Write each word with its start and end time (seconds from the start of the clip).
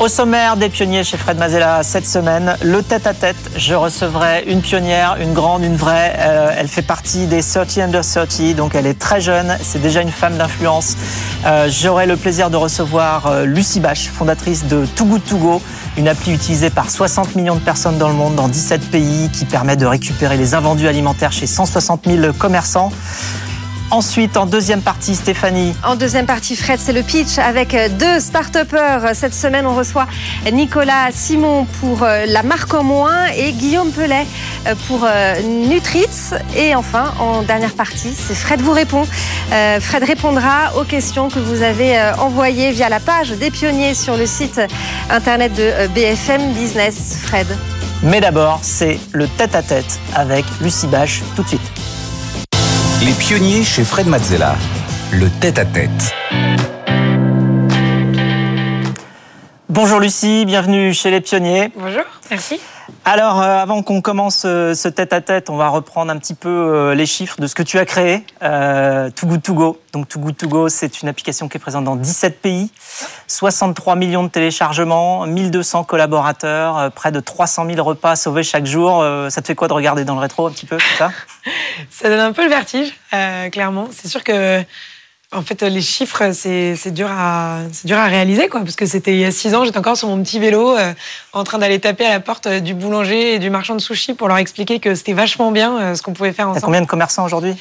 Au 0.00 0.06
sommaire 0.06 0.56
des 0.56 0.68
pionniers 0.68 1.02
chez 1.02 1.16
Fred 1.16 1.38
Mazella 1.38 1.82
cette 1.82 2.06
semaine, 2.06 2.56
le 2.62 2.84
tête-à-tête. 2.84 3.50
Je 3.56 3.74
recevrai 3.74 4.44
une 4.46 4.60
pionnière, 4.60 5.16
une 5.20 5.32
grande, 5.34 5.64
une 5.64 5.74
vraie. 5.74 6.14
Euh, 6.20 6.54
elle 6.56 6.68
fait 6.68 6.82
partie 6.82 7.26
des 7.26 7.42
30 7.42 7.78
under 7.78 8.02
30, 8.02 8.54
donc 8.54 8.76
elle 8.76 8.86
est 8.86 8.96
très 8.96 9.20
jeune. 9.20 9.58
C'est 9.60 9.82
déjà 9.82 10.00
une 10.00 10.12
femme 10.12 10.36
d'influence. 10.36 10.96
Euh, 11.46 11.68
J'aurai 11.68 12.06
le 12.06 12.16
plaisir 12.16 12.48
de 12.48 12.56
recevoir 12.56 13.26
euh, 13.26 13.44
Lucie 13.44 13.80
Bache, 13.80 14.08
fondatrice 14.08 14.66
de 14.66 14.86
Too 14.94 15.04
Good 15.04 15.24
To 15.24 15.36
Go, 15.36 15.62
une 15.96 16.06
appli 16.06 16.32
utilisée 16.32 16.70
par 16.70 16.90
60 16.90 17.34
millions 17.34 17.56
de 17.56 17.60
personnes 17.60 17.98
dans 17.98 18.08
le 18.08 18.14
monde, 18.14 18.36
dans 18.36 18.46
17 18.46 18.92
pays, 18.92 19.30
qui 19.32 19.46
permet 19.46 19.74
de 19.74 19.84
récupérer 19.84 20.36
les 20.36 20.54
invendus 20.54 20.86
alimentaires 20.86 21.32
chez 21.32 21.48
160 21.48 22.02
000 22.06 22.32
commerçants. 22.34 22.92
Ensuite, 23.90 24.36
en 24.36 24.44
deuxième 24.44 24.82
partie, 24.82 25.14
Stéphanie. 25.14 25.74
En 25.82 25.96
deuxième 25.96 26.26
partie, 26.26 26.56
Fred, 26.56 26.78
c'est 26.78 26.92
le 26.92 27.02
pitch 27.02 27.38
avec 27.38 27.74
deux 27.98 28.20
start 28.20 28.56
Cette 29.14 29.32
semaine, 29.32 29.66
on 29.66 29.74
reçoit 29.74 30.06
Nicolas 30.52 31.08
Simon 31.10 31.66
pour 31.80 32.02
euh, 32.02 32.26
la 32.26 32.42
marque 32.42 32.74
en 32.74 32.84
moins 32.84 33.26
et 33.34 33.52
Guillaume 33.52 33.90
Pellet 33.90 34.26
euh, 34.66 34.74
pour 34.86 35.04
euh, 35.04 35.40
Nutritz. 35.42 36.34
Et 36.54 36.74
enfin, 36.74 37.14
en 37.18 37.42
dernière 37.42 37.72
partie, 37.72 38.12
c'est 38.14 38.34
Fred 38.34 38.60
vous 38.60 38.72
répond. 38.72 39.06
Fred 39.80 40.04
répondra 40.04 40.76
aux 40.76 40.84
questions 40.84 41.30
que 41.30 41.38
vous 41.38 41.62
avez 41.62 41.98
envoyées 42.18 42.70
via 42.72 42.90
la 42.90 43.00
page 43.00 43.30
des 43.30 43.50
pionniers 43.50 43.94
sur 43.94 44.16
le 44.16 44.26
site 44.26 44.60
internet 45.08 45.54
de 45.54 45.86
BFM 45.94 46.52
Business. 46.52 47.18
Fred. 47.22 47.46
Mais 48.02 48.20
d'abord, 48.20 48.60
c'est 48.62 49.00
le 49.12 49.26
tête-à-tête 49.26 49.98
avec 50.14 50.44
Lucie 50.60 50.86
Bache 50.86 51.22
tout 51.34 51.42
de 51.42 51.48
suite. 51.48 51.77
Les 53.04 53.12
pionniers 53.12 53.62
chez 53.62 53.84
Fred 53.84 54.06
Mazzella. 54.08 54.56
Le 55.12 55.28
tête-à-tête. 55.40 56.14
Bonjour 59.68 60.00
Lucie, 60.00 60.44
bienvenue 60.44 60.92
chez 60.92 61.10
les 61.10 61.20
pionniers. 61.20 61.70
Bonjour, 61.76 62.02
merci. 62.30 62.60
Alors, 63.04 63.40
euh, 63.40 63.62
avant 63.62 63.82
qu'on 63.82 64.02
commence 64.02 64.42
euh, 64.44 64.74
ce 64.74 64.86
tête-à-tête, 64.86 65.48
on 65.48 65.56
va 65.56 65.68
reprendre 65.68 66.12
un 66.12 66.18
petit 66.18 66.34
peu 66.34 66.48
euh, 66.48 66.94
les 66.94 67.06
chiffres 67.06 67.40
de 67.40 67.46
ce 67.46 67.54
que 67.54 67.62
tu 67.62 67.78
as 67.78 67.86
créé, 67.86 68.24
Too 68.40 69.26
Good 69.26 69.42
To 69.42 69.54
Go. 69.54 69.80
Donc, 69.94 70.08
Too 70.08 70.18
Good 70.18 70.36
To 70.36 70.48
Go, 70.48 70.68
c'est 70.68 71.00
une 71.00 71.08
application 71.08 71.48
qui 71.48 71.56
est 71.56 71.60
présente 71.60 71.84
dans 71.84 71.96
17 71.96 72.42
pays, 72.42 72.70
63 73.26 73.96
millions 73.96 74.24
de 74.24 74.28
téléchargements, 74.28 75.26
1200 75.26 75.84
collaborateurs, 75.84 76.92
près 76.92 77.10
de 77.10 77.20
300 77.20 77.66
000 77.66 77.82
repas 77.82 78.14
sauvés 78.16 78.42
chaque 78.42 78.66
jour. 78.66 79.02
ça 79.30 79.40
te 79.40 79.46
fait 79.46 79.54
quoi 79.54 79.68
de 79.68 79.72
regarder 79.72 80.04
dans 80.04 80.14
le 80.14 80.20
rétro 80.20 80.46
un 80.46 80.50
petit 80.50 80.66
peu, 80.66 80.76
ça? 80.98 81.10
Ça 81.90 82.08
donne 82.08 82.20
un 82.20 82.32
peu 82.32 82.44
le 82.44 82.50
vertige, 82.50 82.92
clairement. 83.50 83.88
C'est 83.90 84.08
sûr 84.08 84.22
que 84.22 84.62
en 85.30 85.42
fait, 85.42 85.60
les 85.62 85.82
chiffres, 85.82 86.30
c'est 86.32 86.90
dur, 86.90 87.08
à, 87.10 87.58
dur 87.84 87.98
à 87.98 88.06
réaliser, 88.06 88.48
quoi, 88.48 88.60
parce 88.60 88.76
que 88.76 88.86
c'était 88.86 89.12
il 89.12 89.18
y 89.18 89.26
a 89.26 89.30
six 89.30 89.54
ans, 89.54 89.62
j'étais 89.62 89.76
encore 89.76 89.98
sur 89.98 90.08
mon 90.08 90.22
petit 90.22 90.38
vélo, 90.38 90.74
euh, 90.74 90.94
en 91.34 91.44
train 91.44 91.58
d'aller 91.58 91.78
taper 91.78 92.06
à 92.06 92.10
la 92.12 92.20
porte 92.20 92.46
euh, 92.46 92.60
du 92.60 92.72
boulanger 92.72 93.34
et 93.34 93.38
du 93.38 93.50
marchand 93.50 93.74
de 93.74 93.80
sushi 93.80 94.14
pour 94.14 94.28
leur 94.28 94.38
expliquer 94.38 94.80
que 94.80 94.94
c'était 94.94 95.12
vachement 95.12 95.52
bien 95.52 95.78
euh, 95.78 95.94
ce 95.94 96.00
qu'on 96.00 96.14
pouvait 96.14 96.32
faire 96.32 96.46
ensemble. 96.46 96.60
T'as 96.62 96.66
combien 96.66 96.80
de 96.80 96.86
commerçants 96.86 97.26
aujourd'hui? 97.26 97.54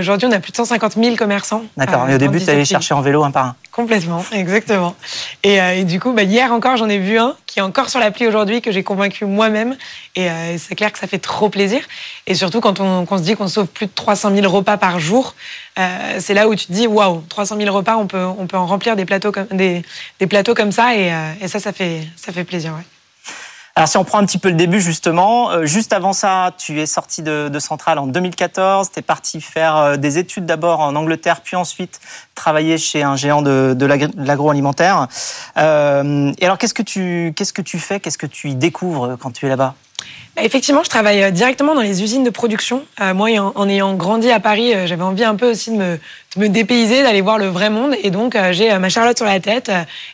Aujourd'hui, 0.00 0.26
on 0.28 0.32
a 0.32 0.40
plus 0.40 0.50
de 0.50 0.56
150 0.56 0.94
000 0.94 1.14
commerçants. 1.14 1.62
D'accord, 1.76 2.04
mais 2.04 2.16
au 2.16 2.18
début, 2.18 2.40
tu 2.40 2.50
allais 2.50 2.64
chercher 2.64 2.92
en 2.92 3.02
vélo 3.02 3.22
un 3.22 3.30
par 3.30 3.46
un. 3.46 3.56
Complètement, 3.70 4.24
exactement. 4.32 4.96
Et, 5.44 5.84
du 5.84 6.00
coup, 6.00 6.10
bah, 6.12 6.24
hier 6.24 6.52
encore, 6.52 6.76
j'en 6.76 6.88
ai 6.88 6.98
vu 6.98 7.20
un 7.20 7.36
qui 7.46 7.60
est 7.60 7.62
encore 7.62 7.88
sur 7.88 8.00
l'appli 8.00 8.26
aujourd'hui, 8.26 8.62
que 8.62 8.72
j'ai 8.72 8.82
convaincu 8.82 9.26
moi-même. 9.26 9.76
Et 10.16 10.28
c'est 10.58 10.74
clair 10.74 10.90
que 10.90 10.98
ça 10.98 11.06
fait 11.06 11.20
trop 11.20 11.50
plaisir. 11.50 11.82
Et 12.26 12.34
surtout, 12.34 12.60
quand 12.60 12.80
on, 12.80 13.06
se 13.16 13.22
dit 13.22 13.36
qu'on 13.36 13.46
sauve 13.46 13.68
plus 13.68 13.86
de 13.86 13.92
300 13.94 14.34
000 14.34 14.52
repas 14.52 14.76
par 14.76 14.98
jour, 14.98 15.36
c'est 15.76 16.34
là 16.34 16.48
où 16.48 16.54
tu 16.54 16.66
te 16.66 16.72
dis, 16.72 16.86
waouh, 16.86 17.22
300 17.28 17.56
000 17.56 17.74
repas, 17.74 17.96
on 17.96 18.06
peut, 18.06 18.24
on 18.24 18.46
peut 18.46 18.56
en 18.56 18.66
remplir 18.66 18.96
des 18.96 19.04
plateaux 19.04 19.32
comme, 19.32 19.46
des, 19.46 19.82
des 20.18 20.26
plateaux 20.26 20.54
comme 20.54 20.72
ça. 20.72 20.94
Et, 20.94 21.12
et 21.40 21.48
ça, 21.48 21.58
ça 21.58 21.72
fait, 21.72 22.06
ça 22.16 22.32
fait 22.32 22.44
plaisir. 22.44 22.72
Ouais. 22.72 22.84
Alors 23.76 23.88
si 23.88 23.96
on 23.96 24.04
prend 24.04 24.18
un 24.18 24.26
petit 24.26 24.38
peu 24.38 24.48
le 24.48 24.56
début 24.56 24.80
justement, 24.80 25.52
euh, 25.52 25.64
juste 25.64 25.92
avant 25.92 26.12
ça, 26.12 26.52
tu 26.58 26.80
es 26.80 26.86
sorti 26.86 27.22
de, 27.22 27.50
Centrale 27.60 27.98
en 27.98 28.06
2014, 28.06 28.90
tu 28.90 28.98
es 28.98 29.02
parti 29.02 29.40
faire 29.40 29.76
euh, 29.76 29.96
des 29.96 30.18
études 30.18 30.44
d'abord 30.44 30.80
en 30.80 30.94
Angleterre, 30.96 31.40
puis 31.40 31.56
ensuite 31.56 32.00
travailler 32.34 32.78
chez 32.78 33.02
un 33.02 33.16
géant 33.16 33.42
de, 33.42 33.74
de 33.74 33.86
l'agroalimentaire. 33.86 35.08
Euh, 35.56 36.32
et 36.38 36.44
alors 36.44 36.58
qu'est-ce 36.58 36.74
que 36.74 36.82
tu 36.82 37.32
qu'est-ce 37.36 37.52
que 37.52 37.62
tu 37.62 37.78
fais, 37.78 38.00
qu'est-ce 38.00 38.18
que 38.18 38.26
tu 38.26 38.50
y 38.50 38.54
découvres 38.54 39.16
quand 39.18 39.30
tu 39.30 39.46
es 39.46 39.48
là-bas? 39.48 39.74
Effectivement, 40.36 40.82
je 40.84 40.88
travaille 40.88 41.22
euh, 41.22 41.30
directement 41.30 41.74
dans 41.74 41.80
les 41.80 42.02
usines 42.02 42.24
de 42.24 42.30
production. 42.30 42.84
Euh, 43.00 43.14
moi, 43.14 43.28
en, 43.38 43.68
ayant 43.68 43.94
grandi 43.94 44.30
à 44.30 44.40
Paris, 44.40 44.74
euh, 44.74 44.86
j'avais 44.86 45.02
envie 45.02 45.24
un 45.24 45.34
peu 45.34 45.50
aussi 45.50 45.70
de 45.70 45.76
me, 45.76 45.98
de 46.36 46.40
me 46.40 46.48
dépayser, 46.48 47.02
d'aller 47.02 47.20
voir 47.20 47.38
le 47.38 47.46
vrai 47.46 47.70
monde. 47.70 47.94
Et 48.02 48.10
donc, 48.10 48.36
j'ai 48.52 48.76
ma 48.78 48.88
Charlotte 48.88 49.16
sur 49.16 49.26
la 49.26 49.40
tête 49.40 49.70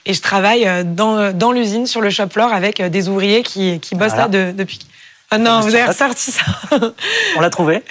et 0.07 0.15
je 0.15 0.21
travaille 0.21 0.69
dans, 0.85 1.33
dans 1.33 1.53
l'usine, 1.53 1.87
sur 1.87 2.01
le 2.01 2.11
shop 2.11 2.29
floor, 2.31 2.53
avec 2.53 2.83
des 2.83 3.09
ouvriers 3.09 3.43
qui, 3.43 3.81
qui 3.81 3.95
bossent 3.95 4.17
là 4.17 4.29
depuis 4.29 4.79
ah 5.33 5.39
non, 5.39 5.59
vous 5.61 5.75
avez 5.75 5.87
ressorti 5.87 6.31
ça. 6.31 6.45
On 7.37 7.41
l'a 7.41 7.51
trouvé. 7.51 7.83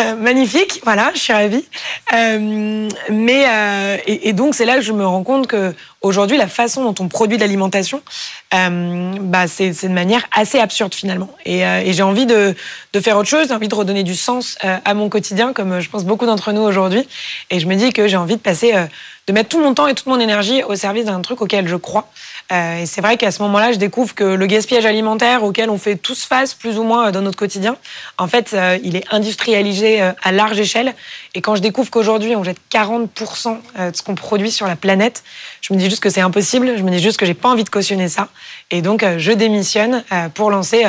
Euh, 0.00 0.16
magnifique, 0.16 0.80
voilà, 0.84 1.12
je 1.14 1.18
suis 1.18 1.32
ravie. 1.32 1.64
Euh, 2.12 2.90
mais 3.08 3.46
euh, 3.48 3.96
et, 4.06 4.34
donc 4.34 4.54
c'est 4.54 4.66
là 4.66 4.76
que 4.76 4.82
je 4.82 4.92
me 4.92 5.06
rends 5.06 5.22
compte 5.22 5.46
que 5.46 5.74
aujourd'hui 6.02 6.36
la 6.36 6.46
façon 6.46 6.84
dont 6.84 6.94
on 7.02 7.08
produit 7.08 7.38
de 7.38 7.42
l'alimentation, 7.42 8.02
bah 8.52 9.46
c'est 9.48 9.70
de 9.70 9.94
manière 9.94 10.24
assez 10.36 10.58
absurde 10.58 10.94
finalement. 10.94 11.30
Et, 11.46 11.60
et 11.60 11.92
j'ai 11.94 12.02
envie 12.02 12.26
de, 12.26 12.54
de, 12.92 13.00
faire 13.00 13.16
autre 13.16 13.30
chose, 13.30 13.48
j'ai 13.48 13.54
envie 13.54 13.68
de 13.68 13.74
redonner 13.74 14.02
du 14.02 14.14
sens 14.14 14.58
à 14.60 14.92
mon 14.92 15.08
quotidien, 15.08 15.54
comme 15.54 15.80
je 15.80 15.88
pense 15.88 16.04
beaucoup 16.04 16.26
d'entre 16.26 16.52
nous 16.52 16.60
aujourd'hui. 16.60 17.08
Et 17.50 17.60
je 17.60 17.66
me 17.66 17.76
dis 17.76 17.94
que 17.94 18.06
j'ai 18.08 18.18
envie 18.18 18.36
de 18.36 18.42
passer, 18.42 18.74
de 19.26 19.32
mettre 19.32 19.48
tout 19.48 19.60
mon 19.60 19.72
temps 19.72 19.86
et 19.86 19.94
toute 19.94 20.06
mon 20.06 20.20
énergie 20.20 20.62
au 20.64 20.76
service 20.76 21.06
d'un 21.06 21.22
truc 21.22 21.40
auquel 21.40 21.66
je 21.66 21.76
crois. 21.76 22.10
Euh, 22.52 22.82
et 22.82 22.86
c'est 22.86 23.00
vrai 23.00 23.16
qu'à 23.16 23.30
ce 23.30 23.42
moment-là, 23.42 23.72
je 23.72 23.78
découvre 23.78 24.14
que 24.14 24.24
le 24.24 24.46
gaspillage 24.46 24.84
alimentaire 24.84 25.42
auquel 25.44 25.70
on 25.70 25.78
fait 25.78 25.96
tous 25.96 26.24
face, 26.24 26.54
plus 26.54 26.78
ou 26.78 26.82
moins 26.82 27.08
euh, 27.08 27.10
dans 27.10 27.22
notre 27.22 27.38
quotidien, 27.38 27.76
en 28.18 28.26
fait, 28.26 28.52
euh, 28.52 28.78
il 28.82 28.96
est 28.96 29.04
industrialisé 29.10 30.00
à 30.22 30.32
large 30.32 30.58
échelle. 30.58 30.94
Et 31.34 31.40
quand 31.40 31.56
je 31.56 31.62
découvre 31.62 31.90
qu'aujourd'hui, 31.90 32.36
on 32.36 32.44
jette 32.44 32.58
40% 32.72 33.56
de 33.90 33.96
ce 33.96 34.02
qu'on 34.02 34.14
produit 34.14 34.50
sur 34.50 34.66
la 34.66 34.76
planète, 34.76 35.22
je 35.60 35.72
me 35.72 35.78
dis 35.78 35.88
juste 35.88 36.02
que 36.02 36.10
c'est 36.10 36.20
impossible. 36.20 36.76
Je 36.76 36.82
me 36.82 36.90
dis 36.90 37.00
juste 37.00 37.18
que 37.18 37.26
j'ai 37.26 37.34
pas 37.34 37.48
envie 37.48 37.64
de 37.64 37.70
cautionner 37.70 38.08
ça. 38.08 38.28
Et 38.70 38.82
donc, 38.82 39.04
je 39.18 39.32
démissionne 39.32 40.04
pour 40.34 40.50
lancer 40.50 40.84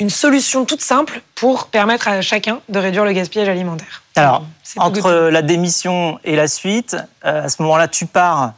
une 0.00 0.10
solution 0.10 0.64
toute 0.64 0.82
simple 0.82 1.22
pour 1.34 1.66
permettre 1.66 2.08
à 2.08 2.20
chacun 2.20 2.60
de 2.68 2.78
réduire 2.78 3.04
le 3.04 3.12
gaspillage 3.12 3.48
alimentaire. 3.48 4.02
Alors, 4.16 4.44
entre 4.76 5.10
la 5.30 5.42
démission 5.42 6.18
et 6.24 6.36
la 6.36 6.48
suite, 6.48 6.96
à 7.22 7.48
ce 7.48 7.62
moment-là, 7.62 7.88
tu 7.88 8.06
pars 8.06 8.52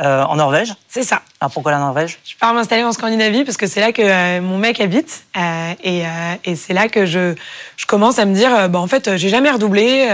euh, 0.00 0.24
en 0.24 0.34
Norvège. 0.34 0.74
C'est 0.88 1.04
ça. 1.04 1.22
Alors 1.40 1.52
pourquoi 1.52 1.70
la 1.70 1.78
Norvège? 1.78 2.18
Je 2.24 2.34
pars 2.36 2.52
m'installer 2.52 2.82
en 2.82 2.90
Scandinavie 2.90 3.44
parce 3.44 3.56
que 3.56 3.68
c'est 3.68 3.78
là 3.78 3.92
que 3.92 4.02
euh, 4.02 4.40
mon 4.40 4.58
mec 4.58 4.80
habite 4.80 5.22
euh, 5.36 5.72
et, 5.84 6.02
et 6.44 6.56
c'est 6.56 6.72
là 6.72 6.88
que 6.88 7.06
je, 7.06 7.36
je, 7.76 7.86
commence 7.86 8.18
à 8.18 8.24
me 8.24 8.34
dire 8.34 8.68
bah, 8.68 8.80
en 8.80 8.88
fait 8.88 9.16
j'ai 9.16 9.28
jamais 9.28 9.52
redoublé, 9.52 10.08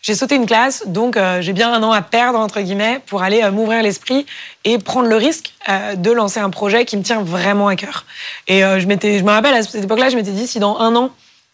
j'ai 0.00 0.14
sauté 0.14 0.36
une 0.36 0.46
classe 0.46 0.84
donc 0.86 1.18
j'ai 1.40 1.52
bien 1.52 1.70
un 1.70 1.82
an 1.82 1.92
à 1.92 2.00
perdre 2.00 2.38
entre 2.38 2.62
guillemets 2.62 3.02
pour 3.04 3.22
aller 3.22 3.42
m'ouvrir 3.50 3.82
l'esprit 3.82 4.24
et 4.64 4.78
prendre 4.78 5.06
le 5.06 5.16
risque 5.16 5.52
de 5.68 6.10
lancer 6.10 6.40
un 6.40 6.48
projet 6.48 6.86
qui 6.86 6.96
me 6.96 7.02
tient 7.02 7.20
vraiment 7.20 7.68
à 7.68 7.76
cœur. 7.76 8.06
Et 8.48 8.60
je 8.62 8.86
m'étais, 8.86 9.18
je 9.18 9.24
me 9.24 9.30
rappelle 9.32 9.52
à 9.52 9.62
cette 9.62 9.84
époque-là, 9.84 10.08
je 10.08 10.16
m'étais 10.16 10.30
dit 10.30 10.46
si 10.46 10.60
dans 10.60 10.78
un 10.78 10.96
an 10.96 11.10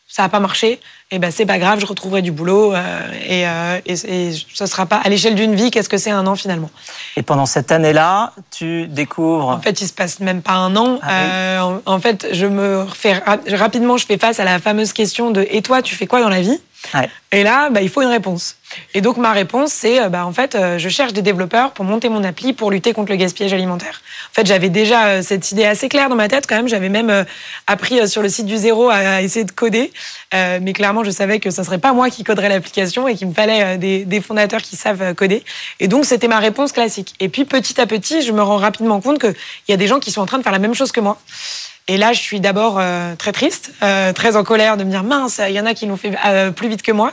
ça 0.08 0.22
n'a 0.22 0.28
pas 0.28 0.40
marché, 0.40 0.72
et 0.72 0.80
eh 1.12 1.18
ben 1.18 1.30
c'est 1.30 1.46
pas 1.46 1.58
grave, 1.58 1.80
je 1.80 1.86
retrouverai 1.86 2.22
du 2.22 2.30
boulot 2.30 2.74
euh, 2.74 3.00
et, 3.28 3.46
euh, 3.46 3.80
et, 3.86 3.96
ce 3.96 4.66
sera 4.66 4.86
pas 4.86 4.96
à 4.96 5.08
l'échelle 5.08 5.34
d'une 5.34 5.54
vie. 5.54 5.70
Qu'est-ce 5.70 5.88
que 5.88 5.98
c'est 5.98 6.10
un 6.10 6.26
an 6.26 6.36
finalement? 6.36 6.70
Et 7.16 7.22
pendant 7.22 7.46
cette 7.46 7.70
année-là, 7.72 8.32
tu 8.50 8.86
découvres. 8.86 9.48
En 9.48 9.60
fait, 9.60 9.80
il 9.80 9.88
se 9.88 9.92
passe 9.92 10.20
même 10.20 10.42
pas 10.42 10.54
un 10.54 10.74
an. 10.76 10.98
Ah 11.02 11.10
euh, 11.10 11.78
en, 11.86 12.00
fait, 12.00 12.28
je 12.32 12.46
me 12.46 12.82
refais 12.82 13.20
rapidement, 13.52 13.96
je 13.96 14.06
fais 14.06 14.18
face 14.18 14.40
à 14.40 14.44
la 14.44 14.58
fameuse 14.58 14.92
question 14.92 15.30
de 15.30 15.46
et 15.50 15.62
toi, 15.62 15.82
tu 15.82 15.94
fais 15.94 16.06
quoi 16.06 16.20
dans 16.20 16.28
la 16.28 16.40
vie? 16.40 16.60
Et 17.32 17.42
là, 17.42 17.70
bah, 17.70 17.82
il 17.82 17.88
faut 17.88 18.02
une 18.02 18.08
réponse. 18.08 18.56
Et 18.94 19.00
donc 19.00 19.16
ma 19.16 19.32
réponse, 19.32 19.72
c'est 19.72 20.08
bah, 20.08 20.26
en 20.26 20.32
fait, 20.32 20.56
je 20.78 20.88
cherche 20.88 21.12
des 21.12 21.22
développeurs 21.22 21.72
pour 21.72 21.84
monter 21.84 22.08
mon 22.08 22.24
appli 22.24 22.52
pour 22.52 22.70
lutter 22.70 22.92
contre 22.92 23.10
le 23.12 23.16
gaspillage 23.16 23.52
alimentaire. 23.52 24.00
En 24.30 24.34
fait, 24.34 24.46
j'avais 24.46 24.68
déjà 24.68 25.22
cette 25.22 25.52
idée 25.52 25.64
assez 25.64 25.88
claire 25.88 26.08
dans 26.08 26.16
ma 26.16 26.28
tête 26.28 26.46
quand 26.46 26.56
même. 26.56 26.68
J'avais 26.68 26.88
même 26.88 27.24
appris 27.66 28.08
sur 28.08 28.22
le 28.22 28.28
site 28.28 28.46
du 28.46 28.56
zéro 28.56 28.90
à 28.90 29.22
essayer 29.22 29.44
de 29.44 29.52
coder, 29.52 29.92
mais 30.32 30.72
clairement, 30.72 31.04
je 31.04 31.10
savais 31.10 31.38
que 31.38 31.50
ce 31.50 31.62
serait 31.62 31.78
pas 31.78 31.92
moi 31.92 32.10
qui 32.10 32.24
coderais 32.24 32.48
l'application 32.48 33.06
et 33.06 33.14
qu'il 33.14 33.28
me 33.28 33.34
fallait 33.34 33.78
des, 33.78 34.04
des, 34.04 34.20
fondateurs 34.20 34.62
qui 34.62 34.76
savent 34.76 35.14
coder. 35.14 35.44
Et 35.80 35.88
donc 35.88 36.04
c'était 36.04 36.28
ma 36.28 36.38
réponse 36.38 36.72
classique. 36.72 37.14
Et 37.20 37.28
puis 37.28 37.44
petit 37.44 37.80
à 37.80 37.86
petit, 37.86 38.22
je 38.22 38.32
me 38.32 38.42
rends 38.42 38.56
rapidement 38.56 39.00
compte 39.00 39.20
qu'il 39.20 39.34
y 39.68 39.72
a 39.72 39.76
des 39.76 39.86
gens 39.86 40.00
qui 40.00 40.10
sont 40.10 40.20
en 40.20 40.26
train 40.26 40.38
de 40.38 40.42
faire 40.42 40.52
la 40.52 40.58
même 40.58 40.74
chose 40.74 40.92
que 40.92 41.00
moi. 41.00 41.18
Et 41.88 41.98
là, 41.98 42.12
je 42.12 42.20
suis 42.20 42.40
d'abord 42.40 42.78
euh, 42.80 43.14
très 43.14 43.30
triste, 43.30 43.70
euh, 43.82 44.12
très 44.12 44.34
en 44.34 44.42
colère 44.42 44.76
de 44.76 44.82
me 44.82 44.90
dire 44.90 45.04
mince, 45.04 45.40
il 45.46 45.54
y 45.54 45.60
en 45.60 45.66
a 45.66 45.72
qui 45.72 45.86
l'ont 45.86 45.96
fait 45.96 46.16
euh, 46.26 46.50
plus 46.50 46.68
vite 46.68 46.82
que 46.82 46.90
moi. 46.90 47.12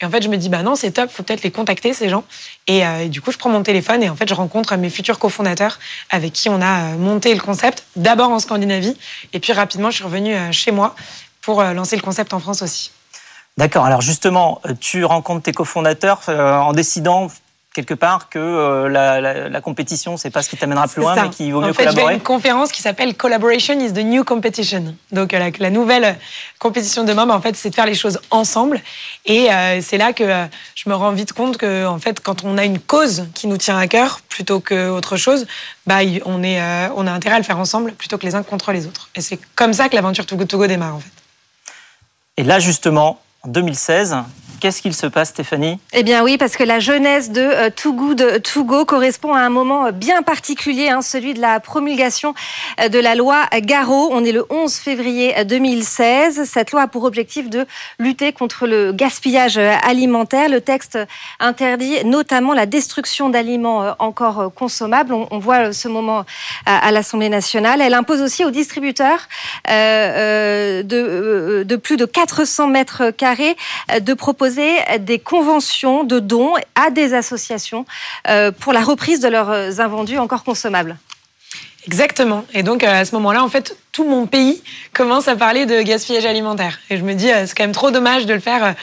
Et 0.00 0.06
en 0.06 0.10
fait, 0.10 0.22
je 0.22 0.28
me 0.28 0.38
dis 0.38 0.48
bah 0.48 0.62
non, 0.62 0.76
c'est 0.76 0.92
top, 0.92 1.10
faut 1.10 1.22
peut-être 1.22 1.42
les 1.42 1.50
contacter 1.50 1.92
ces 1.92 2.08
gens. 2.08 2.24
Et, 2.66 2.78
et, 2.78 3.08
du 3.10 3.20
coup, 3.20 3.32
je 3.32 3.36
prends 3.36 3.50
mon 3.50 3.62
téléphone 3.62 4.02
et 4.02 4.08
en 4.08 4.16
fait, 4.16 4.26
je 4.26 4.32
rencontre 4.32 4.74
mes 4.76 4.88
futurs 4.88 5.18
cofondateurs 5.18 5.78
avec 6.08 6.32
qui 6.32 6.48
on 6.48 6.62
a 6.62 6.96
monté 6.96 7.34
le 7.34 7.40
concept. 7.40 7.84
D'abord 7.96 8.30
en 8.30 8.38
Scandinavie, 8.38 8.96
et 9.34 9.40
puis 9.40 9.52
rapidement, 9.52 9.90
je 9.90 9.96
suis 9.96 10.04
revenue 10.04 10.34
chez 10.50 10.70
moi 10.70 10.94
pour 11.42 11.62
lancer 11.62 11.96
le 11.96 12.02
concept 12.02 12.32
en 12.32 12.40
France 12.40 12.62
aussi. 12.62 12.90
D'accord. 13.58 13.84
Alors 13.84 14.00
justement, 14.00 14.62
tu 14.80 15.04
rencontres 15.04 15.42
tes 15.42 15.52
cofondateurs 15.52 16.22
en 16.28 16.72
décidant 16.72 17.28
quelque 17.74 17.92
part 17.92 18.28
que 18.30 18.38
euh, 18.38 18.88
la, 18.88 19.20
la, 19.20 19.48
la, 19.48 19.60
compétition, 19.60 20.16
c'est 20.16 20.30
pas 20.30 20.42
ce 20.42 20.48
qui 20.48 20.56
t'amènera 20.56 20.86
plus 20.86 21.02
loin, 21.02 21.20
mais 21.20 21.28
qu'il 21.28 21.52
vaut 21.52 21.60
mieux 21.60 21.70
en 21.70 21.74
fait, 21.74 21.82
collaborer. 21.82 22.14
Je 22.14 22.18
une 22.18 22.22
conférence 22.22 22.70
qui 22.70 22.80
s'appelle 22.80 23.16
Collaboration 23.16 23.78
is 23.80 23.92
the 23.92 24.04
new 24.04 24.22
competition. 24.22 24.94
Donc 25.10 25.34
euh, 25.34 25.50
la, 25.58 25.70
nouvelle 25.70 26.16
compétition 26.60 27.02
de 27.02 27.08
demain, 27.08 27.26
bah, 27.26 27.34
en 27.34 27.40
fait, 27.40 27.56
c'est 27.56 27.70
de 27.70 27.74
faire 27.74 27.84
les 27.84 27.96
choses 27.96 28.20
ensemble. 28.30 28.80
Et 29.26 29.52
euh, 29.52 29.80
c'est 29.82 29.98
là 29.98 30.12
que 30.12 30.22
euh, 30.22 30.46
je 30.76 30.88
me 30.88 30.94
rends 30.94 31.10
vite 31.10 31.32
compte 31.32 31.56
que, 31.56 31.84
en 31.84 31.98
fait, 31.98 32.20
quand 32.20 32.44
on 32.44 32.56
a 32.58 32.64
une 32.64 32.78
cause 32.78 33.26
qui 33.34 33.48
nous 33.48 33.58
tient 33.58 33.76
à 33.76 33.88
cœur 33.88 34.20
plutôt 34.28 34.60
qu'autre 34.60 35.16
chose, 35.16 35.44
bah, 35.84 35.98
on, 36.24 36.44
est, 36.44 36.62
on 36.94 37.06
a 37.08 37.12
intérêt 37.12 37.34
à 37.34 37.38
le 37.38 37.44
faire 37.44 37.58
ensemble 37.58 37.92
plutôt 37.92 38.18
que 38.18 38.24
les 38.24 38.36
uns 38.36 38.44
contre 38.44 38.70
les 38.70 38.86
autres. 38.86 39.10
Et 39.16 39.20
c'est 39.20 39.40
comme 39.56 39.72
ça 39.72 39.88
que 39.88 39.96
l'aventure 39.96 40.26
Togo 40.26 40.44
Togo 40.44 40.68
démarre, 40.68 40.94
en 40.94 41.00
fait. 41.00 41.10
Et 42.36 42.44
là, 42.44 42.60
justement, 42.60 43.20
en 43.42 43.48
2016, 43.48 44.16
Qu'est-ce 44.64 44.80
qu'il 44.80 44.94
se 44.94 45.06
passe, 45.06 45.28
Stéphanie? 45.28 45.78
Eh 45.92 46.02
bien 46.02 46.24
oui, 46.24 46.38
parce 46.38 46.56
que 46.56 46.64
la 46.64 46.80
jeunesse 46.80 47.30
de 47.30 47.42
euh, 47.42 47.68
Too 47.68 47.92
Good 47.92 48.40
To 48.42 48.64
Go 48.64 48.86
correspond 48.86 49.34
à 49.34 49.40
un 49.40 49.50
moment 49.50 49.84
euh, 49.84 49.90
bien 49.90 50.22
particulier, 50.22 50.88
hein, 50.88 51.02
celui 51.02 51.34
de 51.34 51.40
la 51.42 51.60
promulgation 51.60 52.32
euh, 52.80 52.88
de 52.88 52.98
la 52.98 53.14
loi 53.14 53.42
Garot. 53.60 54.08
On 54.10 54.24
est 54.24 54.32
le 54.32 54.46
11 54.48 54.74
février 54.74 55.34
2016. 55.44 56.44
Cette 56.44 56.72
loi 56.72 56.80
a 56.80 56.86
pour 56.86 57.04
objectif 57.04 57.50
de 57.50 57.66
lutter 57.98 58.32
contre 58.32 58.66
le 58.66 58.92
gaspillage 58.92 59.58
alimentaire. 59.58 60.48
Le 60.48 60.62
texte 60.62 60.98
interdit 61.40 62.02
notamment 62.06 62.54
la 62.54 62.64
destruction 62.64 63.28
d'aliments 63.28 63.94
encore 63.98 64.50
consommables. 64.54 65.12
On, 65.12 65.38
voit 65.38 65.74
ce 65.74 65.88
moment 65.88 66.24
à, 66.64 66.90
l'Assemblée 66.90 67.28
nationale. 67.28 67.82
Elle 67.82 67.92
impose 67.92 68.22
aussi 68.22 68.46
aux 68.46 68.50
distributeurs 68.50 69.28
de, 69.68 70.82
de 71.64 71.76
plus 71.76 71.98
de 71.98 72.06
400 72.06 72.68
mètres 72.68 73.10
carrés 73.10 73.56
de 74.00 74.14
proposer 74.14 74.53
des 74.98 75.18
conventions 75.18 76.04
de 76.04 76.18
dons 76.18 76.54
à 76.74 76.90
des 76.90 77.14
associations 77.14 77.86
euh, 78.28 78.50
pour 78.52 78.72
la 78.72 78.80
reprise 78.80 79.20
de 79.20 79.28
leurs 79.28 79.80
invendus 79.80 80.18
encore 80.18 80.44
consommables. 80.44 80.96
Exactement. 81.86 82.44
Et 82.54 82.62
donc, 82.62 82.82
euh, 82.82 83.00
à 83.02 83.04
ce 83.04 83.14
moment-là, 83.16 83.44
en 83.44 83.48
fait, 83.48 83.76
tout 83.92 84.04
mon 84.04 84.26
pays 84.26 84.62
commence 84.94 85.28
à 85.28 85.36
parler 85.36 85.66
de 85.66 85.82
gaspillage 85.82 86.24
alimentaire. 86.24 86.78
Et 86.88 86.96
je 86.96 87.04
me 87.04 87.12
dis, 87.12 87.30
euh, 87.30 87.46
c'est 87.46 87.54
quand 87.54 87.64
même 87.64 87.72
trop 87.72 87.90
dommage 87.90 88.24
de 88.24 88.32
le 88.32 88.40
faire 88.40 88.74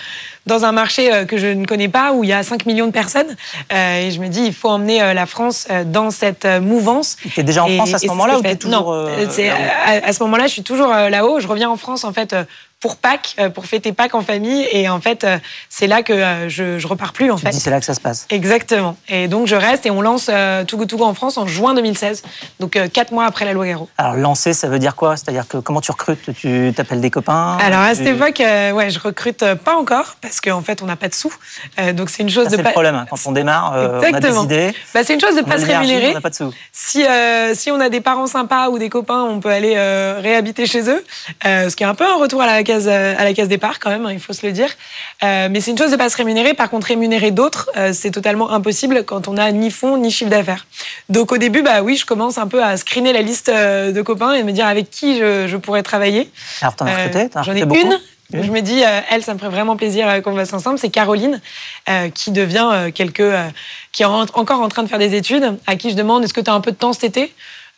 dans 0.45 0.65
un 0.65 0.71
marché 0.71 1.25
que 1.27 1.37
je 1.37 1.47
ne 1.47 1.65
connais 1.65 1.87
pas, 1.87 2.13
où 2.13 2.23
il 2.23 2.29
y 2.31 2.33
a 2.33 2.41
5 2.41 2.65
millions 2.65 2.87
de 2.87 2.91
personnes. 2.91 3.35
Et 3.69 4.09
je 4.09 4.19
me 4.19 4.27
dis, 4.27 4.43
il 4.43 4.53
faut 4.53 4.69
emmener 4.69 5.13
la 5.13 5.27
France 5.27 5.67
dans 5.85 6.09
cette 6.09 6.45
mouvance. 6.45 7.17
Tu 7.31 7.39
es 7.39 7.43
déjà 7.43 7.63
en 7.63 7.67
France 7.67 7.93
à 7.93 7.99
ce 7.99 8.07
moment-là 8.07 8.39
ou 8.39 8.41
tu 8.41 8.47
es 8.47 8.55
toujours... 8.55 8.91
Non, 8.91 9.07
à, 9.07 10.07
à, 10.07 10.13
ce 10.13 10.23
moment-là, 10.23 10.47
je 10.47 10.53
suis 10.53 10.63
toujours 10.63 10.87
là-haut. 10.87 11.39
Je 11.39 11.47
reviens 11.47 11.69
en 11.69 11.77
France, 11.77 12.03
en 12.03 12.11
fait, 12.11 12.35
pour 12.81 12.97
Pâques, 12.97 13.35
euh, 13.39 13.49
pour 13.49 13.67
fêter 13.67 13.93
Pâques 13.93 14.15
en 14.15 14.21
famille. 14.21 14.67
Et 14.71 14.89
en 14.89 14.99
fait, 14.99 15.23
euh, 15.23 15.37
c'est 15.69 15.87
là 15.87 16.01
que 16.01 16.11
euh, 16.11 16.49
je, 16.49 16.79
je 16.79 16.87
repars 16.87 17.13
plus, 17.13 17.31
en 17.31 17.37
fait. 17.37 17.51
C'est 17.51 17.69
là 17.69 17.79
que 17.79 17.85
ça 17.85 17.93
se 17.93 18.01
passe. 18.01 18.25
Exactement. 18.31 18.97
Et 19.07 19.27
donc, 19.27 19.47
je 19.47 19.55
reste 19.55 19.85
et 19.85 19.91
on 19.91 20.01
lance 20.01 20.29
Togo 20.67 20.85
Togo 20.85 21.05
en 21.05 21.13
France 21.13 21.37
en 21.37 21.47
juin 21.47 21.75
2016. 21.75 22.23
Donc, 22.59 22.77
quatre 22.91 23.11
mois 23.11 23.25
après 23.25 23.45
la 23.45 23.53
loi 23.53 23.67
Garot. 23.67 23.87
Alors, 23.97 24.15
lancer, 24.15 24.53
ça 24.53 24.67
veut 24.67 24.79
dire 24.79 24.95
quoi? 24.95 25.15
C'est-à-dire 25.15 25.47
que 25.47 25.57
comment 25.57 25.79
tu 25.79 25.91
recrutes? 25.91 26.31
Tu 26.35 26.73
t'appelles 26.75 27.01
des 27.01 27.11
copains? 27.11 27.57
Alors, 27.61 27.79
à 27.79 27.93
cette 27.93 28.07
époque, 28.07 28.39
ouais, 28.39 28.89
je 28.89 28.99
recrute 28.99 29.45
pas 29.63 29.75
encore 29.75 30.15
parce 30.19 30.41
qu'en 30.41 30.61
fait, 30.61 30.81
on 30.81 30.87
n'a 30.87 30.95
pas 30.95 31.07
de 31.07 31.13
sous. 31.13 31.33
donc, 31.93 32.09
c'est 32.09 32.23
une 32.23 32.29
chose 32.29 32.45
de 32.47 32.57
pas. 32.57 32.63
C'est 32.63 32.63
le 32.63 32.71
problème. 32.71 32.95
Hein. 32.95 33.05
Quand 33.09 33.17
on 33.27 33.31
démarre, 33.31 33.73
on 33.75 34.13
a 34.13 34.19
des 34.19 34.37
idées. 34.43 34.73
Bah, 34.93 35.01
c'est 35.03 35.13
une 35.13 35.21
chose 35.21 35.35
de 35.35 35.41
pas 35.41 35.59
se 35.59 35.65
rémunérer. 35.67 36.09
On 36.09 36.13
n'a 36.15 36.21
pas 36.21 36.31
de 36.31 36.35
sous. 36.35 36.53
Si, 36.71 37.05
si 37.53 37.69
on 37.69 37.79
a 37.79 37.89
des 37.89 38.01
parents 38.01 38.27
sympas 38.27 38.69
ou 38.69 38.79
des 38.79 38.89
copains, 38.89 39.21
on 39.21 39.39
peut 39.39 39.49
aller 39.49 39.77
réhabiter 40.19 40.65
chez 40.65 40.89
eux. 40.89 41.03
ce 41.43 41.75
qui 41.75 41.83
est 41.83 41.87
un 41.87 41.95
peu 41.95 42.05
un 42.05 42.15
retour 42.15 42.41
à 42.41 42.47
la 42.47 42.53
case, 42.71 42.87
à 42.87 43.23
la 43.23 43.33
case 43.33 43.47
départ 43.47 43.79
quand 43.79 43.89
même, 43.89 44.05
hein, 44.05 44.13
il 44.13 44.19
faut 44.19 44.33
se 44.33 44.45
le 44.45 44.51
dire. 44.51 44.69
Euh, 45.23 45.49
mais 45.51 45.61
c'est 45.61 45.71
une 45.71 45.77
chose 45.77 45.91
de 45.91 45.97
pas 45.97 46.09
se 46.09 46.17
rémunérer. 46.17 46.53
Par 46.53 46.69
contre, 46.69 46.87
rémunérer 46.87 47.31
d'autres, 47.31 47.69
euh, 47.77 47.91
c'est 47.93 48.11
totalement 48.11 48.51
impossible 48.51 49.03
quand 49.03 49.27
on 49.27 49.37
a 49.37 49.51
ni 49.51 49.71
fonds 49.71 49.97
ni 49.97 50.11
chiffre 50.11 50.29
d'affaires. 50.29 50.65
Donc 51.09 51.31
au 51.31 51.37
début, 51.37 51.61
bah 51.61 51.81
oui, 51.81 51.95
je 51.97 52.05
commence 52.05 52.37
un 52.37 52.47
peu 52.47 52.63
à 52.63 52.77
screener 52.77 53.13
la 53.13 53.21
liste 53.21 53.49
euh, 53.49 53.91
de 53.91 54.01
copains 54.01 54.33
et 54.33 54.43
me 54.43 54.51
dire 54.51 54.67
avec 54.67 54.89
qui 54.89 55.17
je, 55.17 55.55
pourrais 55.57 55.83
travailler. 55.83 56.29
Alors 56.61 56.75
t'en 56.75 56.85
as 56.85 56.95
recruté 56.95 57.29
J'en 57.43 57.55
ai 57.55 57.61
une. 57.61 57.99
Je 58.33 58.49
me 58.49 58.61
dis, 58.61 58.81
elle, 59.09 59.23
ça 59.23 59.33
me 59.33 59.39
ferait 59.39 59.51
vraiment 59.51 59.75
plaisir 59.75 60.07
qu'on 60.23 60.33
fasse 60.33 60.53
ensemble. 60.53 60.79
C'est 60.79 60.89
Caroline, 60.89 61.41
qui 62.13 62.31
devient 62.31 62.89
quelque, 62.95 63.33
qui 63.91 64.03
est 64.03 64.05
encore 64.05 64.61
en 64.61 64.69
train 64.69 64.83
de 64.83 64.87
faire 64.87 64.99
des 64.99 65.15
études, 65.15 65.57
à 65.67 65.75
qui 65.75 65.89
je 65.89 65.95
demande, 65.95 66.23
est-ce 66.23 66.33
que 66.33 66.39
tu 66.39 66.49
as 66.49 66.53
un 66.53 66.61
peu 66.61 66.71
de 66.71 66.77
temps 66.77 66.93
cet 66.93 67.03
été? 67.03 67.33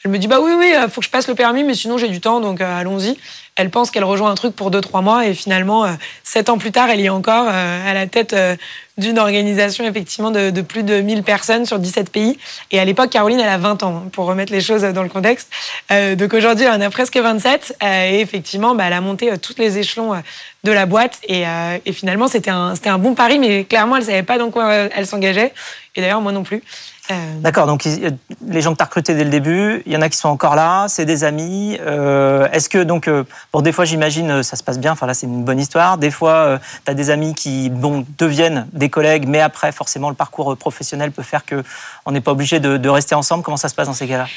Elle 0.06 0.12
me 0.12 0.20
dit, 0.20 0.28
bah 0.28 0.40
oui, 0.40 0.52
oui, 0.56 0.72
faut 0.90 1.02
que 1.02 1.08
je 1.08 1.12
passe 1.12 1.28
le 1.28 1.34
permis, 1.34 1.64
mais 1.64 1.74
sinon 1.74 1.98
j'ai 1.98 2.08
du 2.08 2.22
temps, 2.22 2.40
donc 2.40 2.62
allons-y 2.62 3.18
elle 3.56 3.70
pense 3.70 3.92
qu'elle 3.92 4.04
rejoint 4.04 4.32
un 4.32 4.36
truc 4.36 4.56
pour 4.56 4.72
deux, 4.72 4.82
trois 4.82 5.02
mois 5.02 5.28
et 5.28 5.34
finalement, 5.34 5.86
euh, 5.86 5.92
sept 6.24 6.50
ans 6.50 6.58
plus 6.58 6.72
tard, 6.72 6.90
elle 6.90 7.00
y 7.00 7.06
est 7.06 7.10
encore 7.10 7.46
euh, 7.48 7.90
à 7.90 7.94
la 7.94 8.08
tête 8.08 8.34
euh, 8.34 8.56
d'une 8.98 9.20
organisation 9.20 9.86
effectivement 9.86 10.32
de, 10.32 10.62
plus 10.62 10.84
de 10.84 11.02
1000 11.02 11.24
personnes 11.24 11.66
sur 11.66 11.78
17 11.78 12.12
pays. 12.12 12.38
Et 12.72 12.80
à 12.80 12.86
l'époque, 12.86 13.12
Caroline, 13.12 13.40
elle 13.40 13.50
a 13.50 13.58
20 13.58 13.84
ans, 13.84 14.04
hein, 14.06 14.10
pour 14.12 14.26
remettre 14.26 14.52
les 14.52 14.62
choses 14.62 14.82
dans 14.82 15.04
le 15.04 15.10
contexte. 15.10 15.52
donc 15.90 16.34
aujourd'hui, 16.34 16.66
elle 16.66 16.74
en 16.74 16.82
a 16.82 16.90
presque 16.90 17.18
27 17.18 17.78
et 17.82 18.20
effectivement, 18.20 18.76
bah, 18.76 18.86
elle 18.88 18.94
a 18.94 19.02
monté 19.02 19.36
tous 19.40 19.56
les 19.58 19.80
échelons 19.80 20.14
de 20.64 20.72
la 20.72 20.86
boîte 20.86 21.20
et, 21.28 21.44
finalement, 21.92 22.28
c'était 22.28 22.52
un, 22.52 22.76
un 22.86 22.98
bon 23.00 23.16
pari, 23.16 23.40
mais 23.40 23.64
clairement, 23.64 23.98
elle 23.98 24.06
savait 24.06 24.22
pas 24.22 24.38
dans 24.38 24.52
quoi 24.52 24.72
elle 24.72 25.08
s'engageait. 25.08 25.54
Et 25.96 26.02
d'ailleurs, 26.02 26.22
moi 26.22 26.32
non 26.32 26.44
plus. 26.44 26.62
Euh, 27.12 27.40
D'accord, 27.40 27.68
donc 27.68 27.84
les 27.84 28.62
gens 28.62 28.72
que 28.72 28.78
tu 28.78 28.82
as 28.82 28.86
recrutés 28.86 29.14
dès 29.14 29.26
le 29.26 29.30
début, 29.30 29.84
il 29.86 29.92
y 29.92 29.98
en 29.98 30.02
a 30.02 30.08
qui 30.08 30.18
sont 30.18 30.30
encore 30.30 30.56
là, 30.56 30.86
c'est 30.88 31.06
des 31.06 31.26
amis. 31.26 31.78
Euh, 31.82 32.48
est-ce 32.54 32.70
que, 32.70 32.78
donc, 32.82 33.10
euh, 33.10 33.26
bon, 33.52 33.62
des 33.62 33.74
fois, 33.74 33.84
j'imagine, 33.84 34.42
ça 34.42 34.56
se 34.56 34.64
passe 34.64 34.80
bien, 34.80 34.94
enfin 34.94 35.06
là, 35.06 35.14
c'est 35.14 35.26
une 35.26 35.44
bonne 35.44 35.60
histoire. 35.60 35.98
Des 35.98 36.12
fois, 36.12 36.60
tu 36.86 36.92
as 36.92 36.94
des 36.94 37.10
amis 37.10 37.36
qui 37.36 37.70
bon, 37.70 38.06
deviennent 38.18 38.68
des 38.72 38.90
collègues, 38.90 39.28
mais 39.28 39.42
après, 39.42 39.72
forcément, 39.74 40.10
le 40.10 40.16
parcours 40.16 40.56
professionnel 40.56 41.12
peut 41.12 41.24
faire 41.24 41.44
qu'on 41.46 42.12
n'est 42.12 42.22
pas 42.22 42.32
obligé 42.32 42.60
de, 42.60 42.78
de 42.78 42.90
rester 42.90 43.16
ensemble. 43.16 43.44
Comment 43.44 43.58
ça 43.58 43.70
se 43.70 43.76
passe 43.76 43.88
dans 43.88 43.94
ces 43.94 44.08
cas-là? 44.08 44.28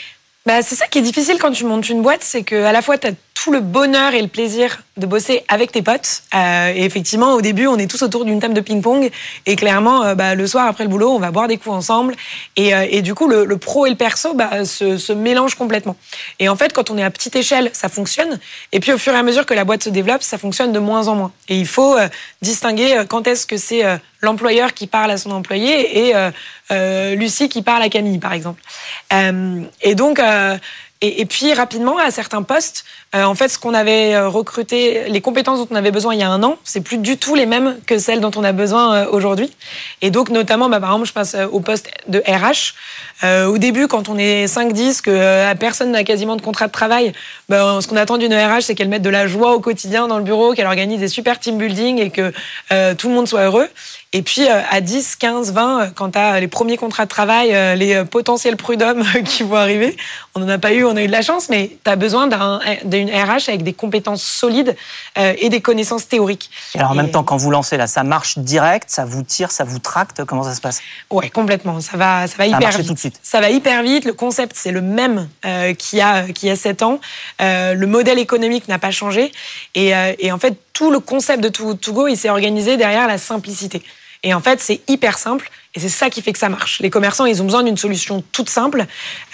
Bah, 0.46 0.62
c'est 0.62 0.76
ça 0.76 0.87
qui 0.87 0.99
est 0.99 1.02
difficile 1.02 1.38
quand 1.40 1.50
tu 1.50 1.64
montes 1.64 1.88
une 1.88 2.02
boîte, 2.02 2.23
c'est 2.23 2.44
que 2.44 2.64
à 2.64 2.70
la 2.70 2.80
fois 2.80 2.96
tu 2.99 3.08
as 3.08 3.12
tout 3.37 3.52
le 3.52 3.61
bonheur 3.61 4.14
et 4.14 4.23
le 4.23 4.28
plaisir 4.28 4.83
de 4.97 5.05
bosser 5.05 5.45
avec 5.49 5.71
tes 5.71 5.83
potes. 5.83 6.23
Euh, 6.35 6.73
et 6.75 6.85
effectivement, 6.85 7.35
au 7.35 7.43
début, 7.43 7.66
on 7.66 7.76
est 7.76 7.88
tous 7.88 8.02
autour 8.02 8.25
d'une 8.25 8.40
table 8.40 8.55
de 8.55 8.62
ping-pong. 8.62 9.11
Et 9.45 9.57
clairement, 9.57 10.02
euh, 10.05 10.14
bah, 10.14 10.35
le 10.35 10.47
soir 10.47 10.66
après 10.66 10.85
le 10.85 10.90
boulot, 10.90 11.11
on 11.11 11.19
va 11.19 11.31
boire 11.31 11.47
des 11.47 11.59
coups 11.59 11.76
ensemble. 11.76 12.16
Et, 12.57 12.75
euh, 12.75 12.87
et 12.88 13.02
du 13.02 13.14
coup, 13.14 13.28
le, 13.28 13.45
le, 13.45 13.59
pro 13.59 13.85
et 13.85 13.90
le 13.90 13.97
perso 13.97 14.33
bah, 14.33 14.64
se, 14.64 14.97
se 14.97 15.12
mélangent 15.12 15.55
complètement. 15.55 15.97
Et 16.38 16.49
en 16.49 16.57
fait, 16.57 16.73
quand 16.73 16.90
on 16.90 16.97
est 16.97 17.02
à 17.02 17.11
petite 17.11 17.37
échelle, 17.37 17.69
ça 17.75 17.90
fonctionne. 17.90 18.40
Et 18.73 18.81
puis 18.81 18.90
au 18.90 18.99
fur 18.99 19.12
et 19.12 19.19
à 19.19 19.23
mesure 19.23 19.45
que 19.45 19.55
la 19.55 19.64
boîte 19.64 19.85
se 19.85 19.90
développe, 19.90 20.23
ça 20.23 20.38
fonctionne 20.38 20.73
de 20.73 20.78
moins 20.78 21.09
en 21.09 21.14
moins. 21.14 21.33
Et 21.50 21.59
il 21.59 21.66
faut 21.66 21.95
euh, 21.99 22.09
distinguer 22.40 23.02
quand 23.07 23.26
est-ce 23.26 23.47
que 23.47 23.59
c'est 23.59 23.85
l'employeur 24.23 24.73
qui 24.73 24.87
parle 24.87 25.11
à 25.11 25.19
son 25.19 25.31
employé 25.31 26.09
et 26.09 26.14
euh, 26.73 27.14
Lucie 27.14 27.49
qui 27.49 27.62
parle 27.62 27.83
à 27.83 27.88
Camille, 27.88 28.19
par 28.19 28.33
exemple. 28.33 28.61
Euh, 29.12 29.62
et 29.83 29.95
donc, 29.95 30.19
euh, 30.19 30.57
et, 31.03 31.26
puis 31.26 31.53
rapidement, 31.53 31.99
à 31.99 32.11
certains 32.11 32.43
postes, 32.43 32.87
euh, 33.15 33.25
en 33.25 33.35
fait, 33.35 33.49
ce 33.49 33.59
qu'on 33.59 33.75
avait 33.75 34.15
euh, 34.15 34.29
recruté, 34.29 35.05
les 35.09 35.21
compétences 35.21 35.59
dont 35.59 35.69
on 35.71 35.75
avait 35.75 35.91
besoin 35.91 36.15
il 36.15 36.21
y 36.21 36.23
a 36.23 36.31
un 36.31 36.43
an, 36.43 36.57
c'est 36.65 36.81
plus 36.81 36.97
du 36.97 37.19
tout 37.19 37.35
les 37.35 37.45
mêmes 37.45 37.76
que 37.87 37.99
celles 37.99 38.21
dont 38.21 38.31
on 38.35 38.43
a 38.43 38.53
besoin 38.53 38.95
euh, 38.95 39.07
aujourd'hui. 39.11 39.55
Et 40.00 40.11
donc, 40.11 40.31
notamment, 40.31 40.71
bah, 40.71 40.81
par 40.81 40.91
exemple, 40.91 41.07
je 41.07 41.12
passe 41.12 41.37
au 41.53 41.61
poste 41.61 41.91
de 42.09 42.23
RH. 42.26 42.75
au 43.47 43.59
début, 43.59 43.88
quand 43.88 44.09
on 44.09 44.17
est 44.17 44.47
5-10, 44.47 45.03
que 45.03 45.55
personne 45.55 45.93
n'a 45.93 46.03
quasiment 46.03 46.35
de 46.35 46.43
contrat 46.43 46.67
de 46.67 46.73
travail, 46.73 47.12
bah, 47.50 47.79
ce 47.83 47.88
qu'on 47.88 47.97
attend 47.97 48.17
d'une 48.17 48.33
RH, 48.33 48.62
c'est 48.62 48.75
qu'elle 48.75 48.88
mette 48.88 49.03
de 49.03 49.11
la 49.11 49.26
joie 49.26 49.55
au 49.55 49.61
quotidien 49.61 50.09
dans 50.09 50.17
le 50.17 50.25
bureau, 50.25 50.55
qu'elle 50.55 50.67
organise 50.67 51.00
des 51.00 51.09
super 51.09 51.38
team 51.38 51.59
building 51.59 51.99
et 51.99 52.11
que 52.11 52.33
tout 52.95 53.09
le 53.09 53.15
monde 53.15 53.29
soit 53.29 53.43
heureux. 53.43 53.69
Et 54.12 54.23
puis 54.23 54.49
à 54.49 54.81
10, 54.81 55.17
15, 55.17 55.53
20, 55.53 55.91
quand 55.95 56.12
tu 56.12 56.19
as 56.19 56.41
les 56.41 56.49
premiers 56.49 56.79
contrats 56.79 57.05
de 57.05 57.11
travail, 57.11 57.49
les 57.76 58.03
potentiels 58.05 58.57
prud'hommes 58.57 59.05
qui 59.25 59.43
vont 59.43 59.57
arriver, 59.57 59.97
on 60.37 60.40
n'en 60.40 60.49
a 60.50 60.59
pas 60.59 60.73
eu, 60.73 60.85
on 60.85 60.95
a 60.97 61.02
eu 61.02 61.07
de 61.07 61.12
la 61.12 61.23
chance, 61.23 61.49
mais 61.49 61.78
tu 61.83 61.90
as 61.90 61.97
besoin 61.97 62.28
d'une 62.85 63.11
RH 63.11 63.49
avec 63.49 63.62
des 63.62 63.73
compétences 63.73 64.23
solides 64.23 64.76
et 65.16 65.49
des 65.49 65.61
connaissances 65.61 66.07
théoriques. 66.09 66.50
Et 66.75 66.78
alors 66.78 66.90
en 66.90 66.95
même 66.95 67.11
temps, 67.11 67.25
quand 67.25 67.38
vous 67.38 67.50
lancez 67.50 67.76
là, 67.76 67.87
ça 67.87 68.05
marche 68.05 68.38
direct, 68.38 68.90
ça 68.90 69.05
vous 69.05 69.23
tire, 69.23 69.50
ça 69.50 69.64
vous 69.64 69.78
tracte, 69.78 70.25
comment 70.25 70.43
ça 70.43 70.55
se 70.55 70.61
passe? 70.61 70.83
Ouais, 71.11 71.31
complètement. 71.31 71.81
Ça 71.81 71.97
va, 71.97 72.26
ça 72.26 72.37
va 72.37 72.47
hyper 72.47 72.71
vite. 72.71 72.87
Tout 72.87 72.95
de 72.95 72.99
suite. 72.99 73.19
Ça 73.23 73.40
va 73.40 73.50
hyper 73.50 73.83
vite. 73.83 74.05
Le 74.05 74.12
concept, 74.12 74.52
c'est 74.57 74.73
le 74.73 74.83
même 74.83 75.28
qu'il 75.78 75.99
y 75.99 76.02
a, 76.02 76.25
qui 76.25 76.50
a 76.50 76.57
7 76.57 76.83
ans. 76.83 77.00
le 77.40 77.87
modèle 77.87 78.19
économique 78.19 78.69
n'a 78.69 78.78
pas 78.78 78.90
changé. 78.90 79.33
Et, 79.75 79.93
et 80.19 80.33
en 80.33 80.38
fait, 80.38 80.59
tout 80.75 80.90
le 80.90 81.00
concept 81.00 81.43
de 81.43 81.49
Too 81.49 81.75
To 81.75 81.93
Go, 81.95 82.09
il 82.09 82.16
s'est 82.16 82.31
organisé 82.31 82.76
derrière 82.76 83.07
la 83.09 83.16
simplicité. 83.16 83.83
Et 84.26 84.35
en 84.35 84.40
fait, 84.40 84.61
c'est 84.61 84.80
hyper 84.88 85.18
simple 85.18 85.49
et 85.76 85.78
c'est 85.78 85.88
ça 85.88 86.11
qui 86.11 86.21
fait 86.21 86.33
que 86.33 86.38
ça 86.40 86.49
marche. 86.49 86.80
Les 86.80 86.90
commerçants, 86.90 87.26
ils 87.26 87.40
ont 87.42 87.45
besoin 87.45 87.62
d'une 87.62 87.76
solution 87.76 88.25
toute 88.33 88.50
simple. 88.50 88.85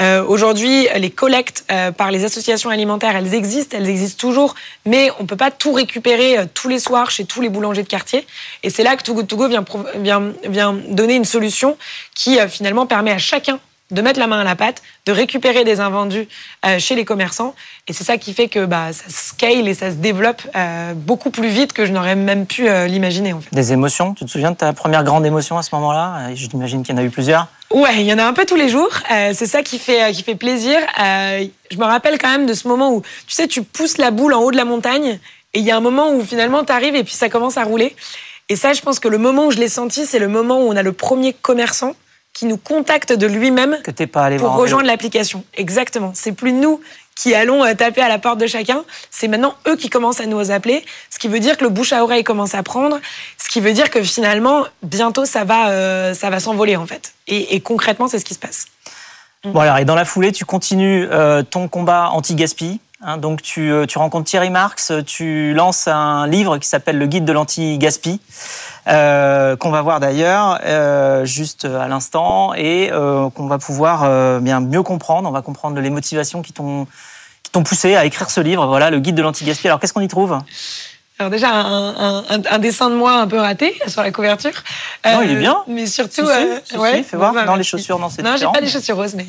Euh, 0.03 0.23
Aujourd'hui, 0.23 0.87
les 0.97 1.11
collectes 1.11 1.65
euh, 1.73 1.93
par 1.93 2.11
les 2.11 2.27
associations 2.27 2.69
alimentaires, 2.69 3.17
elles 3.17 3.33
existent, 3.33 3.75
elles 3.75 3.89
existent 3.89 4.21
toujours, 4.21 4.55
mais 4.85 5.09
on 5.19 5.25
peut 5.25 5.35
pas 5.35 5.51
tout 5.51 5.73
récupérer 5.73 6.37
euh, 6.37 6.45
tous 6.53 6.69
les 6.69 6.79
soirs 6.79 7.11
chez 7.11 7.25
tous 7.25 7.41
les 7.41 7.49
boulangers 7.49 7.83
de 7.83 7.89
quartier. 7.89 8.27
Et 8.65 8.69
c'est 8.69 8.83
là 8.83 8.95
que 8.97 9.03
Too 9.03 9.15
Good 9.15 9.29
Go 9.29 9.49
vient, 9.49 10.75
donner 10.91 11.15
une 11.15 11.25
solution 11.25 11.79
qui 12.15 12.39
finalement 12.51 12.85
permet 12.85 13.13
à 13.13 13.19
chacun 13.19 13.61
de 13.93 14.03
mettre 14.03 14.19
la 14.19 14.27
main 14.27 14.41
à 14.41 14.45
la 14.45 14.57
pâte, 14.57 14.83
de 15.07 15.13
récupérer 15.13 15.65
des 15.65 15.81
invendus 15.81 16.27
euh, 16.67 16.79
chez 16.79 16.95
les 16.95 17.05
commerçants. 17.05 17.55
Et 17.87 17.93
c'est 17.93 18.05
ça 18.05 18.17
qui 18.17 18.33
fait 18.33 18.49
que 18.49 18.65
bah, 18.65 18.93
ça 18.93 19.05
scale 19.09 19.69
et 19.69 19.75
ça 19.75 19.91
se 19.91 19.97
développe 19.97 20.43
euh, 20.57 20.95
beaucoup 20.95 21.31
plus 21.31 21.49
vite 21.49 21.73
que 21.73 21.87
je 21.87 21.93
n'aurais 21.93 22.17
même 22.17 22.47
pu 22.47 22.69
euh, 22.69 22.87
l'imaginer. 22.87 23.33
En 23.33 23.41
fait. 23.41 23.55
Des 23.55 23.73
émotions? 23.73 24.15
Tu 24.15 24.25
te 24.25 24.31
souviens 24.31 24.51
de 24.51 24.57
ta 24.57 24.73
première 24.73 25.05
grande 25.05 25.25
émotion 25.27 25.59
à 25.59 25.63
ce 25.63 25.75
moment-là? 25.75 26.35
Je 26.35 26.47
t'imagine 26.47 26.83
qu'il 26.83 26.95
y 26.95 26.99
en 26.99 27.03
a 27.03 27.05
eu 27.05 27.11
plusieurs. 27.11 27.47
Ouais, 27.71 28.01
il 28.01 28.07
y 28.07 28.13
en 28.13 28.19
a 28.19 28.25
un 28.25 28.33
peu 28.33 28.45
tous 28.45 28.57
les 28.57 28.69
jours. 28.69 28.91
c'est 29.09 29.47
ça 29.47 29.63
qui 29.63 29.79
fait, 29.79 30.13
qui 30.13 30.23
fait 30.23 30.35
plaisir. 30.35 30.79
je 30.99 31.79
me 31.79 31.85
rappelle 31.85 32.19
quand 32.19 32.29
même 32.29 32.45
de 32.45 32.53
ce 32.53 32.69
moment 32.69 32.93
où, 32.93 33.01
tu 33.27 33.35
sais, 33.35 33.49
tu 33.49 33.63
pousses 33.63 33.97
la 33.97 34.11
boule 34.11 34.35
en 34.35 34.43
haut 34.43 34.51
de 34.51 34.59
la 34.59 34.67
montagne 34.67 35.19
et 35.55 35.59
il 35.59 35.65
y 35.65 35.71
a 35.71 35.77
un 35.77 35.81
moment 35.81 36.13
où 36.13 36.23
finalement 36.23 36.65
tu 36.65 36.73
arrives 36.73 36.95
et 36.95 37.05
puis 37.05 37.15
ça 37.15 37.31
commence 37.31 37.57
à 37.57 37.65
rouler. 37.65 37.97
Et 38.49 38.57
ça, 38.57 38.75
je 38.75 38.83
pense 38.83 38.99
que 38.99 39.09
le 39.09 39.19
moment 39.19 39.47
où 39.47 39.51
je 39.51 39.59
l'ai 39.59 39.69
senti, 39.69 40.05
c'est 40.05 40.19
le 40.19 40.29
moment 40.29 40.59
où 40.61 40.69
on 40.69 40.77
a 40.77 40.83
le 40.83 40.93
premier 40.93 41.33
commerçant 41.33 41.95
qui 42.33 42.47
nous 42.47 42.57
contacte 42.57 43.13
de 43.13 43.27
lui-même 43.27 43.79
pour 44.39 44.55
rejoindre 44.55 44.87
l'application. 44.87 45.45
Exactement. 45.55 46.13
C'est 46.15 46.33
plus 46.33 46.53
nous 46.53 46.81
qui 47.15 47.35
allons 47.35 47.65
euh, 47.65 47.75
taper 47.75 48.01
à 48.01 48.09
la 48.09 48.19
porte 48.19 48.39
de 48.39 48.47
chacun. 48.47 48.85
C'est 49.11 49.29
maintenant 49.29 49.55
eux 49.69 49.77
qui 49.77 49.91
commencent 49.91 50.21
à 50.21 50.27
nous 50.27 50.51
appeler, 50.51 50.85
ce 51.11 51.19
qui 51.19 51.29
veut 51.29 51.41
dire 51.41 51.57
que 51.57 51.65
le 51.65 51.71
bouche 51.71 51.93
à 51.93 52.03
oreille 52.03 52.25
commence 52.25 52.55
à 52.55 52.63
prendre, 52.63 52.99
ce 53.39 53.49
qui 53.49 53.61
veut 53.61 53.73
dire 53.73 53.91
que 53.91 54.03
finalement, 54.03 54.65
bientôt, 54.83 55.25
ça 55.25 55.45
va, 55.45 55.69
euh, 55.71 56.15
ça 56.15 56.31
va 56.31 56.41
s'envoler 56.41 56.77
en 56.77 56.87
fait. 56.87 57.13
Et, 57.29 57.61
concrètement, 57.61 58.09
c'est 58.09 58.19
ce 58.19 58.25
qui 58.25 58.35
se 58.35 58.39
passe. 58.39 58.67
Bon 59.45 59.61
alors, 59.61 59.79
et 59.79 59.85
dans 59.85 59.95
la 59.95 60.05
foulée, 60.05 60.33
tu 60.33 60.45
continues 60.45 61.09
euh, 61.11 61.43
ton 61.43 61.69
combat 61.69 62.11
anti-gaspi. 62.11 62.81
Hein, 63.05 63.19
donc 63.19 63.43
tu, 63.43 63.73
tu, 63.89 63.99
rencontres 63.99 64.29
Thierry 64.29 64.51
Marx, 64.51 64.93
tu 65.07 65.55
lances 65.55 65.89
un 65.89 66.27
livre 66.29 66.59
qui 66.59 66.69
s'appelle 66.69 66.99
Le 66.99 67.07
guide 67.07 67.25
de 67.25 67.33
l'anti-gaspi. 67.33 68.21
Euh, 68.89 69.55
qu'on 69.57 69.71
va 69.71 69.81
voir 69.81 70.01
d'ailleurs 70.01 70.59
euh, 70.65 71.25
juste 71.25 71.67
à 71.67 71.87
l'instant 71.87 72.53
et 72.55 72.91
euh, 72.91 73.31
qu'on 73.31 73.47
va 73.47 73.59
pouvoir 73.59 74.41
bien 74.41 74.61
mieux 74.61 74.83
comprendre. 74.83 75.29
On 75.29 75.33
va 75.33 75.43
comprendre 75.43 75.81
les 75.81 75.91
motivations 75.91 76.43
qui 76.43 76.53
t'ont 76.53 76.87
qui 77.43 77.51
t'ont 77.51 77.63
poussé 77.63 77.97
à 77.97 78.05
écrire 78.05 78.31
ce 78.31 78.41
livre. 78.41 78.67
Voilà, 78.67 78.91
le 78.91 79.01
guide 79.01 79.15
de 79.15 79.23
l'anti-gaspi. 79.23 79.67
Alors 79.67 79.81
qu'est-ce 79.81 79.93
qu'on 79.93 80.01
y 80.01 80.09
trouve? 80.09 80.39
Alors 81.23 81.31
déjà 81.31 81.51
un, 81.51 82.19
un, 82.19 82.25
un, 82.51 82.59
dessin 82.59 82.91
de 82.91 82.97
moi 82.97 83.15
un 83.15 83.29
peu 83.29 83.39
raté 83.39 83.79
sur 83.87 84.03
la 84.03 84.11
couverture. 84.11 84.53
non, 85.05 85.23
il 85.23 85.31
est 85.31 85.37
bien. 85.37 85.59
Mais 85.69 85.87
surtout, 85.87 86.23
ouais, 86.23 87.03
fais 87.03 87.17
voir. 87.17 87.33
Bah, 87.33 87.45
dans 87.45 87.57
les 87.57 87.63
chaussures, 87.63 87.99
non, 87.99 88.11
c'est 88.11 88.23
Non, 88.23 88.37
j'ai 88.37 88.47
pas 88.53 88.61
des 88.61 88.69
chaussures 88.69 88.97
roses, 88.97 89.15
mais 89.15 89.27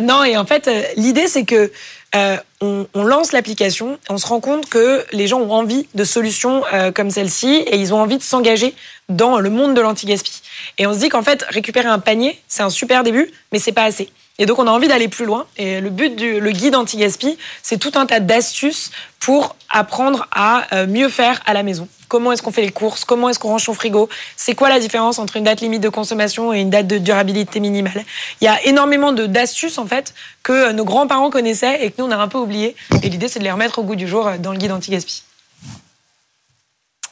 non. 0.00 0.24
Et 0.24 0.36
en 0.36 0.46
fait, 0.46 0.70
l'idée 0.96 1.28
c'est 1.28 1.44
que 1.44 1.70
euh, 2.14 2.36
on, 2.60 2.86
lance 3.04 3.32
l'application, 3.32 3.98
on 4.08 4.18
se 4.18 4.26
rend 4.26 4.40
compte 4.40 4.68
que 4.68 5.04
les 5.12 5.26
gens 5.26 5.40
ont 5.40 5.50
envie 5.50 5.88
de 5.94 6.04
solutions 6.04 6.62
euh, 6.72 6.92
comme 6.92 7.10
celle-ci 7.10 7.48
et 7.48 7.76
ils 7.76 7.92
ont 7.92 8.00
envie 8.00 8.18
de 8.18 8.22
s'engager 8.22 8.74
dans 9.08 9.38
le 9.38 9.50
monde 9.50 9.74
de 9.74 9.80
l'anti-gaspi. 9.80 10.40
Et 10.78 10.86
on 10.86 10.94
se 10.94 11.00
dit 11.00 11.08
qu'en 11.08 11.22
fait, 11.22 11.44
récupérer 11.48 11.88
un 11.88 11.98
panier, 11.98 12.40
c'est 12.48 12.62
un 12.62 12.70
super 12.70 13.02
début, 13.02 13.30
mais 13.52 13.58
c'est 13.58 13.72
pas 13.72 13.84
assez. 13.84 14.10
Et 14.38 14.46
donc, 14.46 14.58
on 14.58 14.66
a 14.66 14.70
envie 14.70 14.88
d'aller 14.88 15.08
plus 15.08 15.26
loin. 15.26 15.46
Et 15.56 15.80
le 15.80 15.90
but 15.90 16.16
du 16.16 16.40
le 16.40 16.50
guide 16.50 16.74
anti-gaspi, 16.74 17.38
c'est 17.62 17.78
tout 17.78 17.92
un 17.94 18.06
tas 18.06 18.18
d'astuces 18.20 18.90
pour 19.20 19.54
apprendre 19.70 20.26
à 20.32 20.66
euh, 20.74 20.86
mieux 20.86 21.08
faire 21.08 21.40
à 21.46 21.54
la 21.54 21.62
maison. 21.62 21.88
Comment 22.08 22.32
est-ce 22.32 22.42
qu'on 22.42 22.52
fait 22.52 22.62
les 22.62 22.70
courses? 22.70 23.04
Comment 23.04 23.28
est-ce 23.28 23.38
qu'on 23.38 23.48
range 23.48 23.64
son 23.64 23.74
frigo? 23.74 24.08
C'est 24.36 24.54
quoi 24.54 24.68
la 24.68 24.78
différence 24.78 25.18
entre 25.18 25.36
une 25.36 25.44
date 25.44 25.60
limite 25.60 25.80
de 25.80 25.88
consommation 25.88 26.52
et 26.52 26.60
une 26.60 26.70
date 26.70 26.86
de 26.86 26.98
durabilité 26.98 27.60
minimale? 27.60 28.04
Il 28.40 28.44
y 28.44 28.48
a 28.48 28.62
énormément 28.66 29.12
d'astuces 29.12 29.78
en 29.78 29.86
fait 29.86 30.14
que 30.42 30.72
nos 30.72 30.84
grands-parents 30.84 31.30
connaissaient 31.30 31.84
et 31.84 31.90
que 31.90 31.96
nous 31.98 32.08
on 32.08 32.10
a 32.10 32.16
un 32.16 32.28
peu 32.28 32.38
oublié. 32.38 32.76
Et 33.02 33.08
l'idée 33.08 33.28
c'est 33.28 33.38
de 33.38 33.44
les 33.44 33.52
remettre 33.52 33.78
au 33.78 33.82
goût 33.82 33.96
du 33.96 34.06
jour 34.06 34.30
dans 34.38 34.52
le 34.52 34.58
guide 34.58 34.72
anti-gaspi. 34.72 35.22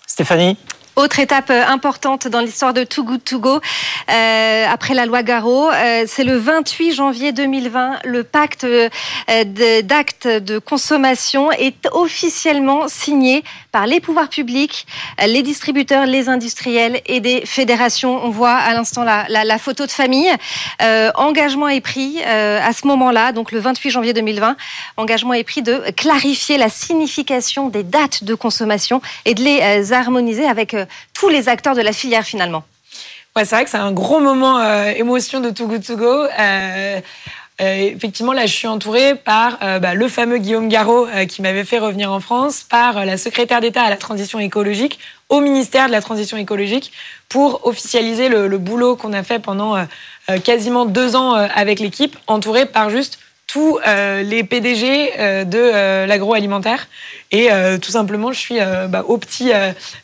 Stéphanie? 0.06 0.56
Autre 0.96 1.18
étape 1.20 1.50
euh, 1.50 1.64
importante 1.66 2.28
dans 2.28 2.40
l'histoire 2.40 2.74
de 2.74 2.84
Too 2.84 3.04
Good 3.04 3.24
To 3.24 3.38
Go, 3.38 3.60
euh, 4.10 4.66
après 4.68 4.94
la 4.94 5.06
loi 5.06 5.22
Garot, 5.22 5.70
euh, 5.70 6.04
c'est 6.06 6.24
le 6.24 6.36
28 6.36 6.92
janvier 6.92 7.32
2020. 7.32 8.00
Le 8.04 8.24
pacte 8.24 8.66
d'actes 9.26 10.28
de 10.28 10.58
consommation 10.58 11.50
est 11.52 11.88
officiellement 11.92 12.88
signé 12.88 13.42
par 13.72 13.86
les 13.86 14.00
pouvoirs 14.00 14.28
publics, 14.28 14.86
les 15.26 15.42
distributeurs, 15.42 16.06
les 16.06 16.28
industriels 16.28 17.00
et 17.06 17.20
des 17.20 17.44
fédérations. 17.46 18.24
On 18.24 18.30
voit 18.30 18.54
à 18.54 18.74
l'instant 18.74 19.02
la, 19.02 19.58
photo 19.58 19.86
de 19.86 19.90
famille. 19.90 20.30
Euh, 20.82 21.10
engagement 21.16 21.68
est 21.68 21.80
pris 21.80 22.22
à 22.22 22.72
ce 22.72 22.86
moment-là, 22.86 23.32
donc 23.32 23.50
le 23.50 23.58
28 23.58 23.90
janvier 23.90 24.12
2020. 24.12 24.56
Engagement 24.96 25.34
est 25.34 25.44
pris 25.44 25.62
de 25.62 25.82
clarifier 25.96 26.58
la 26.58 26.68
signification 26.68 27.68
des 27.68 27.82
dates 27.82 28.24
de 28.24 28.34
consommation 28.34 29.00
et 29.24 29.34
de 29.34 29.42
les 29.42 29.92
harmoniser 29.92 30.44
avec 30.44 30.76
tous 31.14 31.28
les 31.28 31.48
acteurs 31.48 31.74
de 31.74 31.82
la 31.82 31.92
filière 31.92 32.24
finalement. 32.24 32.64
Ouais, 33.34 33.46
c'est 33.46 33.54
vrai 33.54 33.64
que 33.64 33.70
c'est 33.70 33.78
un 33.78 33.92
gros 33.92 34.20
moment 34.20 34.58
euh, 34.58 34.92
émotion 34.94 35.40
de 35.40 35.48
Too 35.48 35.66
Good 35.66 35.86
To 35.86 35.96
Go. 35.96 36.04
Euh, 36.04 36.28
euh, 36.38 37.00
effectivement, 37.62 38.32
là, 38.32 38.46
je 38.46 38.52
suis 38.52 38.66
entourée 38.66 39.14
par 39.14 39.58
bah, 39.80 39.94
le 39.94 40.08
fameux 40.08 40.38
Guillaume 40.38 40.68
Garot 40.68 41.06
qui 41.28 41.42
m'avait 41.42 41.64
fait 41.64 41.78
revenir 41.78 42.12
en 42.12 42.20
France, 42.20 42.64
par 42.68 43.04
la 43.04 43.16
secrétaire 43.16 43.60
d'État 43.60 43.82
à 43.82 43.90
la 43.90 43.96
transition 43.96 44.38
écologique, 44.38 44.98
au 45.28 45.40
ministère 45.40 45.86
de 45.86 45.92
la 45.92 46.00
transition 46.00 46.36
écologique, 46.36 46.92
pour 47.28 47.66
officialiser 47.66 48.28
le, 48.28 48.58
boulot 48.58 48.96
qu'on 48.96 49.12
a 49.12 49.22
fait 49.22 49.38
pendant 49.38 49.76
quasiment 50.44 50.86
deux 50.86 51.14
ans 51.14 51.34
avec 51.34 51.78
l'équipe, 51.78 52.16
entourée 52.26 52.66
par 52.66 52.90
juste 52.90 53.18
tous 53.52 53.78
euh, 53.86 54.22
les 54.22 54.44
PDG 54.44 55.12
euh, 55.18 55.44
de 55.44 55.58
euh, 55.58 56.06
l'agroalimentaire. 56.06 56.88
Et 57.32 57.48
tout 57.80 57.90
simplement, 57.90 58.30
je 58.32 58.38
suis 58.38 58.58
bah, 58.88 59.04
au 59.08 59.16
petit, 59.16 59.52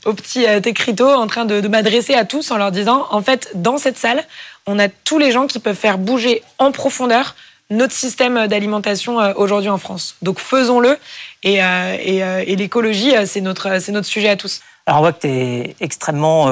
au 0.06 0.14
petit 0.14 0.44
écriteau 0.44 1.10
en 1.10 1.26
train 1.26 1.44
de 1.44 1.68
m'adresser 1.68 2.14
à 2.14 2.24
tous 2.24 2.50
en 2.50 2.56
leur 2.56 2.70
disant, 2.72 3.06
en 3.10 3.20
fait, 3.20 3.50
dans 3.54 3.76
cette 3.76 3.98
salle, 3.98 4.24
on 4.66 4.78
a 4.78 4.88
tous 4.88 5.18
les 5.18 5.30
gens 5.30 5.46
qui 5.46 5.58
peuvent 5.58 5.76
faire 5.76 5.98
bouger 5.98 6.42
en 6.58 6.72
profondeur 6.72 7.36
notre 7.70 7.92
système 7.92 8.46
d'alimentation 8.46 9.16
aujourd'hui 9.37 9.70
en 9.70 9.78
France. 9.78 10.16
Donc 10.22 10.38
faisons-le. 10.38 10.98
Et, 11.42 11.56
et, 11.56 12.18
et 12.18 12.56
l'écologie, 12.56 13.12
c'est 13.26 13.40
notre, 13.40 13.80
c'est 13.80 13.92
notre 13.92 14.06
sujet 14.06 14.28
à 14.28 14.37
tous. 14.37 14.60
Alors 14.87 15.00
on 15.00 15.02
voit 15.02 15.12
que 15.12 15.20
tu 15.20 15.28
es 15.28 15.76
extrêmement 15.80 16.50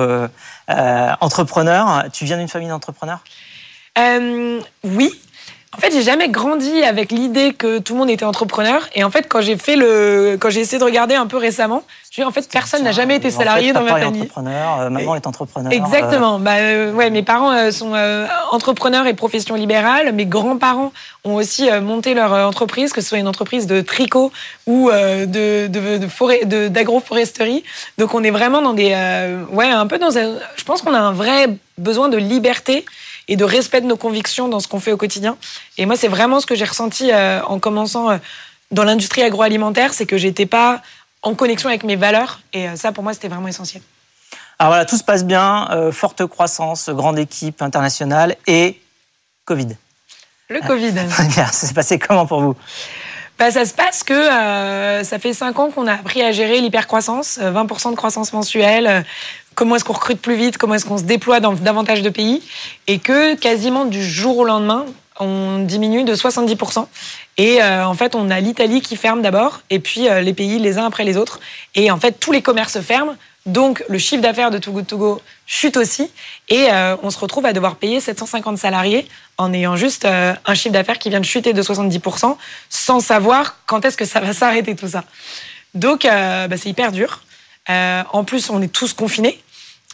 entrepreneur. 1.21 2.05
Tu 2.13 2.25
viens 2.25 2.37
d'une 2.37 2.49
famille 2.49 2.69
d'entrepreneurs? 2.69 3.21
Oui, 4.85 5.21
en 5.77 5.81
fait, 5.81 5.93
j'ai 5.93 6.03
jamais 6.03 6.29
grandi 6.29 6.83
avec 6.85 7.13
l'idée 7.13 7.53
que 7.53 7.79
tout 7.79 7.93
le 7.93 7.99
monde 7.99 8.09
était 8.09 8.25
entrepreneur. 8.25 8.89
Et 8.95 9.05
en 9.05 9.11
fait, 9.11 9.27
quand 9.29 9.43
j'ai 9.43 9.59
fait 9.59 9.77
le, 9.77 10.39
quand 10.41 10.49
j'ai 10.49 10.61
essayé 10.61 10.79
de 10.79 10.85
regarder 10.85 11.15
un 11.15 11.27
peu 11.27 11.37
récemment, 11.37 11.83
je 12.11 12.23
en 12.23 12.31
fait, 12.31 12.49
personne 12.51 12.83
n'a 12.83 12.93
jamais 12.93 13.17
été 13.17 13.31
salarié 13.31 13.75
dans 13.75 13.83
ma 13.83 14.01
famille. 14.01 14.23
entrepreneur, 14.23 14.81
euh, 14.81 14.91
maman 14.91 15.17
est 15.17 15.27
entrepreneur. 15.27 15.71
Exactement. 15.71 16.37
Euh. 16.37 16.39
Bah, 16.39 16.55
euh, 16.55 16.93
ouais, 16.95 17.11
mes 17.11 17.23
parents 17.23 17.71
sont 17.71 17.93
entrepreneurs 18.53 19.07
et 19.07 19.13
profession 19.13 19.55
libérale. 19.55 20.13
Mes 20.15 20.25
grands-parents 20.25 20.93
ont 21.25 21.35
aussi 21.35 21.69
monté 21.83 22.15
leur 22.15 22.33
entreprise, 22.33 22.95
que 22.95 23.03
ce 23.03 23.09
soit 23.11 23.19
une 23.19 23.29
entreprise 23.29 23.67
de 23.67 23.83
tricot 23.83 24.33
ou 24.67 24.91
de, 24.91 25.67
de, 25.67 25.99
de 25.99 26.07
forêt, 26.07 26.47
d'agroforesterie. 26.47 27.65
Donc, 27.99 28.15
on 28.15 28.25
est 28.25 28.31
vraiment 28.31 28.63
dans 28.63 28.73
des, 28.73 28.97
ouais, 29.51 29.69
un 29.69 29.87
peu 29.87 29.99
dans 29.99 30.17
un, 30.17 30.37
je 30.57 30.65
pense 30.65 30.81
qu'on 30.81 30.95
a 30.95 31.01
un 31.01 31.13
vrai 31.13 31.49
besoin 31.77 32.09
de 32.09 32.17
liberté 32.17 32.87
et 33.29 33.37
de 33.37 33.45
respect 33.45 33.81
de 33.81 33.87
nos 33.87 33.97
convictions 33.97 34.49
dans 34.49 34.61
ce 34.61 34.69
qu'on 34.69 34.81
fait 34.81 34.93
au 34.93 34.97
quotidien. 34.97 35.37
Et 35.79 35.87
moi, 35.87 35.97
c'est 35.97 36.09
vraiment 36.09 36.41
ce 36.41 36.47
que 36.47 36.55
j'ai 36.55 36.65
ressenti 36.65 37.11
euh, 37.13 37.43
en 37.43 37.59
commençant 37.59 38.11
euh, 38.11 38.19
dans 38.71 38.85
l'industrie 38.85 39.23
agroalimentaire, 39.23 39.95
c'est 39.95 40.07
que 40.07 40.17
j'étais 40.17 40.47
pas 40.47 40.83
en 41.23 41.35
connexion 41.35 41.69
avec 41.69 41.85
mes 41.85 41.97
valeurs. 41.97 42.41
Et 42.53 42.69
euh, 42.69 42.77
ça, 42.77 42.93
pour 42.93 43.03
moi, 43.03 43.13
c'était 43.15 43.29
vraiment 43.29 43.49
essentiel. 43.49 43.83
Alors 44.59 44.71
voilà, 44.71 44.85
tout 44.85 44.97
se 44.97 45.05
passe 45.05 45.25
bien, 45.25 45.69
forte 45.93 46.25
croissance, 46.25 46.89
grande 46.89 47.19
équipe 47.19 47.61
internationale 47.61 48.37
et 48.47 48.81
Covid. 49.45 49.77
Le 50.49 50.67
Covid. 50.67 50.95
Très 51.11 51.29
bien, 51.29 51.47
ça 51.47 51.67
s'est 51.67 51.75
passé 51.75 51.99
comment 51.99 52.25
pour 52.25 52.41
vous? 52.41 52.57
Bah, 53.39 53.51
ça 53.51 53.67
se 53.67 53.75
passe 53.75 54.03
que 54.03 54.25
ça 55.05 55.19
fait 55.19 55.35
cinq 55.35 55.59
ans 55.59 55.71
qu'on 55.71 55.87
a 55.87 55.93
appris 55.93 56.23
à 56.23 56.33
gérer 56.33 56.63
l'hypercroissance, 56.63 57.39
20% 57.39 57.91
de 57.91 57.97
croissance 57.97 58.33
mensuelle, 58.33 59.05
comment 59.57 59.75
est-ce 59.75 59.85
qu'on 59.85 59.95
recrute 59.95 60.21
plus 60.21 60.37
vite, 60.37 60.59
comment 60.59 60.75
est-ce 60.75 60.85
qu'on 60.85 60.99
se 60.99 61.03
déploie 61.03 61.41
dans 61.41 61.55
davantage 61.55 62.03
de 62.03 62.11
pays, 62.11 62.43
et 62.87 63.01
que 63.01 63.35
quasiment 63.35 63.87
du 63.87 64.05
jour 64.05 64.39
au 64.39 64.45
lendemain, 64.45 64.87
on 65.19 65.61
diminue 65.61 66.05
de 66.05 66.15
70%. 66.15 66.87
Et 67.39 67.63
euh, 67.63 67.87
en 67.87 67.95
fait, 67.95 68.15
on 68.15 68.31
a 68.31 68.39
l'Italie 68.39 68.83
qui 68.83 68.97
ferme 68.97 69.23
d'abord, 69.23 69.63
et 69.71 69.79
puis 69.79 70.09
euh, 70.09 70.21
les 70.21 70.35
pays 70.35 70.59
les 70.59 70.79
uns 70.79 70.87
après 70.87 71.05
les 71.05 71.17
autres. 71.17 71.41
Et 71.75 71.91
en 71.91 71.99
fait, 71.99 72.13
tous 72.13 72.33
les 72.33 72.43
commerces 72.43 72.81
ferment. 72.81 73.17
Donc, 73.47 73.85
le 73.89 73.97
chiffre 73.99 74.23
d'affaires 74.23 74.51
de 74.51 74.59
Too 74.59 74.73
Good 74.73 74.87
To 74.89 74.99
Go 74.99 75.23
chute 75.47 75.77
aussi. 75.77 76.11
Et 76.49 76.69
euh, 76.71 76.97
on 77.03 77.11
se 77.11 77.19
retrouve 77.19 77.47
à 77.47 77.53
devoir 77.53 77.77
payer 77.77 78.01
750 78.01 78.59
salariés 78.59 79.07
en 79.39 79.53
ayant 79.53 79.77
juste 79.77 80.05
un 80.05 80.55
chiffre 80.55 80.73
d'affaires 80.73 80.99
qui 80.99 81.11
vient 81.11 81.21
de 81.21 81.25
chuter 81.25 81.53
de 81.53 81.63
70%, 81.63 82.37
sans 82.69 83.01
savoir 83.01 83.57
quand 83.67 83.85
est-ce 83.85 83.97
que 83.97 84.05
ça 84.05 84.21
va 84.21 84.33
s'arrêter 84.33 84.75
tout 84.75 84.89
ça. 84.89 85.05
Donc, 85.75 86.03
bah, 86.05 86.57
c'est 86.57 86.71
hyper 86.71 86.91
dur. 86.91 87.23
en 87.69 88.25
plus, 88.25 88.51
on 88.51 88.61
est 88.63 88.73
tous 88.73 88.95
confinés. 88.95 89.41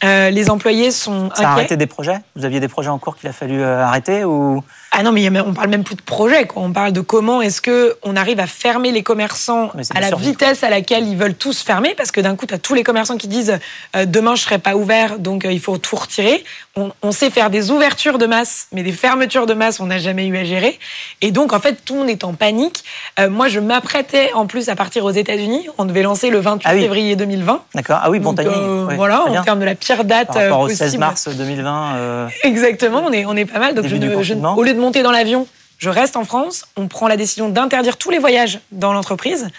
Les 0.01 0.49
employés 0.49 0.91
sont 0.91 1.29
Ça 1.35 1.49
a 1.49 1.51
arrêté 1.51 1.77
des 1.77 1.87
projets? 1.87 2.19
Vous 2.35 2.45
aviez 2.45 2.59
des 2.59 2.67
projets 2.67 2.89
en 2.89 2.99
cours 2.99 3.15
qu'il 3.15 3.29
a 3.29 3.33
fallu 3.33 3.63
arrêter 3.63 4.25
ou 4.25 4.63
ah 4.95 5.01
non, 5.01 5.11
mais 5.11 5.27
on 5.39 5.53
parle 5.53 5.69
même 5.69 5.83
plus 5.83 5.95
de 5.95 6.03
projet. 6.03 6.47
On 6.55 6.71
parle 6.71 6.91
de 6.91 7.01
comment 7.01 7.41
est-ce 7.41 7.61
que 7.61 7.97
on 8.03 8.15
arrive 8.15 8.39
à 8.39 8.45
fermer 8.45 8.91
les 8.91 9.01
commerçants 9.01 9.71
à 9.95 9.99
la 9.99 10.15
vitesse 10.15 10.63
à 10.63 10.69
laquelle 10.69 11.07
ils 11.07 11.17
veulent 11.17 11.33
tous 11.33 11.63
fermer, 11.63 11.95
parce 11.97 12.11
que 12.11 12.21
d'un 12.21 12.35
coup, 12.35 12.45
tu 12.45 12.53
as 12.53 12.59
tous 12.59 12.75
les 12.75 12.83
commerçants 12.83 13.17
qui 13.17 13.27
disent 13.27 13.57
euh, 13.95 14.05
demain 14.05 14.35
je 14.35 14.43
serai 14.43 14.59
pas 14.59 14.75
ouvert, 14.75 15.17
donc 15.17 15.45
euh, 15.45 15.51
il 15.51 15.59
faut 15.59 15.79
tout 15.79 15.95
retirer. 15.95 16.43
On, 16.75 17.11
sait 17.11 17.29
faire 17.29 17.51
des 17.51 17.69
ouvertures 17.69 18.17
de 18.17 18.25
masse, 18.25 18.67
mais 18.71 18.81
des 18.81 18.91
fermetures 18.91 19.45
de 19.45 19.53
masse, 19.53 19.79
on 19.79 19.85
n'a 19.85 19.99
jamais 19.99 20.25
eu 20.25 20.37
à 20.37 20.43
gérer. 20.43 20.79
Et 21.21 21.31
donc 21.31 21.53
en 21.53 21.59
fait, 21.59 21.83
tout 21.85 21.93
le 21.93 21.99
monde 21.99 22.09
est 22.09 22.23
en 22.23 22.33
panique. 22.33 22.83
Euh, 23.19 23.29
moi, 23.29 23.47
je 23.47 23.59
m'apprêtais 23.59 24.31
en 24.33 24.47
plus 24.47 24.69
à 24.69 24.75
partir 24.75 25.05
aux 25.05 25.11
États-Unis. 25.11 25.67
On 25.77 25.85
devait 25.85 26.01
lancer 26.01 26.31
le 26.31 26.39
28 26.39 26.67
ah 26.67 26.73
février 26.73 27.15
2020. 27.15 27.63
D'accord. 27.75 27.99
Ah 28.01 28.09
oui, 28.09 28.19
bon 28.19 28.33
donc, 28.33 28.47
Voilà, 28.95 29.25
en 29.25 29.43
termes 29.43 29.59
de 29.59 29.65
la 29.65 29.75
pire 29.75 30.03
date 30.03 30.27
Par 30.27 30.41
rapport 30.41 30.59
au 30.61 30.69
16 30.69 30.97
mars 30.97 31.27
2020. 31.27 32.27
Exactement. 32.43 33.03
On 33.05 33.11
est 33.11 33.25
on 33.25 33.35
est 33.35 33.45
pas 33.45 33.59
mal. 33.59 33.73
Donc 33.75 33.85
je, 33.85 33.95
je, 33.95 34.33
au 34.33 34.63
lieu 34.63 34.73
de 34.73 34.82
monter 34.83 35.01
dans 35.01 35.11
l'avion, 35.11 35.47
je 35.77 35.89
reste 35.89 36.15
en 36.15 36.23
France. 36.23 36.65
On 36.75 36.87
prend 36.87 37.07
la 37.07 37.17
décision 37.17 37.49
d'interdire 37.49 37.97
tous 37.97 38.09
les 38.09 38.19
voyages 38.19 38.59
dans 38.71 38.93
l'entreprise. 38.93 39.49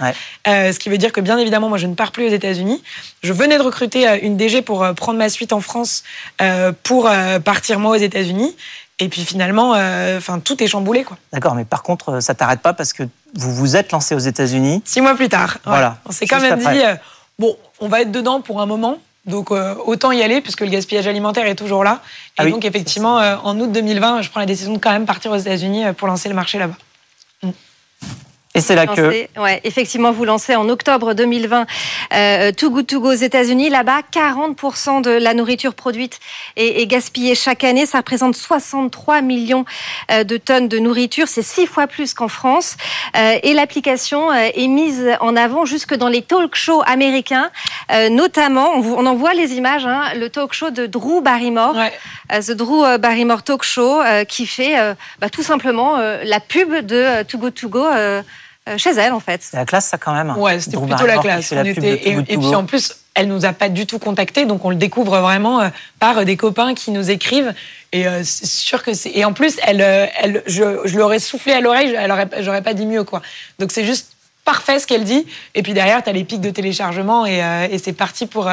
Euh, 0.46 0.72
ce 0.72 0.78
qui 0.78 0.88
veut 0.88 0.98
dire 0.98 1.12
que, 1.12 1.20
bien 1.20 1.38
évidemment, 1.38 1.68
moi, 1.68 1.78
je 1.78 1.86
ne 1.86 1.94
pars 1.94 2.12
plus 2.12 2.26
aux 2.26 2.30
États-Unis. 2.30 2.82
Je 3.22 3.32
venais 3.32 3.58
de 3.58 3.62
recruter 3.62 4.08
euh, 4.08 4.18
une 4.22 4.36
DG 4.36 4.62
pour 4.62 4.84
euh, 4.84 4.92
prendre 4.92 5.18
ma 5.18 5.28
suite 5.28 5.52
en 5.52 5.60
France 5.60 6.02
pour 6.82 7.10
partir, 7.44 7.78
moi, 7.78 7.92
aux 7.96 8.00
États-Unis. 8.00 8.56
Et 9.00 9.08
puis 9.08 9.24
finalement, 9.24 9.70
enfin, 10.16 10.38
tout 10.38 10.62
est 10.62 10.68
chamboulé. 10.68 11.04
quoi. 11.04 11.18
D'accord, 11.32 11.54
mais 11.54 11.64
par 11.64 11.82
contre, 11.82 12.20
ça 12.20 12.34
t'arrête 12.34 12.60
pas 12.60 12.74
parce 12.74 12.92
que 12.92 13.02
vous 13.34 13.52
vous 13.52 13.76
êtes 13.76 13.90
lancé 13.90 14.14
aux 14.14 14.26
États-Unis. 14.32 14.82
Six 14.84 15.00
mois 15.00 15.16
plus 15.16 15.28
tard. 15.28 15.58
Voilà. 15.64 15.98
On 16.06 16.12
s'est 16.12 16.26
quand 16.26 16.40
même 16.40 16.58
dit, 16.58 16.82
bon, 17.38 17.56
on 17.80 17.88
va 17.88 18.02
être 18.02 18.12
dedans 18.12 18.40
pour 18.40 18.60
un 18.60 18.66
moment. 18.66 18.98
Donc 19.26 19.50
euh, 19.50 19.74
autant 19.86 20.12
y 20.12 20.22
aller 20.22 20.40
puisque 20.40 20.60
le 20.60 20.68
gaspillage 20.68 21.06
alimentaire 21.06 21.46
est 21.46 21.54
toujours 21.54 21.82
là. 21.82 22.02
Et 22.38 22.42
ah 22.42 22.46
donc 22.46 22.64
effectivement, 22.64 23.20
euh, 23.20 23.36
en 23.42 23.58
août 23.58 23.72
2020, 23.72 24.22
je 24.22 24.30
prends 24.30 24.40
la 24.40 24.46
décision 24.46 24.74
de 24.74 24.78
quand 24.78 24.92
même 24.92 25.06
partir 25.06 25.30
aux 25.30 25.36
États-Unis 25.36 25.86
euh, 25.86 25.92
pour 25.92 26.08
lancer 26.08 26.28
le 26.28 26.34
marché 26.34 26.58
là-bas. 26.58 26.76
Et 28.56 28.60
c'est 28.60 28.76
là 28.76 28.86
que. 28.86 29.26
Ouais, 29.40 29.60
effectivement, 29.64 30.12
vous 30.12 30.24
lancez 30.24 30.54
en 30.54 30.68
octobre 30.68 31.14
2020 31.14 31.66
euh, 32.14 32.52
Too 32.52 32.70
Good 32.70 32.86
To 32.86 33.00
Go 33.00 33.10
aux 33.10 33.12
États-Unis. 33.12 33.68
Là-bas, 33.68 34.02
40% 34.12 35.02
de 35.02 35.10
la 35.10 35.34
nourriture 35.34 35.74
produite 35.74 36.20
est, 36.54 36.86
gaspillée 36.86 37.34
chaque 37.34 37.64
année. 37.64 37.84
Ça 37.84 37.98
représente 37.98 38.36
63 38.36 39.22
millions 39.22 39.64
euh, 40.12 40.22
de 40.22 40.36
tonnes 40.36 40.68
de 40.68 40.78
nourriture. 40.78 41.26
C'est 41.26 41.42
six 41.42 41.66
fois 41.66 41.88
plus 41.88 42.14
qu'en 42.14 42.28
France. 42.28 42.76
Euh, 43.16 43.38
et 43.42 43.54
l'application 43.54 44.30
euh, 44.30 44.48
est 44.54 44.68
mise 44.68 45.04
en 45.20 45.34
avant 45.34 45.64
jusque 45.64 45.94
dans 45.94 46.08
les 46.08 46.22
talk 46.22 46.54
shows 46.54 46.82
américains. 46.86 47.50
notamment, 48.10 48.70
on, 48.76 49.04
en 49.04 49.14
voit 49.16 49.34
les 49.34 49.54
images, 49.54 49.84
hein, 49.84 50.12
le 50.14 50.30
talk 50.30 50.52
show 50.52 50.70
de 50.70 50.86
Drew 50.86 51.20
Barrymore. 51.20 51.74
Ouais. 51.74 52.40
The 52.40 52.52
Drew 52.52 52.98
Barrymore 52.98 53.42
Talk 53.42 53.64
Show, 53.64 54.00
qui 54.28 54.46
fait 54.46 54.76
bah, 55.20 55.28
tout 55.28 55.42
simplement 55.42 55.96
la 55.98 56.40
pub 56.40 56.74
de 56.74 57.22
Too 57.24 57.38
Good 57.38 57.54
To 57.54 57.68
Go 57.68 57.84
euh, 57.84 58.22
chez 58.76 58.90
elle 58.90 59.12
en 59.12 59.20
fait. 59.20 59.42
C'est 59.42 59.56
la 59.56 59.64
classe 59.64 59.86
ça 59.86 59.98
quand 59.98 60.14
même. 60.14 60.36
Ouais, 60.36 60.58
c'était 60.60 60.76
plutôt 60.76 61.06
la 61.06 61.18
classe. 61.18 61.52
et, 61.52 62.36
puis 62.36 62.54
en 62.54 62.64
plus, 62.64 62.96
elle 63.14 63.28
nous 63.28 63.44
a 63.44 63.52
pas 63.52 63.68
du 63.68 63.86
tout 63.86 63.98
contacté, 63.98 64.46
donc 64.46 64.64
on 64.64 64.70
le 64.70 64.76
découvre 64.76 65.18
vraiment 65.18 65.60
euh, 65.60 65.68
par 65.98 66.24
des 66.24 66.36
copains 66.36 66.74
qui 66.74 66.90
nous 66.90 67.10
écrivent. 67.10 67.54
Et 67.92 68.06
euh, 68.06 68.22
c'est 68.24 68.46
sûr 68.46 68.82
que 68.82 68.94
c'est. 68.94 69.10
Et 69.14 69.24
en 69.24 69.32
plus, 69.32 69.56
elle, 69.62 69.80
elle, 69.80 70.42
je, 70.46 70.80
je 70.84 70.98
l'aurais 70.98 71.18
soufflé 71.18 71.52
à 71.52 71.60
l'oreille, 71.60 71.96
j'aurais 72.40 72.62
pas 72.62 72.74
dit 72.74 72.86
mieux 72.86 73.04
quoi. 73.04 73.22
Donc 73.58 73.70
c'est 73.70 73.84
juste 73.84 74.12
parfait 74.44 74.78
ce 74.78 74.86
qu'elle 74.86 75.04
dit. 75.04 75.26
Et 75.54 75.62
puis 75.62 75.74
derrière, 75.74 76.02
tu 76.02 76.10
as 76.10 76.12
les 76.12 76.24
pics 76.24 76.40
de 76.40 76.50
téléchargement 76.50 77.26
et, 77.26 77.42
et 77.70 77.78
c'est 77.78 77.92
parti 77.92 78.26
pour, 78.26 78.50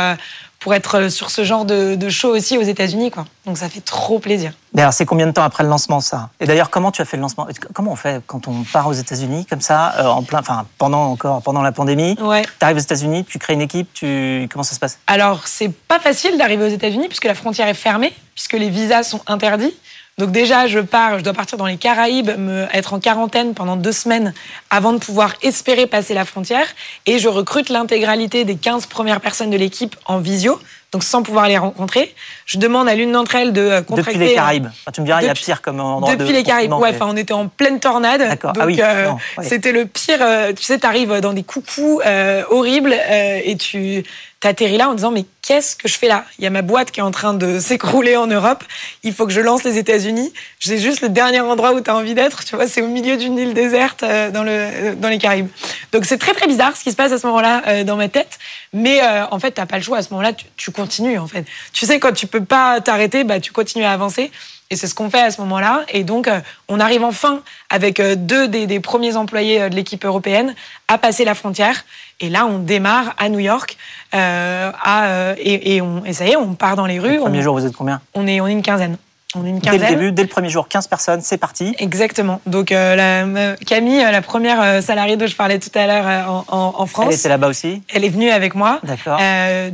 pour 0.62 0.74
être 0.76 1.10
sur 1.10 1.32
ce 1.32 1.44
genre 1.44 1.66
de, 1.66 1.96
de 1.96 2.10
show 2.10 2.30
aussi 2.30 2.58
aux 2.58 2.62
États-Unis. 2.62 3.12
Quoi. 3.12 3.26
Donc 3.46 3.58
ça 3.58 3.68
fait 3.68 3.82
trop 3.82 4.20
plaisir. 4.20 4.54
D'ailleurs, 4.74 4.94
c'est 4.94 5.06
combien 5.06 5.26
de 5.26 5.32
temps 5.32 5.44
après 5.44 5.64
le 5.64 5.70
lancement 5.70 6.00
ça? 6.00 6.30
Et 6.40 6.46
d'ailleurs, 6.46 6.70
comment 6.70 6.92
tu 6.92 7.02
as 7.02 7.06
fait 7.06 7.18
le 7.18 7.22
lancement? 7.22 7.48
Comment 7.74 7.92
on 7.92 7.96
fait 7.96 8.22
quand 8.28 8.48
on 8.48 8.64
part 8.72 8.88
aux 8.88 8.94
États-Unis 8.94 9.46
comme 9.48 9.60
ça, 9.60 9.94
euh, 9.98 10.06
en 10.06 10.24
plein, 10.24 10.40
enfin 10.40 10.66
pendant 10.78 11.12
encore 11.12 11.42
pendant 11.42 11.64
la 11.64 11.72
pandémie? 11.72 12.16
Ouais. 12.22 12.44
Tu 12.44 12.50
arrives 12.62 12.78
aux 12.78 12.82
États-Unis, 12.82 13.26
tu 13.26 13.40
crées 13.40 13.54
une 13.54 13.62
équipe, 13.62 13.92
tu 13.94 14.48
comment 14.52 14.64
ça 14.64 14.76
se 14.76 14.80
passe? 14.80 15.00
Alors 15.08 15.48
c'est 15.48 15.74
pas 15.74 16.00
facile 16.00 16.38
d'arriver 16.38 16.64
aux 16.64 16.74
États-Unis 16.74 17.08
puisque 17.08 17.26
la 17.26 17.36
frontière 17.36 17.68
est 17.68 17.74
fermée, 17.74 18.14
puisque 18.36 18.54
les 18.54 18.70
visas 18.70 19.04
sont 19.04 19.22
interdits. 19.28 19.74
Donc 20.22 20.32
déjà, 20.32 20.68
je 20.68 20.78
pars, 20.78 21.18
je 21.18 21.24
dois 21.24 21.34
partir 21.34 21.58
dans 21.58 21.66
les 21.66 21.78
Caraïbes, 21.78 22.30
me, 22.38 22.68
être 22.74 22.94
en 22.94 23.00
quarantaine 23.00 23.56
pendant 23.56 23.76
deux 23.76 23.92
semaines 23.92 24.36
avant 24.70 24.94
de 24.94 25.00
pouvoir 25.00 25.34
espérer 25.42 25.88
passer 25.88 26.14
la 26.14 26.26
frontière. 26.26 26.68
Et 27.08 27.18
je 27.18 27.28
recrute 27.28 27.70
l'intégralité 27.70 28.46
des 28.46 28.56
15 28.56 28.86
premières 28.86 29.20
personnes 29.20 29.50
de 29.50 29.58
l'équipe 29.58 29.96
en 30.06 30.20
visio 30.20 30.60
donc 30.92 31.04
sans 31.04 31.24
pouvoir 31.24 31.48
les 31.48 31.58
rencontrer. 31.58 32.14
Je 32.46 32.58
demande 32.58 32.90
à 32.90 32.96
l'une 32.96 33.14
d'entre 33.14 33.36
elles 33.36 33.54
de 33.54 33.62
euh, 33.62 33.82
contracter. 33.82 34.14
Depuis 34.14 34.28
les 34.28 34.36
Caraïbes. 34.36 34.68
tu 34.94 35.00
me 35.00 35.06
diras, 35.06 35.22
il 35.22 35.28
y 35.28 35.30
a 35.30 35.34
pire 35.34 35.62
comme 35.62 35.80
endroit. 35.80 36.16
Depuis 36.16 36.34
les 36.34 36.44
Caraïbes. 36.44 36.74
Ouais, 36.74 36.90
enfin, 36.90 37.08
on 37.10 37.16
était 37.16 37.34
en 37.34 37.48
pleine 37.48 37.80
tornade. 37.80 38.20
D'accord. 38.20 38.52
Ah 38.60 38.66
oui. 38.66 38.78
Euh, 38.82 39.12
c'était 39.42 39.72
le 39.72 39.86
pire. 39.86 40.18
Euh, 40.20 40.52
tu 40.52 40.64
sais, 40.64 40.78
tu 40.78 40.86
arrives 40.86 41.22
dans 41.22 41.32
des 41.32 41.44
coucous 41.44 42.02
horribles 42.50 42.94
et 42.94 43.56
tu 43.56 44.04
t'atterris 44.42 44.78
là 44.78 44.90
en 44.90 44.96
disant 44.96 45.12
mais 45.12 45.26
qu'est-ce 45.42 45.78
que 45.78 45.88
je 45.88 45.98
fais 45.98 46.08
là? 46.08 46.26
Il 46.38 46.44
y 46.44 46.48
a 46.48 46.50
ma 46.50 46.62
boîte 46.62 46.92
qui 46.92 47.00
est 47.00 47.04
en 47.04 47.12
train 47.12 47.34
de 47.34 47.60
s'écrouler 47.62 48.18
en 48.18 48.28
Europe. 48.28 48.64
Il 49.04 49.14
faut 49.14 49.26
que 49.26 49.32
je 49.32 49.40
lance 49.40 49.64
les 49.64 49.78
États-Unis. 49.78 50.34
C'est 50.60 50.80
juste 50.80 51.02
le 51.02 51.10
dernier 51.10 51.40
endroit 51.40 51.74
où 51.74 51.80
tu 51.80 51.90
as 51.90 51.96
envie 51.96 52.14
d'être. 52.14 52.44
Tu 52.44 52.56
vois, 52.56 52.68
c'est 52.68 52.82
au 52.82 52.88
milieu 52.88 53.16
d'une 53.16 53.38
île 53.38 53.54
déserte 53.54 54.04
dans, 54.04 54.44
le, 54.44 54.96
dans 54.96 55.08
les 55.08 55.18
Caraïbes. 55.18 55.48
Donc 55.94 56.06
c'est 56.06 56.18
très 56.18 56.34
très 56.34 56.48
bizarre 56.48 56.76
ce 56.76 56.84
qui 56.84 56.92
se 56.92 56.96
passe 56.98 57.12
à 57.12 57.18
ce 57.18 57.26
moment-là 57.28 57.84
dans 57.84 57.96
ma 57.96 58.10
tête. 58.10 58.40
Mais 58.74 59.02
en 59.32 59.40
fait, 59.40 59.52
t'as 59.52 59.66
pas 59.66 59.78
le 59.78 59.84
choix. 59.84 60.00
À 60.00 60.02
ce 60.02 60.10
moment-là, 60.12 60.34
tu, 60.34 60.46
tu 60.58 60.72
continue 60.72 61.18
en 61.18 61.28
fait. 61.28 61.46
Tu 61.72 61.86
sais, 61.86 62.00
quand 62.00 62.12
tu 62.12 62.28
peux 62.28 62.44
pas 62.44 62.82
t'arrêter, 62.82 63.24
bah, 63.24 63.40
tu 63.40 63.52
continues 63.52 63.86
à 63.86 63.92
avancer. 63.92 64.32
Et 64.72 64.78
c'est 64.78 64.88
ce 64.88 64.96
qu'on 64.96 65.10
fait 65.10 65.22
à 65.22 65.30
ce 65.30 65.42
moment-là. 65.42 65.82
Et 65.90 66.06
donc, 66.06 66.30
euh, 66.30 66.40
on 66.70 66.80
arrive 66.80 67.04
enfin, 67.04 67.42
avec 67.70 68.00
euh, 68.00 68.16
deux 68.16 68.48
des, 68.48 68.80
premiers 68.80 69.18
employés 69.18 69.62
euh, 69.62 69.70
de 69.70 69.76
l'équipe 69.76 70.04
européenne, 70.06 70.56
à 70.88 70.98
passer 70.98 71.26
la 71.26 71.36
frontière. 71.36 71.84
Et 72.22 72.30
là, 72.30 72.46
on 72.46 72.58
démarre 72.58 73.14
à 73.18 73.28
New 73.28 73.40
York. 73.40 73.78
à, 74.14 75.34
et, 75.38 75.82
on, 75.82 76.06
et 76.06 76.14
ça 76.14 76.26
y 76.26 76.32
est, 76.32 76.36
on 76.38 76.54
part 76.54 76.78
dans 76.78 76.86
les 76.86 77.00
rues. 77.00 77.16
Le 77.16 77.20
premier 77.20 77.42
jour, 77.42 77.54
vous 77.54 77.66
êtes 77.66 77.76
combien? 77.76 78.02
On 78.14 78.26
est, 78.28 78.40
on 78.40 78.48
est 78.48 78.52
une 78.52 78.62
quinzaine. 78.62 78.98
On 79.36 79.46
est 79.46 79.50
une 79.50 79.62
quinzaine. 79.62 79.80
Dès 79.80 79.90
le 79.90 79.96
début, 79.96 80.12
dès 80.12 80.24
le 80.24 80.28
premier 80.28 80.50
jour, 80.50 80.68
15 80.68 80.88
personnes, 80.88 81.22
c'est 81.22 81.38
parti. 81.38 81.74
Exactement. 81.80 82.42
Donc 82.46 82.72
euh, 82.72 82.96
la, 82.96 83.56
Camille, 83.66 84.04
euh, 84.04 84.12
la 84.12 84.22
première 84.22 84.62
euh, 84.62 84.82
salariée 84.82 85.16
dont 85.16 85.28
je 85.28 85.36
parlais 85.36 85.60
tout 85.60 85.70
à 85.76 85.88
l'heure 85.88 86.46
en, 86.50 86.86
France. 86.86 87.08
Elle 87.10 87.16
était 87.16 87.30
là-bas 87.30 87.48
aussi 87.48 87.82
Elle 87.94 88.04
est 88.04 88.10
venue 88.10 88.30
avec 88.30 88.56
moi. 88.56 88.80
D'accord. 88.84 89.20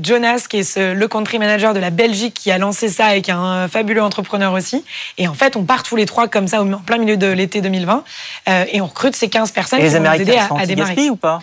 Jonas, 0.03 0.45
qui 0.49 0.57
est 0.57 0.77
le 0.77 1.07
country 1.07 1.39
manager 1.39 1.73
de 1.73 1.79
la 1.79 1.89
Belgique, 1.89 2.35
qui 2.35 2.51
a 2.51 2.57
lancé 2.57 2.89
ça 2.89 3.15
et 3.15 3.21
qui 3.21 3.31
est 3.31 3.35
un 3.35 3.67
fabuleux 3.67 4.03
entrepreneur 4.03 4.53
aussi. 4.53 4.83
Et 5.17 5.27
en 5.27 5.33
fait, 5.33 5.55
on 5.55 5.63
part 5.63 5.83
tous 5.83 5.95
les 5.95 6.05
trois 6.05 6.27
comme 6.27 6.47
ça, 6.47 6.61
en 6.61 6.67
plein 6.79 6.97
milieu 6.97 7.17
de 7.17 7.27
l'été 7.27 7.61
2020. 7.61 8.03
et 8.71 8.81
on 8.81 8.85
recrute 8.85 9.15
ces 9.15 9.29
15 9.29 9.51
personnes 9.51 9.79
et 9.79 9.83
les 9.83 9.89
qui 9.89 9.95
Américains 9.95 10.23
vont 10.23 10.25
nous 10.25 10.31
aider 10.31 10.39
à, 10.59 10.63
à 10.63 10.65
démarrer. 10.65 11.09
ou 11.09 11.15
pas? 11.15 11.39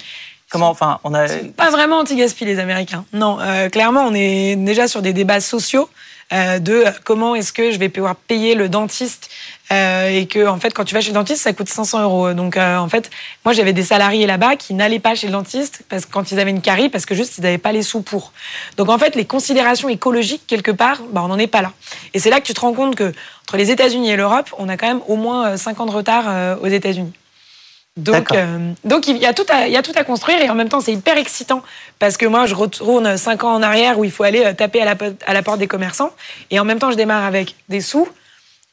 Comment, 0.50 0.68
enfin, 0.68 1.00
on 1.02 1.14
a... 1.14 1.26
Pas 1.56 1.70
vraiment 1.70 1.98
anti-gaspi, 1.98 2.44
les 2.44 2.60
Américains. 2.60 3.04
Non, 3.12 3.38
clairement, 3.72 4.02
on 4.02 4.14
est 4.14 4.54
déjà 4.56 4.86
sur 4.86 5.02
des 5.02 5.12
débats 5.12 5.40
sociaux. 5.40 5.88
Euh, 6.32 6.58
de 6.58 6.84
comment 7.04 7.34
est-ce 7.34 7.52
que 7.52 7.70
je 7.70 7.78
vais 7.78 7.88
pouvoir 7.88 8.16
payer 8.16 8.54
le 8.54 8.68
dentiste 8.68 9.30
euh, 9.72 10.08
et 10.08 10.26
que 10.26 10.46
en 10.46 10.58
fait 10.58 10.72
quand 10.72 10.84
tu 10.84 10.94
vas 10.94 11.00
chez 11.00 11.08
le 11.08 11.14
dentiste 11.14 11.42
ça 11.42 11.52
coûte 11.52 11.68
500 11.68 12.02
euros. 12.02 12.32
Donc 12.32 12.56
euh, 12.56 12.76
en 12.78 12.88
fait 12.88 13.10
moi 13.44 13.52
j'avais 13.52 13.72
des 13.74 13.82
salariés 13.82 14.26
là-bas 14.26 14.56
qui 14.56 14.72
n'allaient 14.74 15.00
pas 15.00 15.14
chez 15.14 15.26
le 15.26 15.32
dentiste 15.32 15.82
parce 15.88 16.06
que 16.06 16.12
quand 16.12 16.32
ils 16.32 16.40
avaient 16.40 16.50
une 16.50 16.62
carie 16.62 16.88
parce 16.88 17.04
que 17.04 17.14
juste 17.14 17.38
ils 17.38 17.42
n'avaient 17.42 17.58
pas 17.58 17.72
les 17.72 17.82
sous 17.82 18.00
pour. 18.00 18.32
Donc 18.78 18.88
en 18.88 18.98
fait 18.98 19.16
les 19.16 19.26
considérations 19.26 19.88
écologiques 19.88 20.46
quelque 20.46 20.70
part 20.70 21.02
bah, 21.12 21.22
on 21.22 21.28
n'en 21.28 21.38
est 21.38 21.46
pas 21.46 21.62
là. 21.62 21.72
Et 22.14 22.18
c'est 22.18 22.30
là 22.30 22.40
que 22.40 22.46
tu 22.46 22.54
te 22.54 22.60
rends 22.60 22.72
compte 22.72 22.96
que 22.96 23.12
entre 23.42 23.56
les 23.58 23.70
États-Unis 23.70 24.10
et 24.10 24.16
l'Europe 24.16 24.48
on 24.58 24.68
a 24.68 24.76
quand 24.76 24.88
même 24.88 25.02
au 25.06 25.16
moins 25.16 25.56
5 25.56 25.80
ans 25.80 25.86
de 25.86 25.92
retard 25.92 26.58
aux 26.62 26.68
États-Unis 26.68 27.12
donc, 27.96 28.32
euh, 28.32 28.72
donc 28.84 29.06
il 29.06 29.18
y, 29.18 29.26
a 29.26 29.32
tout 29.32 29.46
à, 29.48 29.66
il 29.66 29.72
y 29.72 29.76
a 29.76 29.82
tout 29.82 29.92
à 29.94 30.02
construire 30.04 30.40
et 30.40 30.50
en 30.50 30.54
même 30.54 30.68
temps 30.68 30.80
c'est 30.80 30.92
hyper 30.92 31.16
excitant 31.16 31.62
parce 31.98 32.16
que 32.16 32.26
moi 32.26 32.46
je 32.46 32.54
retourne 32.54 33.16
cinq 33.16 33.44
ans 33.44 33.54
en 33.54 33.62
arrière 33.62 33.98
où 33.98 34.04
il 34.04 34.10
faut 34.10 34.24
aller 34.24 34.44
euh, 34.44 34.52
taper 34.52 34.82
à 34.82 34.84
la, 34.84 34.96
à 35.26 35.32
la 35.32 35.42
porte 35.42 35.58
des 35.58 35.68
commerçants 35.68 36.10
et 36.50 36.58
en 36.58 36.64
même 36.64 36.78
temps 36.78 36.90
je 36.90 36.96
démarre 36.96 37.24
avec 37.24 37.54
des 37.68 37.80
sous, 37.80 38.08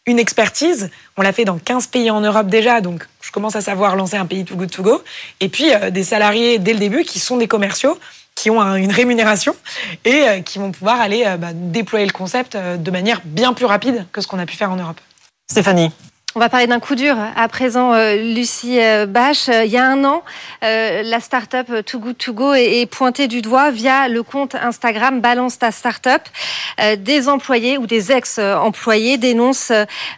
une 0.05 0.19
expertise. 0.19 0.89
On 1.17 1.21
l'a 1.21 1.34
fait 1.34 1.45
dans 1.45 1.57
15 1.57 1.88
pays 1.88 2.10
en 2.10 2.21
Europe 2.21 2.47
déjà, 2.47 2.81
donc 2.81 3.07
je 3.21 3.31
commence 3.31 3.55
à 3.55 3.62
savoir 3.62 3.95
lancer 3.95 4.17
un 4.17 4.25
pays 4.25 4.45
Too 4.45 4.55
Good 4.55 4.71
To 4.71 4.84
Go. 4.84 5.03
Et 5.39 5.49
puis 5.49 5.73
euh, 5.73 5.91
des 5.91 6.03
salariés 6.03 6.60
dès 6.60 6.73
le 6.73 6.79
début 6.79 7.03
qui 7.03 7.19
sont 7.19 7.38
des 7.38 7.47
commerciaux, 7.47 7.99
qui 8.36 8.49
ont 8.49 8.75
une 8.75 8.91
rémunération 8.91 9.55
et 10.05 10.23
euh, 10.27 10.41
qui 10.41 10.57
vont 10.57 10.71
pouvoir 10.71 10.99
aller 10.99 11.23
euh, 11.25 11.38
bah, 11.38 11.49
déployer 11.53 12.05
le 12.05 12.13
concept 12.13 12.57
de 12.57 12.91
manière 12.91 13.21
bien 13.23 13.53
plus 13.53 13.65
rapide 13.65 14.05
que 14.12 14.21
ce 14.21 14.27
qu'on 14.27 14.39
a 14.39 14.45
pu 14.45 14.55
faire 14.55 14.71
en 14.71 14.77
Europe. 14.77 14.99
Stéphanie, 15.49 15.91
on 16.33 16.39
va 16.39 16.47
parler 16.47 16.67
d'un 16.67 16.79
coup 16.79 16.95
dur. 16.95 17.17
À 17.35 17.47
présent, 17.49 17.93
euh, 17.93 18.15
Lucie 18.15 18.81
euh, 18.81 19.05
Bache, 19.05 19.49
euh, 19.49 19.65
il 19.65 19.71
y 19.71 19.77
a 19.77 19.85
un 19.85 20.03
an, 20.05 20.23
la 20.61 21.19
start-up 21.19 21.67
Too 21.85 21.99
Good 21.99 22.17
To 22.17 22.33
Go 22.33 22.53
est 22.53 22.85
pointée 22.85 23.27
du 23.27 23.41
doigt 23.41 23.71
via 23.71 24.07
le 24.07 24.23
compte 24.23 24.55
Instagram 24.55 25.19
Balance 25.19 25.59
ta 25.59 25.71
start-up. 25.71 26.21
Des 26.97 27.29
employés 27.29 27.77
ou 27.77 27.87
des 27.87 28.11
ex-employés 28.11 29.17
dénoncent, 29.17 29.73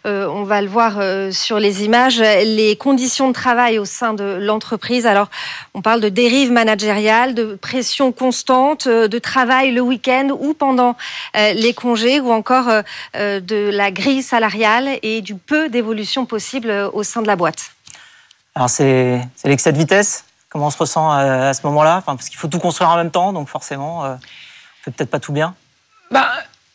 on 0.05 0.43
va 0.43 0.61
le 0.61 0.67
voir 0.67 0.99
sur 1.31 1.59
les 1.59 1.83
images, 1.83 2.19
les 2.19 2.75
conditions 2.75 3.29
de 3.29 3.33
travail 3.33 3.79
au 3.79 3.85
sein 3.85 4.13
de 4.13 4.37
l'entreprise. 4.39 5.05
Alors, 5.05 5.29
on 5.73 5.81
parle 5.81 6.01
de 6.01 6.09
dérive 6.09 6.51
managériale, 6.51 7.33
de 7.33 7.55
pression 7.55 8.11
constante, 8.11 8.87
de 8.87 9.19
travail 9.19 9.71
le 9.71 9.81
week-end 9.81 10.29
ou 10.39 10.53
pendant 10.53 10.95
les 11.35 11.73
congés, 11.73 12.19
ou 12.19 12.31
encore 12.31 12.69
de 13.15 13.69
la 13.71 13.91
grille 13.91 14.23
salariale 14.23 14.89
et 15.01 15.21
du 15.21 15.35
peu 15.35 15.69
d'évolution 15.69 16.02
possible 16.27 16.69
euh, 16.69 16.89
au 16.91 17.03
sein 17.03 17.21
de 17.21 17.27
la 17.27 17.35
boîte 17.35 17.71
Alors 18.55 18.69
c'est 18.69 19.21
l'excès 19.43 19.71
de 19.71 19.77
vitesse. 19.77 20.25
Comment 20.49 20.67
on 20.67 20.69
se 20.69 20.77
ressent 20.77 21.09
à, 21.09 21.53
ce 21.53 21.65
moment-là? 21.65 21.97
Enfin, 21.97 22.15
Parce 22.15 22.29
qu'il 22.29 22.37
faut 22.37 22.47
tout 22.47 22.59
construire 22.59 22.89
en 22.91 22.95
même 22.95 23.09
temps, 23.09 23.33
donc 23.33 23.47
forcément, 23.49 24.05
euh, 24.05 24.13
on 24.13 24.83
fait 24.83 24.91
peut-être 24.91 25.09
pas 25.09 25.19
tout 25.19 25.33
bien. 25.33 25.55
Bah, 26.11 26.29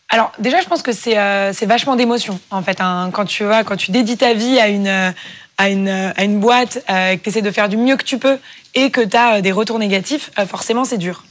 alors 0.08 0.32
déjà, 0.40 0.60
je 0.60 0.66
pense 0.66 0.82
que 0.82 0.90
c'est 0.90 1.16
euh, 1.16 1.52
vachement 1.62 1.94
d'émotion 1.94 2.40
en 2.50 2.62
fait. 2.62 2.80
Hein. 2.80 3.10
quand 3.12 3.24
tu 3.24 3.44
vois, 3.44 3.62
quand 3.62 3.76
tu 3.76 3.92
dédies 3.92 4.16
ta 4.16 4.34
vie 4.34 4.58
à 4.58 4.68
une 4.68 5.14
à 5.60 5.70
une, 5.70 5.88
à 5.88 6.22
une 6.22 6.38
boîte, 6.38 6.84
que 6.86 7.16
tu 7.16 7.28
essaies 7.28 7.42
de 7.42 7.50
faire 7.50 7.68
du 7.68 7.76
mieux 7.76 7.96
que 7.96 8.04
tu 8.04 8.18
peux 8.18 8.38
et 8.74 8.90
que 8.90 9.00
tu 9.00 9.16
as 9.16 9.40
des 9.40 9.50
retours 9.50 9.80
négatifs, 9.80 10.30
forcément 10.46 10.84
c'est 10.84 10.98
dur. 10.98 11.24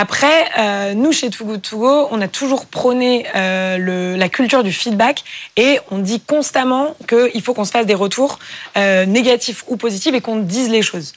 Après, 0.00 0.44
euh, 0.56 0.94
nous, 0.94 1.10
chez 1.10 1.28
Too 1.28 1.56
To 1.56 1.78
Go, 1.78 2.08
on 2.12 2.20
a 2.20 2.28
toujours 2.28 2.66
prôné 2.66 3.26
euh, 3.34 3.78
le, 3.78 4.14
la 4.14 4.28
culture 4.28 4.62
du 4.62 4.72
feedback 4.72 5.24
et 5.56 5.80
on 5.90 5.98
dit 5.98 6.20
constamment 6.20 6.94
qu'il 7.08 7.42
faut 7.42 7.52
qu'on 7.52 7.64
se 7.64 7.72
fasse 7.72 7.84
des 7.84 7.96
retours 7.96 8.38
euh, 8.76 9.06
négatifs 9.06 9.64
ou 9.66 9.76
positifs 9.76 10.14
et 10.14 10.20
qu'on 10.20 10.36
dise 10.36 10.70
les 10.70 10.82
choses. 10.82 11.14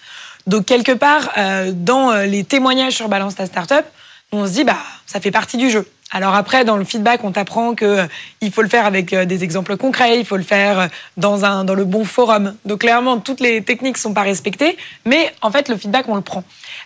Donc, 0.48 0.66
quelque 0.66 0.94
part, 0.94 1.30
euh, 1.38 1.72
dans 1.72 2.12
les 2.24 2.44
témoignages 2.44 2.94
sur 2.94 3.08
Balance 3.08 3.36
ta 3.36 3.46
Startup, 3.46 3.86
on 4.32 4.48
se 4.48 4.54
dit, 4.54 4.64
bah, 4.64 4.78
ça 5.06 5.20
fait 5.20 5.30
partie 5.30 5.58
du 5.58 5.70
jeu. 5.70 5.88
Alors 6.14 6.36
après, 6.36 6.66
dans 6.66 6.76
le 6.76 6.84
feedback, 6.84 7.24
on 7.24 7.32
t'apprend 7.32 7.74
que 7.74 7.86
euh, 7.86 8.06
il 8.42 8.52
faut 8.52 8.62
le 8.62 8.68
faire 8.68 8.86
avec 8.86 9.14
euh, 9.14 9.24
des 9.24 9.46
exemples 9.46 9.78
concrets, 9.78 10.20
il 10.20 10.26
faut 10.26 10.36
le 10.36 10.44
faire 10.44 10.80
euh, 10.80 10.88
dans 11.16 11.46
un 11.46 11.64
dans 11.64 11.74
le 11.74 11.86
bon 11.86 12.04
forum. 12.04 12.56
Donc 12.66 12.82
clairement, 12.82 13.18
toutes 13.20 13.40
les 13.40 13.64
techniques 13.64 13.98
sont 13.98 14.14
pas 14.14 14.24
respectées, 14.24 14.78
mais 15.06 15.34
en 15.42 15.52
fait, 15.52 15.70
le 15.70 15.78
feedback, 15.78 16.10
on 16.10 16.16
le 16.16 16.22
prend. 16.22 16.44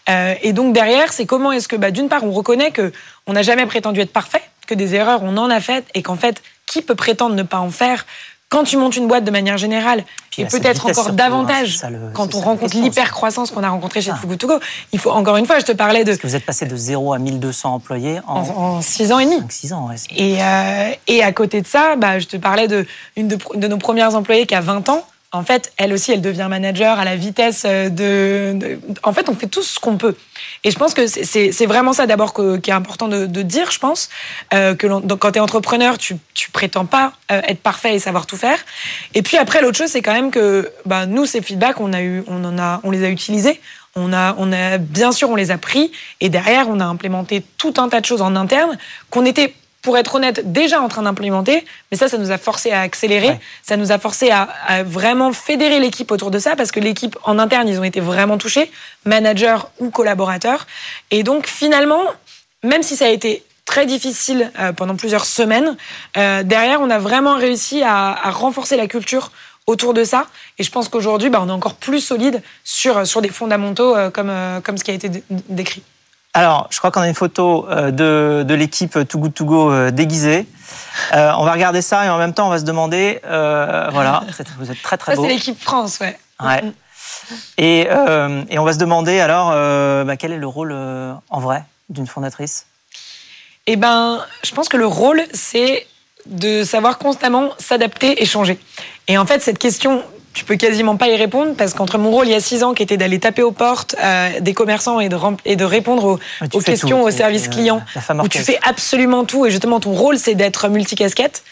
et 0.08 0.54
donc 0.54 0.74
derrière, 0.74 1.12
c'est 1.12 1.26
comment 1.26 1.52
est-ce 1.52 1.68
que, 1.68 1.76
bah, 1.76 1.90
d'une 1.90 2.08
part, 2.08 2.24
on 2.24 2.32
reconnaît 2.32 2.72
que 2.72 2.92
on 3.26 3.34
n'a 3.34 3.42
jamais 3.42 3.66
prétendu 3.66 4.00
être 4.00 4.14
parfait, 4.14 4.44
que 4.68 4.76
des 4.76 4.94
erreurs, 4.94 5.24
on 5.24 5.36
en 5.38 5.50
a 5.50 5.60
faites, 5.60 5.86
et 5.96 6.04
qu'en 6.04 6.16
fait, 6.16 6.44
qui 6.68 6.84
peut 6.84 6.96
prétendre 6.96 7.36
ne 7.36 7.44
pas 7.44 7.60
en 7.60 7.72
faire 7.72 8.06
quand 8.50 8.64
tu 8.64 8.78
montes 8.78 8.96
une 8.96 9.08
boîte 9.08 9.24
de 9.24 9.32
manière 9.32 9.58
générale, 9.58 10.04
et 10.38 10.46
peut-être 10.46 10.86
encore 10.86 11.10
hein, 11.10 11.14
davantage 11.14 11.82
quand 12.14 12.36
on 12.36 12.42
rencontre 12.42 12.76
l'hyper-croissance 12.78 13.52
qu'on 13.52 13.64
a 13.64 13.70
rencontrée 13.70 14.02
chez 14.02 14.12
ah. 14.12 14.20
Go, 14.26 14.60
il 14.92 15.00
faut, 15.00 15.12
encore 15.12 15.38
une 15.38 15.46
fois, 15.46 15.60
je 15.60 15.66
te 15.66 15.72
parlais 15.72 16.04
de... 16.04 16.12
Parce 16.12 16.20
que 16.20 16.28
vous 16.28 16.36
êtes 16.36 16.46
passé 16.46 16.66
de 16.66 16.76
0 16.76 17.14
à 17.14 17.20
1200 17.20 17.74
employés 17.74 18.20
en, 18.28 18.82
6 18.82 19.12
ans 19.12 19.20
et 19.20 19.26
demi. 19.26 19.42
6 19.50 19.74
ans, 19.74 19.88
ouais. 19.88 19.96
Et, 20.16 20.42
euh, 20.42 20.92
et 21.08 21.24
à 21.24 21.32
côté 21.32 21.62
de 21.62 21.68
ça, 21.68 21.96
bah, 21.96 22.20
je 22.20 22.28
te 22.28 22.38
parlais 22.38 22.68
de, 22.68 22.86
une 23.16 23.28
de, 23.28 23.38
de 23.56 23.68
nos 23.68 23.78
premières 23.78 24.16
employées 24.16 24.46
qui 24.46 24.56
a 24.56 24.62
20 24.62 24.90
ans 24.90 25.06
en 25.32 25.44
fait, 25.44 25.74
elle 25.78 25.92
aussi, 25.92 26.12
elle 26.12 26.22
devient 26.22 26.48
manager 26.50 26.98
à 26.98 27.04
la 27.04 27.16
vitesse 27.16 27.64
euh, 27.66 27.90
de. 27.90 28.80
En 29.04 29.12
fait, 29.12 29.28
on 29.28 29.36
fait 29.36 29.48
tout 29.48 29.64
ce 29.64 29.80
qu'on 29.80 29.98
peut. 29.98 30.16
Et 30.64 30.72
je 30.72 30.78
pense 30.78 30.94
que 30.94 31.08
c'est 31.08 31.66
vraiment 31.66 31.94
ça 31.94 32.08
d'abord 32.08 32.34
qui 32.34 32.70
est 32.70 32.74
important 32.74 33.08
de, 33.08 33.42
dire, 33.42 33.72
je 33.72 33.80
pense. 33.80 34.10
Euh, 34.54 34.76
que 34.76 34.88
donc, 34.88 35.20
quand 35.20 35.32
tu 35.32 35.38
es 35.38 35.42
entrepreneur, 35.42 35.98
tu, 35.98 36.18
prétends 36.54 36.86
pas 36.86 37.14
euh, 37.32 37.42
être 37.48 37.60
parfait 37.60 37.96
et 37.96 38.00
savoir 38.00 38.26
tout 38.26 38.38
faire. 38.38 38.60
Et 39.14 39.22
puis 39.22 39.38
après, 39.38 39.62
l'autre 39.62 39.78
chose, 39.78 39.90
c'est 39.90 40.02
quand 40.02 40.14
même 40.14 40.32
que 40.32 40.72
bah, 40.86 41.06
nous, 41.06 41.26
ces 41.26 41.42
feedbacks, 41.42 41.82
on, 41.82 41.92
a 41.92 42.02
eu, 42.02 42.24
on, 42.28 42.44
en 42.46 42.58
a, 42.58 42.80
on 42.84 42.92
les 42.92 43.04
a 43.04 43.10
utilisés. 43.10 43.60
On 43.96 44.14
a, 44.14 44.36
on 44.38 44.52
a, 44.52 44.78
bien 44.78 45.12
sûr, 45.12 45.30
on 45.30 45.36
les 45.36 45.52
a 45.52 45.58
pris. 45.58 45.92
Et 46.22 46.30
derrière, 46.30 46.68
on 46.70 46.80
a 46.80 46.86
implémenté 46.86 47.44
tout 47.58 47.74
un 47.78 47.90
tas 47.90 48.00
de 48.00 48.06
choses 48.06 48.22
en 48.22 48.36
interne 48.36 48.78
qu'on 49.10 49.26
était 49.26 49.54
pour 49.86 50.00
être 50.00 50.16
honnête, 50.16 50.52
déjà 50.52 50.82
en 50.82 50.88
train 50.88 51.04
d'implémenter. 51.04 51.64
Mais 51.92 51.98
ça, 51.98 52.10
ça 52.10 52.18
nous 52.18 52.32
a 52.32 52.40
forcé 52.40 52.72
à 52.72 52.82
accélérer. 52.82 53.40
Ça 53.62 53.78
nous 53.78 53.92
a 53.92 54.00
forcé 54.00 54.32
à, 54.32 54.82
vraiment 54.84 55.32
fédérer 55.32 55.80
l'équipe 55.80 56.12
autour 56.12 56.32
de 56.32 56.40
ça 56.40 56.56
parce 56.56 56.72
que 56.72 56.80
l'équipe 56.80 57.16
en 57.22 57.38
interne, 57.38 57.70
ils 57.70 57.80
ont 57.80 57.84
été 57.84 58.00
vraiment 58.00 58.40
touchés, 58.40 58.72
managers 59.06 59.60
ou 59.78 59.92
collaborateurs. 59.92 60.66
Et 61.12 61.22
donc, 61.22 61.46
finalement, 61.46 62.02
même 62.64 62.82
si 62.82 62.96
ça 62.96 63.06
a 63.06 63.10
été 63.10 63.44
très 63.66 63.86
difficile 63.86 64.52
euh, 64.60 64.74
pendant 64.74 64.96
plusieurs 64.96 65.26
semaines, 65.26 65.78
euh, 66.18 66.42
derrière, 66.42 66.82
on 66.82 66.90
a 66.90 66.98
vraiment 66.98 67.36
réussi 67.36 67.84
à, 67.84 68.32
renforcer 68.32 68.78
la 68.78 68.88
culture 68.88 69.32
autour 69.68 69.94
de 69.94 70.04
ça. 70.04 70.26
Et 70.58 70.64
je 70.64 70.72
pense 70.72 70.90
qu'aujourd'hui, 70.90 71.30
bah, 71.30 71.42
on 71.44 71.50
est 71.50 71.52
encore 71.52 71.76
plus 71.76 72.00
solide 72.00 72.42
sur, 72.64 73.06
sur 73.06 73.22
des 73.22 73.30
fondamentaux 73.30 73.96
euh, 73.96 74.10
comme, 74.10 74.34
comme 74.64 74.80
ce 74.80 74.84
qui 74.84 74.90
a 74.90 74.96
été 74.96 75.12
décrit. 75.30 75.84
Alors, 76.36 76.68
je 76.70 76.80
crois 76.80 76.92
qu'on 76.92 77.00
a 77.00 77.08
une 77.08 77.16
photo 77.16 77.66
euh, 77.70 77.92
de, 77.92 78.44
de 78.44 78.54
l'équipe 78.54 79.00
Too 79.08 79.20
Good 79.20 79.34
To 79.36 79.46
Go 79.46 79.72
euh, 79.72 79.90
déguisée. 79.90 80.46
Euh, 81.14 81.32
on 81.38 81.46
va 81.46 81.54
regarder 81.54 81.82
ça 81.82 82.06
et 82.06 82.10
en 82.10 82.18
même 82.18 82.34
temps, 82.34 82.48
on 82.48 82.50
va 82.50 82.60
se 82.60 82.66
demander, 82.66 83.22
voilà, 83.24 84.26
vous 84.58 84.70
êtes 84.70 84.82
très 84.82 84.98
très 84.98 85.16
beau. 85.16 85.24
c'est 85.24 85.30
l'équipe 85.30 85.60
France, 85.60 86.00
ouais. 86.02 86.20
Ouais. 86.44 86.62
Et, 87.58 87.88
et, 88.50 88.60
on 88.60 88.64
va 88.66 88.74
se 88.74 88.78
demander 88.78 89.22
alors, 89.22 89.52
bah, 90.06 90.18
quel 90.18 90.34
est 90.34 90.38
le 90.38 90.48
rôle 90.48 90.74
en 90.74 91.40
vrai 91.40 91.64
d'une 91.88 92.06
fondatrice? 92.06 92.66
Eh 93.66 93.78
ben, 93.78 94.20
je 94.44 94.54
pense 94.54 94.68
que 94.68 94.78
le 94.78 94.88
rôle, 94.88 95.24
c'est 95.34 95.88
de 96.26 96.66
savoir 96.66 96.98
constamment 96.98 97.52
s'adapter 97.60 98.22
et 98.22 98.26
changer. 98.26 98.60
Et 99.08 99.18
en 99.18 99.26
fait, 99.26 99.42
cette 99.42 99.58
question 99.58 100.04
tu 100.36 100.44
peux 100.44 100.58
quasiment 100.58 100.98
pas 100.98 101.08
y 101.08 101.16
répondre 101.16 101.56
parce 101.58 101.74
qu'entre 101.74 101.98
mon 101.98 102.12
rôle 102.12 102.28
il 102.28 102.32
y 102.32 102.36
a 102.36 102.40
six 102.42 102.62
ans 102.64 102.74
qui 102.74 102.84
était 102.84 102.98
d'aller 102.98 103.20
taper 103.20 103.42
aux 103.42 103.54
portes 103.54 103.96
euh, 104.04 104.40
des 104.42 104.54
commerçants 104.54 105.00
et 105.00 105.10
de, 105.10 105.18
et 105.46 105.56
de 105.56 105.64
répondre 105.64 106.04
aux, 106.06 106.20
aux 106.54 106.62
questions, 106.62 107.02
aux 107.02 107.10
services 107.10 107.48
euh, 107.48 107.52
clients, 107.52 107.82
où 108.22 108.28
tu 108.28 108.40
fais 108.40 108.60
absolument 108.62 109.24
tout 109.24 109.46
et 109.46 109.52
justement 109.52 109.80
ton 109.80 109.94
rôle 109.94 110.20
c'est 110.20 110.36
d'être 110.36 110.68
multicasquette, 110.68 111.44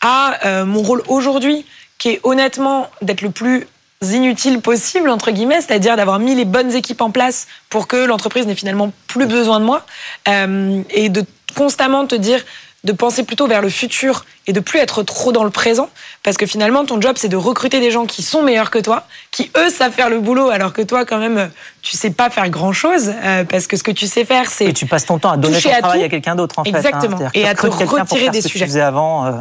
à 0.00 0.44
euh, 0.44 0.64
mon 0.66 0.82
rôle 0.82 1.02
aujourd'hui 1.06 1.64
qui 1.98 2.10
est 2.10 2.20
honnêtement 2.24 2.90
d'être 3.00 3.22
le 3.22 3.30
plus 3.30 3.68
inutile 4.02 4.60
possible 4.60 5.08
entre 5.08 5.30
guillemets, 5.30 5.60
c'est-à-dire 5.60 5.96
d'avoir 5.96 6.18
mis 6.18 6.34
les 6.34 6.44
bonnes 6.44 6.72
équipes 6.72 7.00
en 7.00 7.12
place 7.12 7.46
pour 7.70 7.86
que 7.86 7.96
l'entreprise 7.96 8.46
n'ait 8.46 8.56
finalement 8.56 8.92
plus 9.06 9.26
besoin 9.26 9.60
de 9.60 9.64
moi 9.64 9.86
et 10.26 11.08
de 11.08 11.24
constamment 11.54 12.06
te 12.06 12.16
dire 12.16 12.42
de 12.84 12.92
penser 12.92 13.22
plutôt 13.22 13.46
vers 13.46 13.62
le 13.62 13.68
futur 13.68 14.24
et 14.46 14.52
de 14.52 14.60
plus 14.60 14.80
être 14.80 15.02
trop 15.02 15.30
dans 15.30 15.44
le 15.44 15.50
présent. 15.50 15.88
Parce 16.22 16.36
que 16.36 16.46
finalement, 16.46 16.84
ton 16.84 17.00
job, 17.00 17.14
c'est 17.16 17.28
de 17.28 17.36
recruter 17.36 17.78
des 17.78 17.90
gens 17.90 18.06
qui 18.06 18.22
sont 18.22 18.42
meilleurs 18.42 18.70
que 18.70 18.78
toi, 18.78 19.04
qui 19.30 19.50
eux 19.56 19.70
savent 19.70 19.92
faire 19.92 20.10
le 20.10 20.20
boulot, 20.20 20.50
alors 20.50 20.72
que 20.72 20.82
toi, 20.82 21.04
quand 21.04 21.18
même, 21.18 21.50
tu 21.80 21.96
sais 21.96 22.10
pas 22.10 22.28
faire 22.28 22.48
grand 22.50 22.72
chose. 22.72 23.12
Euh, 23.22 23.44
parce 23.44 23.66
que 23.66 23.76
ce 23.76 23.84
que 23.84 23.92
tu 23.92 24.06
sais 24.06 24.24
faire, 24.24 24.50
c'est. 24.50 24.66
Et 24.66 24.72
tu 24.72 24.86
passes 24.86 25.06
ton 25.06 25.18
temps 25.18 25.30
à 25.30 25.36
donner 25.36 25.60
ton 25.60 25.70
travail 25.70 26.02
à, 26.02 26.08
quelqu'un 26.08 26.34
d'autre, 26.34 26.58
en 26.58 26.64
fait. 26.64 26.70
Hein. 26.70 26.78
Exactement. 26.78 27.18
et 27.34 27.46
à 27.46 27.54
te 27.54 27.66
retirer 27.66 28.30
des 28.30 28.42
ce 28.42 28.48
sujets. 28.48 28.64
Que 28.64 28.64
tu 28.64 28.70
faisais 28.70 28.82
avant. 28.82 29.26
Euh, 29.26 29.32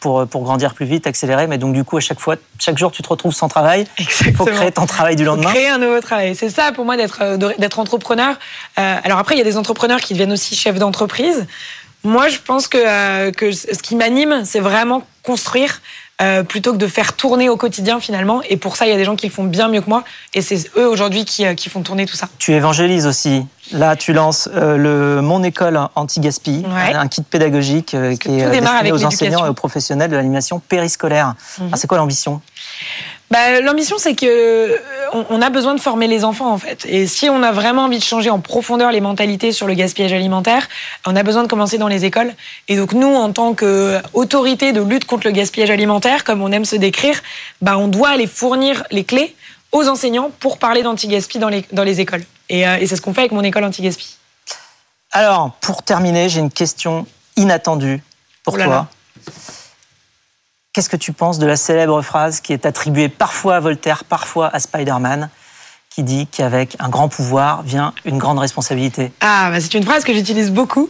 pour, 0.00 0.26
pour 0.26 0.42
grandir 0.42 0.74
plus 0.74 0.84
vite, 0.84 1.06
accélérer. 1.06 1.46
Mais 1.46 1.56
donc, 1.56 1.72
du 1.72 1.82
coup, 1.82 1.96
à 1.96 2.00
chaque 2.00 2.20
fois, 2.20 2.36
chaque 2.58 2.76
jour, 2.76 2.92
tu 2.92 3.00
te 3.00 3.08
retrouves 3.08 3.32
sans 3.32 3.48
travail. 3.48 3.86
Il 3.98 4.34
faut 4.34 4.44
créer 4.44 4.70
ton 4.70 4.84
travail 4.84 5.16
du 5.16 5.24
lendemain. 5.24 5.48
créer 5.48 5.68
un 5.68 5.78
nouveau 5.78 6.00
travail. 6.00 6.34
C'est 6.34 6.50
ça, 6.50 6.72
pour 6.72 6.84
moi, 6.84 6.98
d'être 6.98 7.20
euh, 7.22 7.38
d'être 7.56 7.78
entrepreneur. 7.78 8.36
alors 8.76 9.18
après, 9.18 9.34
il 9.34 9.38
y 9.38 9.40
a 9.40 9.44
des 9.44 9.56
entrepreneurs 9.56 10.00
qui 10.00 10.12
deviennent 10.12 10.32
aussi 10.32 10.56
chefs 10.56 10.78
d'entreprise. 10.78 11.46
Moi, 12.04 12.28
je 12.28 12.38
pense 12.38 12.68
que, 12.68 12.78
euh, 12.78 13.32
que 13.32 13.50
ce 13.50 13.82
qui 13.82 13.96
m'anime, 13.96 14.42
c'est 14.44 14.60
vraiment 14.60 15.02
construire 15.22 15.80
euh, 16.22 16.42
plutôt 16.44 16.72
que 16.72 16.76
de 16.76 16.86
faire 16.86 17.14
tourner 17.14 17.48
au 17.48 17.56
quotidien 17.56 17.98
finalement. 17.98 18.42
Et 18.48 18.58
pour 18.58 18.76
ça, 18.76 18.86
il 18.86 18.90
y 18.90 18.92
a 18.92 18.96
des 18.96 19.04
gens 19.04 19.16
qui 19.16 19.26
le 19.26 19.32
font 19.32 19.44
bien 19.44 19.68
mieux 19.68 19.80
que 19.80 19.88
moi. 19.88 20.04
Et 20.34 20.42
c'est 20.42 20.70
eux 20.76 20.86
aujourd'hui 20.86 21.24
qui, 21.24 21.46
euh, 21.46 21.54
qui, 21.54 21.70
font 21.70 21.82
tourner 21.82 22.04
tout 22.04 22.14
ça. 22.14 22.28
Tu 22.38 22.52
évangélises 22.52 23.06
aussi. 23.06 23.46
Là, 23.72 23.96
tu 23.96 24.12
lances 24.12 24.48
le 24.52 25.20
Mon 25.22 25.42
École 25.42 25.80
Anti-Gaspi, 25.94 26.64
un 26.66 27.08
kit 27.08 27.22
pédagogique 27.22 27.96
qui 28.20 28.40
est 28.40 28.50
destiné 28.50 28.92
aux 28.92 29.04
enseignants 29.04 29.46
et 29.46 29.48
aux 29.48 29.54
professionnels 29.54 30.10
de 30.10 30.16
l'animation 30.16 30.60
périscolaire. 30.60 31.34
Mhm. 31.58 31.70
c'est 31.74 31.86
quoi 31.86 31.96
l'ambition? 31.96 32.42
Bah, 33.30 33.60
L'ambition, 33.60 33.96
c'est 33.98 34.14
que 34.14 34.26
euh, 34.26 34.78
on 35.30 35.42
a 35.42 35.50
besoin 35.50 35.74
de 35.74 35.80
former 35.80 36.06
les 36.06 36.24
enfants 36.24 36.52
en 36.52 36.58
fait. 36.58 36.84
Et 36.88 37.06
si 37.06 37.28
on 37.28 37.42
a 37.42 37.52
vraiment 37.52 37.84
envie 37.84 37.98
de 37.98 38.04
changer 38.04 38.30
en 38.30 38.40
profondeur 38.40 38.92
les 38.92 39.00
mentalités 39.00 39.52
sur 39.52 39.66
le 39.66 39.74
gaspillage 39.74 40.12
alimentaire, 40.12 40.68
on 41.06 41.16
a 41.16 41.22
besoin 41.22 41.42
de 41.42 41.48
commencer 41.48 41.78
dans 41.78 41.88
les 41.88 42.04
écoles. 42.04 42.34
Et 42.68 42.76
donc 42.76 42.92
nous, 42.92 43.14
en 43.14 43.32
tant 43.32 43.54
qu'autorité 43.54 44.72
de 44.72 44.82
lutte 44.82 45.04
contre 45.04 45.26
le 45.26 45.32
gaspillage 45.32 45.70
alimentaire, 45.70 46.24
comme 46.24 46.42
on 46.42 46.52
aime 46.52 46.64
se 46.64 46.76
décrire, 46.76 47.22
bah, 47.60 47.78
on 47.78 47.88
doit 47.88 48.10
aller 48.10 48.26
fournir 48.26 48.84
les 48.90 49.04
clés 49.04 49.34
aux 49.72 49.88
enseignants 49.88 50.30
pour 50.38 50.58
parler 50.58 50.82
d'anti-gaspi 50.82 51.38
dans 51.38 51.48
les, 51.48 51.64
dans 51.72 51.84
les 51.84 52.00
écoles. 52.00 52.24
Et, 52.48 52.66
euh, 52.66 52.76
et 52.78 52.86
c'est 52.86 52.96
ce 52.96 53.02
qu'on 53.02 53.14
fait 53.14 53.22
avec 53.22 53.32
mon 53.32 53.42
école 53.42 53.64
anti-gaspi. 53.64 54.16
Alors, 55.10 55.52
pour 55.60 55.82
terminer, 55.82 56.28
j'ai 56.28 56.40
une 56.40 56.50
question 56.50 57.06
inattendue 57.36 58.02
pour 58.44 58.54
oh 58.54 58.62
toi. 58.62 58.88
Qu'est-ce 60.74 60.88
que 60.88 60.96
tu 60.96 61.12
penses 61.12 61.38
de 61.38 61.46
la 61.46 61.54
célèbre 61.54 62.02
phrase 62.02 62.40
qui 62.40 62.52
est 62.52 62.66
attribuée 62.66 63.08
parfois 63.08 63.54
à 63.54 63.60
Voltaire, 63.60 64.02
parfois 64.02 64.50
à 64.52 64.58
Spider-Man 64.58 65.30
qui 65.88 66.02
dit 66.02 66.26
qu'avec 66.26 66.74
un 66.80 66.88
grand 66.88 67.08
pouvoir 67.08 67.62
vient 67.62 67.94
une 68.04 68.18
grande 68.18 68.40
responsabilité? 68.40 69.12
Ah, 69.20 69.50
bah 69.52 69.60
c'est 69.60 69.74
une 69.74 69.84
phrase 69.84 70.02
que 70.02 70.12
j'utilise 70.12 70.50
beaucoup. 70.50 70.88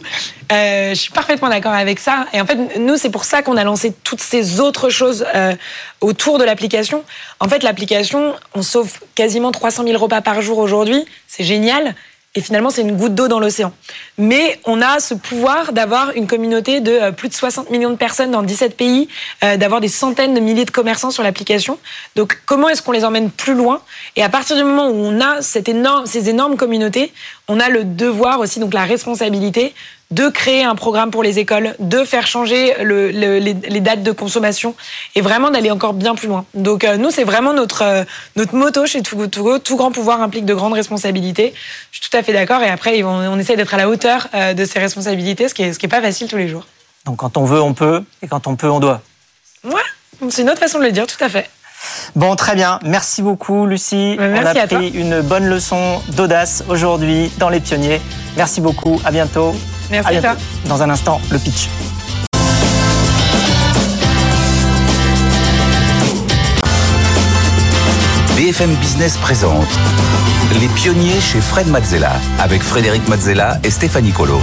Euh, 0.51 0.89
je 0.89 0.95
suis 0.95 1.11
parfaitement 1.11 1.49
d'accord 1.49 1.73
avec 1.73 1.99
ça. 1.99 2.25
Et 2.33 2.41
en 2.41 2.47
fait, 2.47 2.79
nous, 2.79 2.97
c'est 2.97 3.11
pour 3.11 3.25
ça 3.25 3.43
qu'on 3.43 3.57
a 3.57 3.63
lancé 3.63 3.93
toutes 4.03 4.21
ces 4.21 4.59
autres 4.59 4.89
choses 4.89 5.23
euh, 5.35 5.53
autour 6.01 6.39
de 6.39 6.43
l'application. 6.43 7.03
En 7.39 7.47
fait, 7.47 7.61
l'application, 7.61 8.33
on 8.55 8.63
sauve 8.63 8.91
quasiment 9.13 9.51
300 9.51 9.83
000 9.83 10.01
repas 10.01 10.21
par 10.21 10.41
jour 10.41 10.57
aujourd'hui. 10.57 11.05
C'est 11.27 11.43
génial. 11.43 11.93
Et 12.37 12.41
finalement, 12.41 12.69
c'est 12.69 12.81
une 12.81 12.97
goutte 12.97 13.15
d'eau 13.15 13.29
dans 13.29 13.39
l'océan. 13.39 13.71
Mais 14.17 14.59
on 14.65 14.81
a 14.81 14.99
ce 14.99 15.13
pouvoir 15.13 15.71
d'avoir 15.71 16.11
une 16.15 16.27
communauté 16.27 16.81
de 16.81 16.91
euh, 16.91 17.11
plus 17.11 17.29
de 17.29 17.33
60 17.33 17.69
millions 17.69 17.91
de 17.91 17.95
personnes 17.95 18.31
dans 18.31 18.43
17 18.43 18.75
pays, 18.75 19.07
euh, 19.43 19.55
d'avoir 19.55 19.79
des 19.79 19.87
centaines 19.87 20.33
de 20.33 20.41
milliers 20.41 20.65
de 20.65 20.71
commerçants 20.71 21.11
sur 21.11 21.23
l'application. 21.23 21.79
Donc, 22.17 22.39
comment 22.45 22.67
est-ce 22.67 22.81
qu'on 22.81 22.91
les 22.91 23.05
emmène 23.05 23.31
plus 23.31 23.53
loin? 23.53 23.81
Et 24.17 24.23
à 24.23 24.29
partir 24.29 24.57
du 24.57 24.63
moment 24.63 24.89
où 24.89 24.95
on 24.95 25.21
a 25.21 25.41
ces 25.41 26.29
énormes 26.29 26.57
communautés, 26.57 27.13
on 27.47 27.59
a 27.59 27.69
le 27.69 27.85
devoir 27.85 28.39
aussi, 28.41 28.59
donc 28.59 28.73
la 28.73 28.83
responsabilité 28.83 29.73
de 30.11 30.29
créer 30.29 30.63
un 30.63 30.75
programme 30.75 31.09
pour 31.09 31.23
les 31.23 31.39
écoles, 31.39 31.75
de 31.79 32.03
faire 32.03 32.27
changer 32.27 32.75
le, 32.83 33.11
le, 33.11 33.39
les, 33.39 33.53
les, 33.53 33.79
dates 33.79 34.03
de 34.03 34.11
consommation 34.11 34.75
et 35.15 35.21
vraiment 35.21 35.49
d'aller 35.49 35.71
encore 35.71 35.93
bien 35.93 36.13
plus 36.13 36.27
loin. 36.27 36.45
Donc 36.53 36.83
euh, 36.83 36.97
nous, 36.97 37.09
c'est 37.09 37.23
vraiment 37.23 37.53
notre, 37.53 37.81
euh, 37.81 38.03
notre 38.35 38.55
motto 38.55 38.85
chez 38.85 39.01
Too 39.01 39.27
Tout, 39.27 39.59
tout 39.59 39.75
grand 39.75 39.91
pouvoir 39.91 40.21
implique 40.21 40.45
de 40.45 40.53
grandes 40.53 40.73
responsabilités. 40.73 41.53
Je 41.91 41.99
suis 41.99 42.09
tout 42.09 42.15
à 42.15 42.21
fait 42.21 42.33
d'accord 42.33 42.61
et 42.61 42.69
après, 42.69 43.01
on, 43.03 43.09
on 43.09 43.39
essaie 43.39 43.55
d'être 43.55 43.73
à 43.73 43.77
la 43.77 43.89
hauteur 43.89 44.27
euh, 44.35 44.53
de 44.53 44.63
ces 44.63 44.79
responsabilités, 44.79 45.49
ce 45.49 45.53
qui 45.55 45.63
n'est 45.63 45.73
ce 45.73 45.79
qui 45.79 45.87
est 45.87 45.89
pas 45.89 46.01
facile 46.01 46.27
tous 46.27 46.37
les 46.37 46.47
jours. 46.47 46.67
Donc 47.05 47.17
quand 47.17 47.37
on 47.37 47.45
veut, 47.45 47.61
on 47.61 47.73
peut 47.73 48.03
et 48.21 48.27
quand 48.27 48.47
on 48.47 48.55
peut, 48.55 48.69
on 48.69 48.79
doit. 48.79 49.01
Ouais, 49.63 50.29
c'est 50.29 50.43
une 50.43 50.49
autre 50.49 50.59
façon 50.59 50.79
de 50.79 50.83
le 50.83 50.91
dire, 50.91 51.07
tout 51.07 51.23
à 51.23 51.29
fait. 51.29 51.49
Bon, 52.15 52.35
très 52.35 52.55
bien. 52.55 52.79
Merci 52.83 53.21
beaucoup, 53.21 53.65
Lucie. 53.65 54.15
Merci 54.19 54.57
on 54.57 54.61
a 54.61 54.67
pris 54.67 54.89
une 54.89 55.21
bonne 55.21 55.45
leçon 55.45 56.01
d'audace 56.09 56.63
aujourd'hui 56.69 57.31
dans 57.37 57.49
Les 57.49 57.59
Pionniers. 57.59 58.01
Merci 58.37 58.61
beaucoup. 58.61 59.01
À 59.03 59.11
bientôt. 59.11 59.53
Merci 59.91 60.07
à 60.07 60.11
bientôt. 60.11 60.27
toi. 60.27 60.69
Dans 60.69 60.81
un 60.81 60.89
instant, 60.89 61.19
le 61.31 61.39
pitch. 61.39 61.69
BFM 68.35 68.75
Business 68.75 69.17
présente 69.17 69.65
Les 70.59 70.67
pionniers 70.67 71.21
chez 71.21 71.39
Fred 71.39 71.67
Mazzella 71.67 72.11
avec 72.37 72.61
Frédéric 72.61 73.07
Mazzella 73.07 73.57
et 73.63 73.69
Stéphanie 73.69 74.11
Colo. 74.11 74.41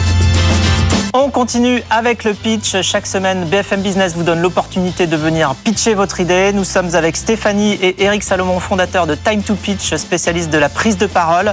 On 1.15 1.29
continue 1.29 1.83
avec 1.91 2.25
le 2.25 2.33
pitch. 2.33 2.81
Chaque 2.81 3.07
semaine, 3.07 3.45
BFM 3.45 3.83
Business 3.83 4.15
vous 4.15 4.23
donne 4.23 4.41
l'opportunité 4.41 5.07
de 5.07 5.15
venir 5.15 5.55
pitcher 5.57 5.93
votre 5.93 6.21
idée. 6.21 6.55
Nous 6.55 6.65
sommes 6.65 6.95
avec 6.95 7.19
Stéphanie 7.19 7.75
et 7.75 8.03
Eric 8.03 8.23
Salomon, 8.23 8.59
fondateurs 8.61 9.07
de 9.07 9.15
Time 9.15 9.43
to 9.43 9.55
Pitch, 9.55 9.95
spécialistes 9.97 10.49
de 10.49 10.57
la 10.57 10.71
prise 10.71 10.97
de 10.97 11.05
parole. 11.05 11.53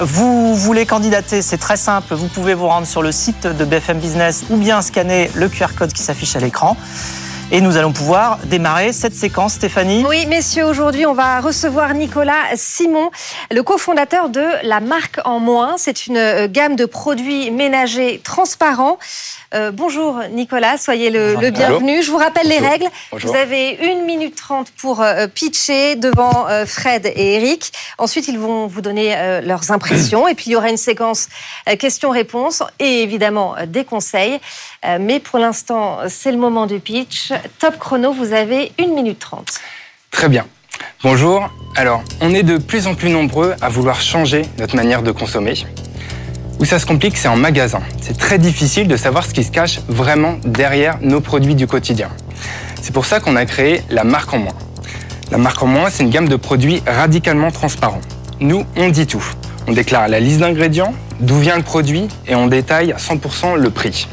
Vous 0.00 0.56
voulez 0.56 0.86
candidater, 0.86 1.40
c'est 1.40 1.56
très 1.56 1.76
simple. 1.76 2.16
Vous 2.16 2.26
pouvez 2.26 2.54
vous 2.54 2.66
rendre 2.66 2.88
sur 2.88 3.00
le 3.00 3.12
site 3.12 3.46
de 3.46 3.64
BFM 3.64 4.00
Business 4.00 4.44
ou 4.50 4.56
bien 4.56 4.82
scanner 4.82 5.30
le 5.34 5.48
QR 5.48 5.74
code 5.78 5.92
qui 5.92 6.02
s'affiche 6.02 6.34
à 6.34 6.40
l'écran. 6.40 6.76
Et 7.52 7.60
nous 7.60 7.76
allons 7.76 7.92
pouvoir 7.92 8.38
démarrer 8.46 8.92
cette 8.92 9.14
séquence, 9.14 9.54
Stéphanie. 9.54 10.04
Oui, 10.08 10.26
messieurs, 10.26 10.64
aujourd'hui, 10.64 11.06
on 11.06 11.14
va 11.14 11.40
recevoir 11.40 11.94
Nicolas 11.94 12.42
Simon, 12.56 13.10
le 13.52 13.62
cofondateur 13.62 14.30
de 14.30 14.44
La 14.64 14.80
Marque 14.80 15.20
en 15.24 15.38
Moins. 15.38 15.76
C'est 15.78 16.08
une 16.08 16.16
euh, 16.16 16.48
gamme 16.50 16.74
de 16.74 16.86
produits 16.86 17.52
ménagers 17.52 18.20
transparents. 18.24 18.98
Euh, 19.54 19.70
bonjour 19.70 20.20
Nicolas, 20.32 20.76
soyez 20.76 21.10
le, 21.10 21.36
le 21.36 21.50
bienvenu. 21.50 22.02
Je 22.02 22.10
vous 22.10 22.16
rappelle 22.16 22.48
les 22.48 22.58
règles. 22.58 22.86
Bonjour. 23.12 23.30
Vous 23.30 23.36
avez 23.36 23.78
1 23.80 24.04
minute 24.04 24.34
30 24.34 24.72
pour 24.72 25.02
euh, 25.02 25.26
pitcher 25.28 25.94
devant 25.96 26.48
euh, 26.48 26.66
Fred 26.66 27.06
et 27.06 27.36
Eric. 27.36 27.72
Ensuite, 27.98 28.28
ils 28.28 28.38
vont 28.38 28.66
vous 28.66 28.80
donner 28.80 29.40
leurs 29.42 29.70
impressions. 29.70 30.28
Et 30.28 30.34
puis, 30.34 30.46
il 30.48 30.52
y 30.52 30.56
aura 30.56 30.68
une 30.68 30.76
séquence 30.76 31.28
questions-réponses 31.78 32.62
et 32.78 33.02
évidemment 33.02 33.54
des 33.66 33.84
conseils. 33.84 34.38
Mais 35.00 35.20
pour 35.20 35.38
l'instant, 35.38 35.98
c'est 36.08 36.32
le 36.32 36.38
moment 36.38 36.66
du 36.66 36.80
pitch. 36.80 37.32
Top 37.58 37.78
chrono, 37.78 38.12
vous 38.12 38.32
avez 38.32 38.72
1 38.78 38.88
minute 38.88 39.18
30. 39.18 39.60
Très 40.10 40.28
bien. 40.28 40.46
Bonjour. 41.02 41.48
Alors, 41.76 42.02
on 42.20 42.34
est 42.34 42.42
de 42.42 42.58
plus 42.58 42.86
en 42.86 42.94
plus 42.94 43.10
nombreux 43.10 43.54
à 43.60 43.68
vouloir 43.68 44.00
changer 44.00 44.42
notre 44.58 44.76
manière 44.76 45.02
de 45.02 45.12
consommer. 45.12 45.54
Où 46.58 46.64
ça 46.64 46.78
se 46.78 46.86
complique, 46.86 47.18
c'est 47.18 47.28
en 47.28 47.36
magasin. 47.36 47.80
C'est 48.00 48.16
très 48.16 48.38
difficile 48.38 48.88
de 48.88 48.96
savoir 48.96 49.26
ce 49.26 49.34
qui 49.34 49.44
se 49.44 49.50
cache 49.50 49.80
vraiment 49.88 50.36
derrière 50.44 50.98
nos 51.02 51.20
produits 51.20 51.54
du 51.54 51.66
quotidien. 51.66 52.08
C'est 52.80 52.92
pour 52.92 53.04
ça 53.04 53.20
qu'on 53.20 53.36
a 53.36 53.44
créé 53.44 53.82
la 53.90 54.04
marque 54.04 54.32
en 54.32 54.38
moins. 54.38 54.54
La 55.30 55.38
marque 55.38 55.62
en 55.62 55.66
moins, 55.66 55.90
c'est 55.90 56.02
une 56.02 56.10
gamme 56.10 56.28
de 56.28 56.36
produits 56.36 56.82
radicalement 56.86 57.50
transparents. 57.50 58.00
Nous, 58.40 58.64
on 58.76 58.88
dit 58.88 59.06
tout. 59.06 59.24
On 59.66 59.72
déclare 59.72 60.08
la 60.08 60.20
liste 60.20 60.38
d'ingrédients, 60.38 60.94
d'où 61.20 61.38
vient 61.38 61.56
le 61.56 61.62
produit 61.62 62.08
et 62.26 62.34
on 62.34 62.46
détaille 62.46 62.92
à 62.92 62.96
100% 62.96 63.56
le 63.56 63.70
prix. 63.70 64.08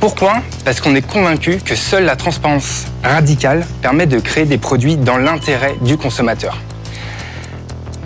Pourquoi? 0.00 0.42
Parce 0.64 0.80
qu'on 0.80 0.94
est 0.94 1.06
convaincu 1.06 1.58
que 1.64 1.74
seule 1.74 2.04
la 2.04 2.16
transparence 2.16 2.86
radicale 3.04 3.66
permet 3.82 4.06
de 4.06 4.18
créer 4.18 4.46
des 4.46 4.58
produits 4.58 4.96
dans 4.96 5.18
l'intérêt 5.18 5.76
du 5.82 5.96
consommateur. 5.96 6.58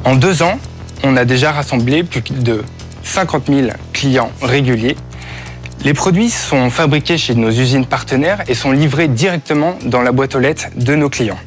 En 0.05 0.15
deux 0.17 0.43
ans, 0.43 0.59
on 1.05 1.17
a 1.17 1.25
déjà 1.25 1.53
rassemblé 1.53 2.03
plus 2.03 2.23
de 2.23 2.65
50 3.03 3.47
000 3.49 3.69
clients 3.93 4.31
réguliers. 4.41 4.97
Les 5.85 5.95
produits 5.95 6.31
sont 6.31 6.71
fabriqués 6.71 7.19
chez 7.19 7.35
nos 7.35 7.51
usines 7.51 7.87
partenaires 7.87 8.43
et 8.47 8.55
sont 8.55 8.71
livrés 8.71 9.09
directement 9.09 9.75
dans 9.85 10.03
la 10.03 10.13
boîte 10.13 10.35
aux 10.35 10.39
lettres 10.39 10.69
de 10.77 10.95
nos 10.95 11.09
clients. 11.09 11.39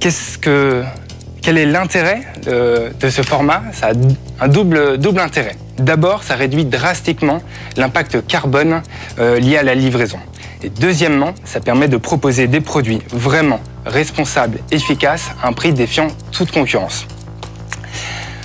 Quel 0.00 1.58
est 1.58 1.66
l'intérêt 1.66 2.22
de 2.46 3.08
ce 3.10 3.22
format? 3.22 3.62
Ça 3.72 3.88
a 3.88 4.44
un 4.44 4.48
double, 4.48 4.98
double 4.98 5.20
intérêt. 5.20 5.56
D'abord, 5.78 6.22
ça 6.22 6.36
réduit 6.36 6.64
drastiquement 6.64 7.42
l'impact 7.76 8.26
carbone 8.26 8.80
euh, 9.18 9.40
lié 9.40 9.58
à 9.58 9.62
la 9.62 9.74
livraison. 9.74 10.18
Et 10.62 10.70
deuxièmement, 10.70 11.34
ça 11.44 11.60
permet 11.60 11.88
de 11.88 11.96
proposer 11.96 12.46
des 12.46 12.60
produits 12.60 13.00
vraiment 13.10 13.60
responsables, 13.84 14.58
efficaces, 14.70 15.30
à 15.42 15.48
un 15.48 15.52
prix 15.52 15.72
défiant 15.72 16.08
toute 16.32 16.52
concurrence. 16.52 17.06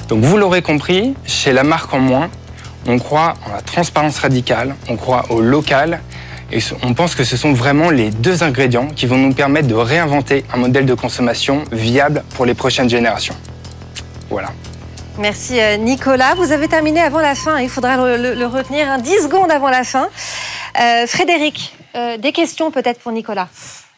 Donc 0.09 0.23
vous 0.23 0.37
l'aurez 0.37 0.63
compris, 0.63 1.13
chez 1.25 1.53
la 1.53 1.63
marque 1.63 1.93
en 1.93 1.99
moins, 1.99 2.29
on 2.87 2.97
croit 2.97 3.35
en 3.47 3.53
la 3.53 3.61
transparence 3.61 4.17
radicale, 4.17 4.75
on 4.89 4.95
croit 4.95 5.25
au 5.29 5.39
local, 5.39 6.01
et 6.51 6.57
on 6.81 6.95
pense 6.95 7.13
que 7.13 7.23
ce 7.23 7.37
sont 7.37 7.53
vraiment 7.53 7.91
les 7.91 8.09
deux 8.09 8.41
ingrédients 8.41 8.87
qui 8.87 9.05
vont 9.05 9.17
nous 9.17 9.33
permettre 9.33 9.67
de 9.67 9.75
réinventer 9.75 10.45
un 10.51 10.57
modèle 10.57 10.87
de 10.87 10.95
consommation 10.95 11.63
viable 11.71 12.23
pour 12.33 12.47
les 12.47 12.55
prochaines 12.55 12.89
générations. 12.89 13.35
Voilà. 14.31 14.49
Merci 15.19 15.59
euh, 15.59 15.77
Nicolas. 15.77 16.33
Vous 16.35 16.51
avez 16.51 16.67
terminé 16.67 17.01
avant 17.01 17.19
la 17.19 17.35
fin. 17.35 17.59
Il 17.59 17.69
faudra 17.69 17.97
le, 17.97 18.45
retenir. 18.45 18.89
hein. 18.89 18.97
10 18.97 19.23
secondes 19.23 19.51
avant 19.51 19.69
la 19.69 19.83
fin. 19.83 20.09
Euh, 20.81 21.05
Frédéric, 21.05 21.75
euh, 21.95 22.17
des 22.17 22.31
questions 22.31 22.71
peut-être 22.71 22.99
pour 22.99 23.11
Nicolas? 23.11 23.49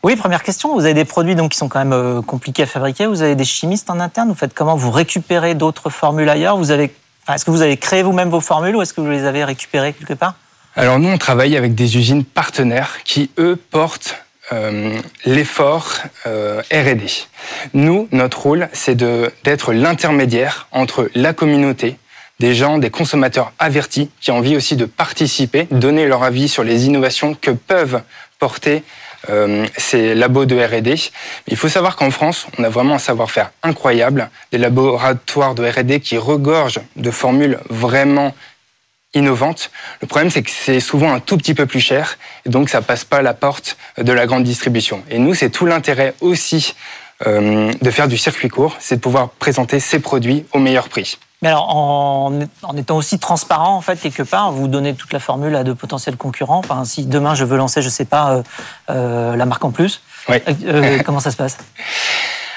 Oui, 0.04 0.16
première 0.16 0.42
question. 0.42 0.74
Vous 0.74 0.86
avez 0.86 0.96
des 0.96 1.06
produits 1.06 1.36
qui 1.48 1.58
sont 1.58 1.70
quand 1.70 1.78
même 1.78 1.94
euh, 1.94 2.22
compliqués 2.24 2.64
à 2.64 2.66
fabriquer. 2.66 3.06
Vous 3.06 3.22
avez 3.22 3.36
des 3.36 3.46
chimistes 3.46 3.90
en 3.92 4.00
interne. 4.00 4.30
Vous 4.30 4.36
faites 4.36 4.54
comment 4.54 4.76
Vous 4.76 4.90
récupérez 4.90 5.54
d'autres 5.54 5.92
formules 5.92 6.28
ailleurs 6.28 6.58
avez, 6.72 6.92
est-ce 7.32 7.46
que 7.46 7.52
vous 7.52 7.62
avez 7.62 7.78
créé 7.78 8.02
vous-même 8.02 8.30
vos 8.30 8.42
formules 8.42 8.76
ou 8.76 8.82
est-ce 8.82 8.96
que 8.96 9.02
vous 9.02 9.12
les 9.12 9.26
avez 9.26 9.44
récupérées 9.44 9.94
quelque 9.94 10.16
part? 10.16 10.34
Alors 10.76 10.98
nous, 10.98 11.10
on 11.10 11.20
travaille 11.20 11.56
avec 11.56 11.76
des 11.76 11.98
usines 11.98 12.24
partenaires 12.24 13.04
qui, 13.04 13.30
eux, 13.38 13.56
portent 13.70 14.16
euh, 14.52 15.00
l'effort 15.26 15.94
euh, 16.26 16.62
R&D. 16.72 17.06
Nous, 17.76 18.08
notre 18.12 18.42
rôle, 18.42 18.70
c'est 18.74 18.96
d'être 19.44 19.72
l'intermédiaire 19.72 20.68
entre 20.72 21.12
la 21.14 21.34
communauté, 21.34 21.98
des 22.40 22.56
gens, 22.56 22.80
des 22.80 22.90
consommateurs 22.90 23.54
avertis 23.60 24.10
qui 24.20 24.32
ont 24.32 24.38
envie 24.38 24.56
aussi 24.56 24.76
de 24.76 24.86
participer, 24.86 25.68
donner 25.70 26.08
leur 26.08 26.24
avis 26.24 26.50
sur 26.50 26.64
les 26.64 26.88
innovations 26.88 27.36
que 27.36 27.52
peuvent 27.52 28.02
porter 28.40 28.84
euh, 29.30 29.66
ces 29.78 30.16
labos 30.16 30.46
de 30.46 30.56
R&D. 30.56 30.96
Il 31.48 31.58
faut 31.58 31.70
savoir 31.70 31.96
qu'en 31.96 32.12
France, 32.12 32.48
on 32.58 32.64
a 32.64 32.70
vraiment 32.70 32.96
un 32.96 33.00
savoir-faire 33.00 33.52
incroyable, 33.64 34.30
des 34.52 34.58
laboratoires 34.58 35.56
de 35.56 35.64
R&D 35.68 36.00
qui 36.00 36.18
regorgent 36.18 36.82
de 36.96 37.12
formules 37.12 37.60
vraiment 37.70 38.34
innovantes. 39.14 39.72
Le 40.02 40.08
problème, 40.08 40.30
c'est 40.30 40.42
que 40.42 40.50
c'est 40.50 40.80
souvent 40.80 41.14
un 41.14 41.20
tout 41.20 41.38
petit 41.38 41.54
peu 41.54 41.66
plus 41.66 41.82
cher, 41.82 42.18
et 42.46 42.50
donc 42.50 42.70
ça 42.70 42.82
passe 42.82 43.04
pas 43.04 43.22
la 43.22 43.34
porte 43.34 43.78
de 43.98 44.12
la 44.12 44.26
grande 44.26 44.44
distribution. 44.44 45.04
Et 45.10 45.20
nous, 45.20 45.34
c'est 45.34 45.50
tout 45.50 45.66
l'intérêt 45.66 46.14
aussi 46.22 46.74
euh, 47.28 47.72
de 47.80 47.92
faire 47.92 48.08
du 48.08 48.18
circuit 48.18 48.50
court, 48.50 48.78
c'est 48.80 48.96
de 48.96 49.02
pouvoir 49.02 49.30
présenter 49.30 49.80
ces 49.80 50.00
produits 50.00 50.46
au 50.54 50.60
meilleur 50.60 50.90
prix. 50.90 51.20
Mais 51.42 51.50
alors, 51.50 51.76
en, 51.76 52.40
en 52.62 52.78
étant 52.78 52.98
aussi 52.98 53.18
transparent, 53.18 53.76
en 53.76 53.82
fait, 53.82 53.96
quelque 54.00 54.22
part, 54.22 54.52
vous 54.52 54.68
donnez 54.68 54.94
toute 54.94 55.12
la 55.12 55.20
formule 55.20 55.56
à 55.56 55.64
de 55.64 55.74
potentiels 55.74 56.16
concurrents. 56.16 56.60
Enfin, 56.60 56.86
si 56.86 57.06
demain 57.06 57.34
je 57.34 57.46
veux 57.46 57.58
lancer, 57.58 57.82
je 57.82 57.90
sais 57.90 58.06
pas, 58.06 58.32
euh, 58.36 58.44
euh, 58.92 59.36
la 59.36 59.46
marque 59.48 59.66
en 59.66 59.72
plus, 59.72 60.02
Oui. 60.30 60.38
euh, 60.66 61.00
comment 61.06 61.20
ça 61.20 61.32
se 61.32 61.38
passe? 61.38 61.58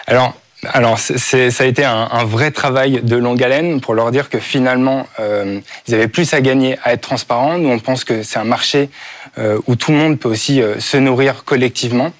Alors, 0.07 0.35
alors 0.75 0.99
c'est- 0.99 1.51
ça 1.51 1.65
a 1.65 1.67
été 1.67 1.83
un, 1.85 2.09
un 2.13 2.25
vrai 2.25 2.51
travail 2.51 3.01
de 3.03 3.17
longue 3.17 3.43
haleine 3.43 3.81
pour 3.81 3.95
leur 3.95 4.11
dire 4.11 4.29
que 4.29 4.39
finalement, 4.39 5.07
euh, 5.19 5.61
ils 5.89 5.95
avaient 5.95 6.09
plus 6.09 6.35
à 6.35 6.43
gagner 6.43 6.79
à 6.85 6.93
être 6.93 7.01
transparents. 7.01 7.57
Nous, 7.57 7.71
on 7.71 7.79
pense 7.79 8.05
que 8.05 8.23
c'est 8.23 8.39
un 8.39 8.45
marché 8.45 8.91
où 9.67 9.75
tout 9.77 9.91
le 9.91 9.99
monde 9.99 10.19
peut 10.21 10.29
aussi 10.29 10.63
se 10.79 10.97
nourrir 10.97 11.45
collectivement. 11.45 12.13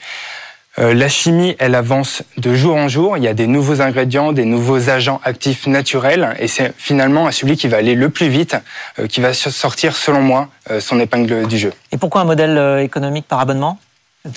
La 0.77 1.09
chimie, 1.09 1.55
elle 1.61 1.77
avance 1.77 2.25
de 2.37 2.53
jour 2.55 2.75
en 2.75 2.89
jour. 2.89 3.17
Il 3.17 3.23
y 3.23 3.29
a 3.29 3.35
des 3.35 3.47
nouveaux 3.47 3.81
ingrédients, 3.81 4.33
des 4.33 4.45
nouveaux 4.45 4.91
agents 4.91 5.21
actifs 5.23 5.69
naturels, 5.69 6.35
et 6.41 6.49
c'est 6.49 6.75
finalement 6.77 7.31
celui 7.31 7.57
qui 7.57 7.69
va 7.69 7.77
aller 7.77 7.95
le 7.95 8.09
plus 8.09 8.29
vite, 8.29 8.57
qui 9.09 9.21
va 9.21 9.33
sortir, 9.35 9.95
selon 9.95 10.21
moi, 10.21 10.49
son 10.81 10.99
épingle 10.99 11.47
du 11.47 11.59
jeu. 11.59 11.73
Et 11.93 11.97
pourquoi 11.97 12.23
un 12.23 12.25
modèle 12.25 12.81
économique 12.81 13.29
par 13.29 13.39
abonnement, 13.39 13.79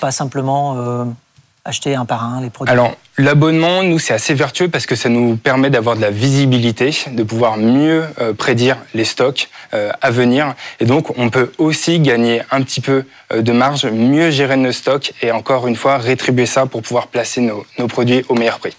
pas 0.00 0.12
simplement 0.12 1.06
acheter 1.68 1.94
un 1.94 2.06
par 2.06 2.24
un 2.24 2.40
les 2.40 2.50
produits 2.50 2.72
Alors, 2.72 2.96
l'abonnement, 3.18 3.82
nous, 3.82 3.98
c'est 3.98 4.14
assez 4.14 4.34
vertueux 4.34 4.68
parce 4.68 4.86
que 4.86 4.96
ça 4.96 5.08
nous 5.08 5.36
permet 5.36 5.70
d'avoir 5.70 5.96
de 5.96 6.00
la 6.00 6.10
visibilité, 6.10 6.96
de 7.08 7.22
pouvoir 7.22 7.58
mieux 7.58 8.04
euh, 8.20 8.32
prédire 8.32 8.78
les 8.94 9.04
stocks 9.04 9.48
euh, 9.74 9.90
à 10.00 10.10
venir. 10.10 10.54
Et 10.80 10.86
donc, 10.86 11.16
on 11.18 11.28
peut 11.28 11.52
aussi 11.58 12.00
gagner 12.00 12.42
un 12.50 12.62
petit 12.62 12.80
peu 12.80 13.04
euh, 13.32 13.42
de 13.42 13.52
marge, 13.52 13.84
mieux 13.84 14.30
gérer 14.30 14.56
nos 14.56 14.72
stocks 14.72 15.12
et 15.20 15.30
encore 15.30 15.68
une 15.68 15.76
fois, 15.76 15.98
rétribuer 15.98 16.46
ça 16.46 16.66
pour 16.66 16.82
pouvoir 16.82 17.08
placer 17.08 17.42
nos, 17.42 17.88
produits 17.88 18.24
au 18.28 18.34
meilleur 18.34 18.58
prix. 18.58 18.74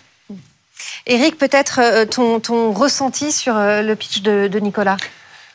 Eric, 1.05 1.37
peut-être 1.37 2.05
ton, 2.05 2.39
ton, 2.39 2.71
ressenti 2.71 3.31
sur 3.31 3.53
le 3.55 3.93
pitch 3.93 4.21
de, 4.21 4.59
Nicolas? 4.59 4.97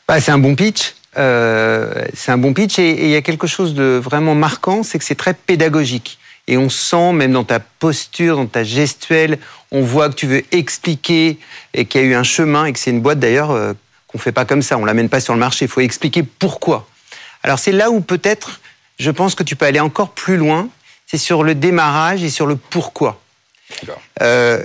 Bah, 0.09 0.21
C'est 0.21 0.33
un 0.33 0.39
bon 0.39 0.55
pitch. 0.55 0.95
c'est 1.15 2.33
un 2.33 2.39
bon 2.39 2.55
pitch 2.55 2.79
et 2.79 3.05
il 3.05 3.11
y 3.11 3.17
a 3.17 3.23
quelque 3.23 3.47
chose 3.47 3.75
de 3.75 4.01
vraiment 4.03 4.35
marquant, 4.35 4.83
c'est 4.83 4.99
que 4.99 5.05
c'est 5.05 5.15
très 5.15 5.35
pédagogique. 5.35 6.19
Et 6.47 6.57
on 6.59 6.69
sent, 6.69 7.13
même 7.13 7.33
dans 7.33 7.45
ta 7.45 7.59
posture, 7.61 8.37
dans 8.37 8.47
ta 8.47 8.65
gestuelle, 8.65 9.39
on 9.71 9.83
voit 9.83 10.09
que 10.11 10.15
tu 10.15 10.27
veux 10.27 10.43
expliquer 10.53 11.39
et 11.73 11.87
qu'il 11.87 12.01
y 12.03 12.05
a 12.05 12.07
eu 12.07 12.15
un 12.15 12.23
chemin 12.23 12.67
et 12.67 12.73
que 12.73 12.79
c'est 12.79 12.91
une 12.91 13.01
boîte 13.01 13.19
d'ailleurs 13.19 13.51
euh, 13.51 13.73
qu'on 14.09 14.19
fait 14.19 14.33
pas 14.33 14.45
comme 14.45 14.63
ça. 14.63 14.77
On 14.77 14.85
l'amène 14.85 15.09
pas 15.09 15.21
sur 15.21 15.33
le 15.33 15.41
marché. 15.41 15.65
Il 15.65 15.71
faut 15.71 15.81
expliquer 15.81 16.23
pourquoi. 16.23 16.87
Alors 17.43 17.59
c'est 17.59 17.73
là 17.73 17.91
où 17.91 18.01
peut-être, 18.01 18.61
je 18.99 19.11
pense 19.11 19.35
que 19.35 19.43
tu 19.43 19.57
peux 19.57 19.65
aller 19.65 19.81
encore 19.81 20.11
plus 20.11 20.37
loin. 20.37 20.69
C'est 21.07 21.19
sur 21.19 21.45
le 21.45 21.55
démarrage 21.55 22.23
et 22.23 22.31
sur 22.31 22.47
le 22.47 22.57
pourquoi. 22.57 23.21
Euh, 24.23 24.65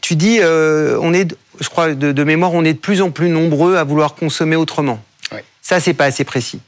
tu 0.00 0.16
dis, 0.16 0.38
euh, 0.40 0.98
on 1.00 1.12
est, 1.12 1.34
je 1.60 1.68
crois 1.68 1.94
de, 1.94 2.24
mémoire, 2.24 2.52
on 2.54 2.64
est 2.64 2.74
de 2.74 2.78
plus 2.78 3.02
en 3.02 3.10
plus 3.10 3.28
nombreux 3.28 3.76
à 3.76 3.84
vouloir 3.84 4.14
consommer 4.14 4.56
autrement. 4.56 5.02
Oui. 5.32 5.38
Ça, 5.62 5.80
c'est 5.80 5.94
pas 5.94 6.06
assez 6.06 6.24
précis. 6.24 6.60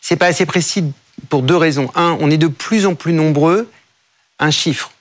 C'est 0.00 0.16
pas 0.16 0.26
assez 0.26 0.46
précis 0.46 0.84
pour 1.28 1.42
deux 1.42 1.56
raisons. 1.56 1.90
Un, 1.94 2.16
on 2.20 2.30
est 2.30 2.38
de 2.38 2.46
plus 2.46 2.86
en 2.86 2.94
plus 2.94 3.12
nombreux 3.12 3.68
un 4.38 4.50
chiffre, 4.50 4.92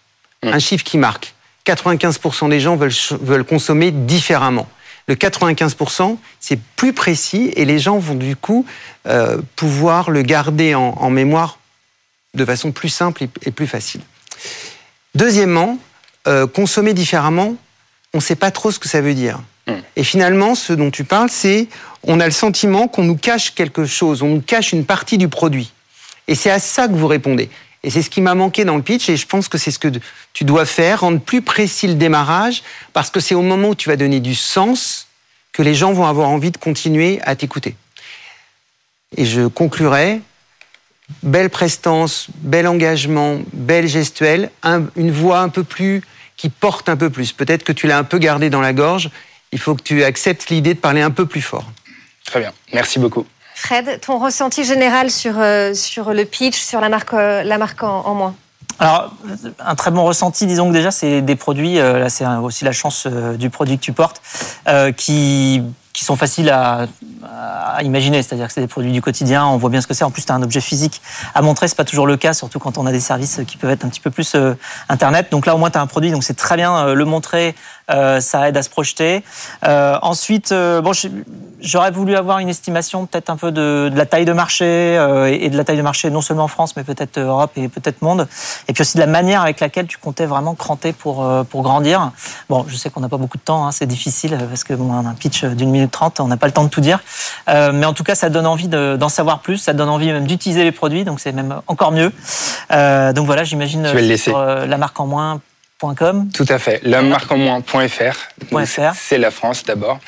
un 0.44 0.60
chiffre 0.60 0.84
qui 0.84 0.98
marque. 0.98 1.34
95% 1.66 2.50
des 2.50 2.60
gens 2.60 2.76
veulent, 2.76 2.92
veulent 3.22 3.44
consommer 3.44 3.92
différemment. 3.92 4.68
Le 5.08 5.16
95%, 5.16 6.18
c'est 6.40 6.60
plus 6.76 6.94
précis 6.94 7.52
et 7.56 7.66
les 7.66 7.80
gens 7.80 7.98
vont 7.98 8.16
du 8.16 8.36
coup 8.36 8.66
euh, 9.08 9.42
pouvoir 9.56 10.10
le 10.10 10.22
garder 10.22 10.76
en, 10.76 11.10
mémoire 11.10 11.60
de 12.34 12.44
façon 12.44 12.72
plus 12.72 12.90
simple 12.90 13.24
et, 13.46 13.52
plus 13.52 13.68
facile. 13.68 14.02
Deuxièmement, 15.16 15.78
euh, 16.28 16.46
consommer 16.46 16.94
différemment, 16.94 17.56
on 18.14 18.18
ne 18.18 18.22
sait 18.22 18.36
pas 18.36 18.52
trop 18.52 18.72
ce 18.72 18.80
que 18.80 18.90
ça 18.90 19.02
veut 19.02 19.14
dire. 19.14 19.40
Et 19.98 20.04
finalement, 20.04 20.56
ce 20.56 20.72
dont 20.72 20.92
tu 20.92 21.04
parles, 21.04 21.30
c'est 21.30 21.68
on 22.04 22.22
a 22.22 22.26
le 22.26 22.32
sentiment 22.32 22.88
qu'on 22.88 23.04
nous 23.04 23.18
cache 23.18 23.54
quelque 23.54 23.86
chose, 23.86 24.22
on 24.22 24.30
nous 24.30 24.42
cache 24.42 24.72
une 24.72 24.86
partie 24.86 25.18
du 25.18 25.28
produit. 25.28 25.74
Et 26.30 26.36
c'est 26.36 26.50
à 26.50 26.60
ça 26.60 26.88
que 26.88 26.94
vous 26.94 27.08
répondez. 27.08 27.50
Et 27.88 27.90
c'est 27.90 28.02
ce 28.02 28.10
qui 28.10 28.20
m'a 28.20 28.36
manqué 28.36 28.66
dans 28.66 28.76
le 28.76 28.82
pitch, 28.84 29.08
et 29.08 29.16
je 29.16 29.26
pense 29.26 29.48
que 29.48 29.58
c'est 29.58 29.72
ce 29.72 29.80
que 29.80 29.88
tu 30.34 30.44
dois 30.44 30.66
faire, 30.66 31.00
rendre 31.00 31.22
plus 31.22 31.42
précis 31.42 31.88
le 31.88 31.94
démarrage, 31.94 32.62
parce 32.92 33.10
que 33.10 33.22
c'est 33.22 33.34
au 33.34 33.42
moment 33.42 33.70
où 33.70 33.76
tu 33.76 33.88
vas 33.88 33.96
donner 33.96 34.20
du 34.20 34.36
sens 34.36 35.08
que 35.54 35.62
les 35.62 35.74
gens 35.74 35.94
vont 35.94 36.06
avoir 36.06 36.28
envie 36.28 36.52
de 36.52 36.58
continuer 36.58 37.22
à 37.24 37.38
t'écouter. 37.38 37.78
Et 39.16 39.24
je 39.24 39.48
conclurai, 39.48 40.20
belle 41.24 41.50
prestance, 41.50 42.28
bel 42.40 42.68
engagement, 42.68 43.40
belle 43.54 43.88
gestuelle, 43.88 44.52
une 44.98 45.12
voix 45.12 45.40
un 45.40 45.48
peu 45.48 45.64
plus, 45.64 46.02
qui 46.36 46.50
porte 46.50 46.90
un 46.90 46.98
peu 46.98 47.10
plus. 47.10 47.32
Peut-être 47.32 47.64
que 47.64 47.72
tu 47.72 47.88
l'as 47.88 48.00
un 48.00 48.04
peu 48.04 48.18
gardé 48.18 48.50
dans 48.50 48.60
la 48.60 48.74
gorge, 48.74 49.10
il 49.54 49.60
faut 49.60 49.76
que 49.76 49.84
tu 49.84 50.04
acceptes 50.04 50.50
l'idée 50.50 50.74
de 50.74 50.80
parler 50.80 51.00
un 51.00 51.12
peu 51.12 51.26
plus 51.26 51.42
fort. 51.42 51.72
Très 52.26 52.42
bien, 52.42 52.52
merci 52.74 53.00
beaucoup. 53.00 53.26
Fred, 53.60 54.00
ton 54.02 54.20
ressenti 54.20 54.64
général 54.64 55.10
sur, 55.10 55.34
euh, 55.40 55.74
sur 55.74 56.14
le 56.14 56.26
pitch, 56.26 56.62
sur 56.62 56.80
la 56.80 56.90
marque, 56.90 57.16
euh, 57.16 57.42
la 57.42 57.58
marque 57.58 57.82
en, 57.82 58.14
moins 58.14 58.36
alors, 58.78 59.12
un 59.60 59.74
très 59.74 59.90
bon 59.90 60.04
ressenti, 60.04 60.46
disons 60.46 60.68
que 60.68 60.74
déjà, 60.74 60.92
c'est 60.92 61.24
des 61.24 61.36
produits, 61.36 61.80
euh, 61.80 61.98
là 61.98 62.10
c'est 62.10 62.28
aussi 62.28 62.64
la 62.64 62.72
chance 62.72 63.08
du 63.08 63.50
produit 63.50 63.80
que 63.80 63.84
tu 63.84 63.94
portes, 63.94 64.22
qui 64.96 65.64
qui 65.94 66.04
sont 66.04 66.16
faciles 66.16 66.52
à, 66.52 66.86
imaginer, 67.82 68.22
c'est-à-dire 68.22 68.46
que 68.46 68.54
c'est 68.54 68.62
des 68.62 68.68
produits 68.68 68.92
du 68.92 69.02
quotidien, 69.02 69.48
on 69.48 69.58
voit 69.58 69.72
bien 69.72 69.82
ce 69.82 69.88
que 69.88 69.96
c'est. 69.96 70.04
En 70.04 70.12
plus, 70.12 70.24
tu 70.24 70.32
as 70.32 70.36
un 70.36 70.44
objet 70.44 70.62
physique 70.62 71.02
à 71.34 71.42
montrer, 71.42 71.68
c'est 71.68 71.76
pas 71.76 71.86
toujours 71.86 72.06
le 72.06 72.18
cas, 72.18 72.34
surtout 72.34 72.60
quand 72.60 72.78
on 72.78 72.86
a 72.86 72.92
des 72.92 73.00
services 73.00 73.42
qui 73.48 73.58
peuvent 73.58 73.72
être 73.72 73.84
un 73.84 73.90
petit 73.90 74.00
peu 74.00 74.12
plus 74.12 74.36
internet. 74.90 75.32
Donc 75.32 75.48
là, 75.48 75.56
au 75.56 75.58
moins, 75.58 75.72
tu 75.72 75.80
as 75.80 75.82
un 75.82 75.88
produit, 75.88 76.12
donc 76.12 76.24
c'est 76.24 76.36
très 76.36 76.56
bien 76.56 76.94
le 76.94 77.06
montrer, 77.06 77.56
euh, 77.90 78.20
ça 78.20 78.48
aide 78.48 78.58
à 78.58 78.64
se 78.64 78.70
projeter. 78.70 79.24
ensuite, 79.64 80.54
bon, 80.54 80.92
j'aurais 81.62 81.92
voulu 81.92 82.16
avoir 82.16 82.40
une 82.40 82.50
estimation 82.50 83.06
peut-être 83.06 83.30
un 83.30 83.38
peu 83.38 83.52
de, 83.52 83.90
de, 83.92 83.98
la 83.98 84.06
taille 84.06 84.26
de 84.26 84.34
marché 84.34 84.96
et 85.30 85.50
de 85.50 85.58
la 85.58 85.64
taille 85.64 85.78
de 85.78 85.82
marché 85.82 86.10
non 86.10 86.22
seulement 86.22 86.44
en 86.44 86.48
France, 86.48 86.76
mais 86.76 86.84
peut-être 86.84 87.20
Europe 87.20 87.52
et 87.56 87.68
peut-être 87.68 88.02
monde. 88.02 88.28
Et 88.68 88.74
puis 88.74 88.82
aussi 88.82 88.98
de 88.98 89.02
la 89.02 89.08
manière 89.08 89.42
avec 89.42 89.60
laquelle 89.60 89.88
tu 89.88 89.98
comptais 89.98 90.26
vraiment 90.26 90.56
cranter 90.56 90.94
pour 90.94 91.28
pour 91.50 91.62
grandir. 91.64 92.12
Bon, 92.50 92.66
je 92.68 92.76
sais 92.76 92.90
qu'on 92.90 93.02
n'a 93.02 93.10
pas 93.10 93.18
beaucoup 93.18 93.38
de 93.38 93.44
temps, 93.44 93.66
hein, 93.66 93.72
c'est 93.72 93.86
difficile 93.86 94.38
parce 94.50 94.64
que 94.64 94.74
bon, 94.74 94.94
un 94.94 95.14
pitch 95.14 95.44
d'une 95.44 95.70
minute 95.70 95.92
30, 95.92 96.20
on 96.20 96.28
n'a 96.28 96.38
pas 96.38 96.48
le 96.48 96.54
temps 96.54 96.64
de 96.64 96.70
tout 96.70 96.82
dire. 96.82 97.00
Euh, 97.50 97.72
mais 97.74 97.86
en 97.86 97.94
tout 97.94 98.04
cas, 98.04 98.16
ça 98.16 98.30
donne 98.30 98.46
envie 98.46 98.68
d'en 98.68 99.10
savoir 99.10 99.40
plus, 99.40 99.58
ça 99.58 99.74
donne 99.74 99.90
envie 99.90 100.12
même 100.12 100.28
d'utiliser 100.28 100.64
les 100.64 100.72
produits, 100.72 101.04
donc 101.04 101.20
c'est 101.20 101.32
même 101.32 101.62
encore 101.68 101.92
mieux. 101.92 102.12
Euh, 102.72 103.14
donc 103.14 103.26
voilà, 103.26 103.44
j'imagine 103.44 103.88
sur 104.18 104.38
euh, 104.38 104.66
la 104.66 104.78
marque 104.78 105.00
en 105.00 105.08
moins. 105.08 105.42
Tout 106.34 106.46
à 106.50 106.60
fait. 106.60 106.80
La 106.84 107.02
marque 107.02 107.32
en 107.32 107.38
moins.fr. 107.38 108.18
C'est 108.96 109.18
la 109.18 109.32
France 109.32 109.64
d'abord. 109.64 110.00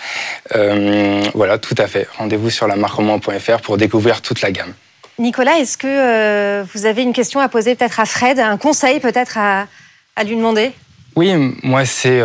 voilà, 1.34 1.58
tout 1.58 1.76
à 1.78 1.88
fait. 1.88 2.08
Rendez-vous 2.18 2.50
sur 2.50 2.68
la 2.68 2.76
marque 2.76 2.98
en 3.00 3.04
moins.fr 3.04 3.62
pour 3.62 3.78
découvrir 3.78 4.22
toute 4.22 4.42
la 4.42 4.52
gamme. 4.52 4.74
Nicolas, 5.20 5.60
est-ce 5.60 5.78
que 5.78 6.64
vous 6.74 6.86
avez 6.86 7.04
une 7.04 7.14
question 7.14 7.40
à 7.40 7.50
poser 7.50 7.76
peut-être 7.76 8.00
à 8.00 8.06
Fred, 8.06 8.40
un 8.40 8.58
conseil 8.58 9.00
peut-être 9.00 9.38
à, 9.38 9.68
à, 10.16 10.24
lui 10.24 10.36
demander? 10.36 10.72
Oui, 11.16 11.34
moi 11.62 11.86
c'est 11.86 12.22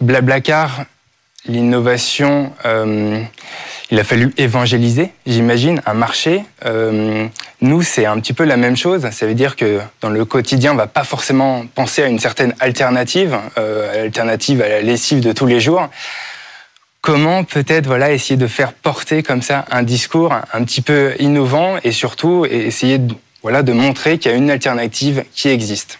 Blablacar 0.00 0.84
l'innovation, 1.46 2.52
euh, 2.64 3.20
il 3.90 3.98
a 3.98 4.04
fallu 4.04 4.32
évangéliser, 4.36 5.10
j'imagine, 5.26 5.82
un 5.86 5.94
marché. 5.94 6.44
Euh, 6.64 7.26
nous, 7.60 7.82
c'est 7.82 8.06
un 8.06 8.18
petit 8.20 8.32
peu 8.32 8.44
la 8.44 8.56
même 8.56 8.76
chose. 8.76 9.08
Ça 9.10 9.26
veut 9.26 9.34
dire 9.34 9.56
que 9.56 9.80
dans 10.00 10.10
le 10.10 10.24
quotidien, 10.24 10.72
on 10.72 10.76
va 10.76 10.86
pas 10.86 11.04
forcément 11.04 11.64
penser 11.74 12.02
à 12.02 12.06
une 12.06 12.18
certaine 12.18 12.54
alternative, 12.60 13.36
euh, 13.58 14.06
alternative 14.06 14.62
à 14.62 14.68
la 14.68 14.82
lessive 14.82 15.20
de 15.20 15.32
tous 15.32 15.46
les 15.46 15.60
jours. 15.60 15.88
Comment 17.00 17.42
peut-être 17.42 17.86
voilà 17.86 18.12
essayer 18.12 18.36
de 18.36 18.46
faire 18.46 18.72
porter 18.72 19.24
comme 19.24 19.42
ça 19.42 19.64
un 19.72 19.82
discours 19.82 20.32
un 20.52 20.62
petit 20.62 20.82
peu 20.82 21.14
innovant 21.18 21.76
et 21.82 21.90
surtout 21.90 22.46
essayer 22.48 23.00
voilà 23.42 23.64
de 23.64 23.72
montrer 23.72 24.18
qu'il 24.18 24.30
y 24.30 24.34
a 24.34 24.36
une 24.36 24.50
alternative 24.50 25.24
qui 25.34 25.48
existe. 25.48 25.98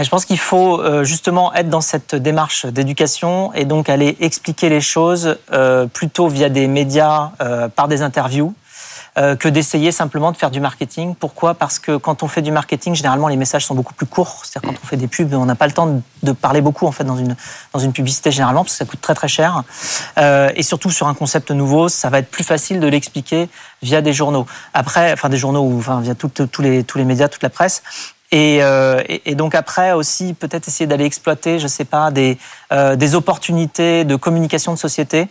Bah, 0.00 0.04
je 0.04 0.08
pense 0.08 0.24
qu'il 0.24 0.38
faut 0.38 0.80
euh, 0.80 1.04
justement 1.04 1.52
être 1.52 1.68
dans 1.68 1.82
cette 1.82 2.14
démarche 2.14 2.64
d'éducation 2.64 3.52
et 3.52 3.66
donc 3.66 3.90
aller 3.90 4.16
expliquer 4.20 4.70
les 4.70 4.80
choses 4.80 5.36
euh, 5.52 5.86
plutôt 5.88 6.28
via 6.28 6.48
des 6.48 6.68
médias, 6.68 7.32
euh, 7.42 7.68
par 7.68 7.86
des 7.86 8.00
interviews, 8.00 8.54
que 9.38 9.48
d'essayer 9.48 9.92
simplement 9.92 10.32
de 10.32 10.36
faire 10.38 10.50
du 10.50 10.60
marketing. 10.60 11.14
Pourquoi? 11.14 11.52
Parce 11.52 11.78
que 11.78 11.98
quand 11.98 12.22
on 12.22 12.28
fait 12.28 12.40
du 12.40 12.52
marketing, 12.52 12.94
généralement 12.94 13.28
les 13.28 13.36
messages 13.36 13.66
sont 13.66 13.74
beaucoup 13.74 13.92
plus 13.92 14.06
courts. 14.06 14.40
C'est-à-dire 14.44 14.70
quand 14.70 14.76
on 14.82 14.86
fait 14.86 14.96
des 14.96 15.08
pubs, 15.08 15.34
on 15.34 15.44
n'a 15.44 15.56
pas 15.56 15.66
le 15.66 15.74
temps 15.74 16.00
de 16.22 16.32
parler 16.32 16.62
beaucoup 16.62 16.86
en 16.86 16.92
fait 16.92 17.04
dans 17.04 17.18
une 17.18 17.36
dans 17.74 17.80
une 17.80 17.92
publicité 17.92 18.30
généralement 18.30 18.62
parce 18.62 18.72
que 18.72 18.78
ça 18.78 18.86
coûte 18.86 19.02
très 19.02 19.14
très 19.14 19.28
cher. 19.28 19.62
et 20.16 20.62
surtout 20.62 20.88
sur 20.88 21.06
un 21.06 21.12
concept 21.12 21.50
nouveau, 21.50 21.90
ça 21.90 22.08
va 22.08 22.20
être 22.20 22.30
plus 22.30 22.44
facile 22.44 22.80
de 22.80 22.86
l'expliquer 22.86 23.50
via 23.82 24.00
des 24.00 24.14
journaux. 24.14 24.46
Après, 24.72 25.12
enfin 25.12 25.28
des 25.28 25.36
journaux 25.36 25.64
ou 25.64 25.78
enfin 25.78 26.00
via 26.00 26.14
tous 26.14 26.62
les 26.62 26.84
tous 26.84 26.96
les 26.96 27.04
médias, 27.04 27.28
toute 27.28 27.42
la 27.42 27.50
presse. 27.50 27.82
Euh, 28.32 29.02
et, 29.08 29.34
donc 29.34 29.56
après 29.56 29.92
aussi 29.92 30.34
peut-être 30.34 30.68
essayer 30.68 30.86
d'aller 30.86 31.04
exploiter, 31.04 31.58
je 31.58 31.66
sais 31.66 31.84
pas, 31.84 32.10
des, 32.10 32.38
euh, 32.72 32.94
des 32.94 33.16
opportunités 33.16 34.04
de 34.04 34.14
communication 34.14 34.72
de 34.72 34.78
société 34.78 35.28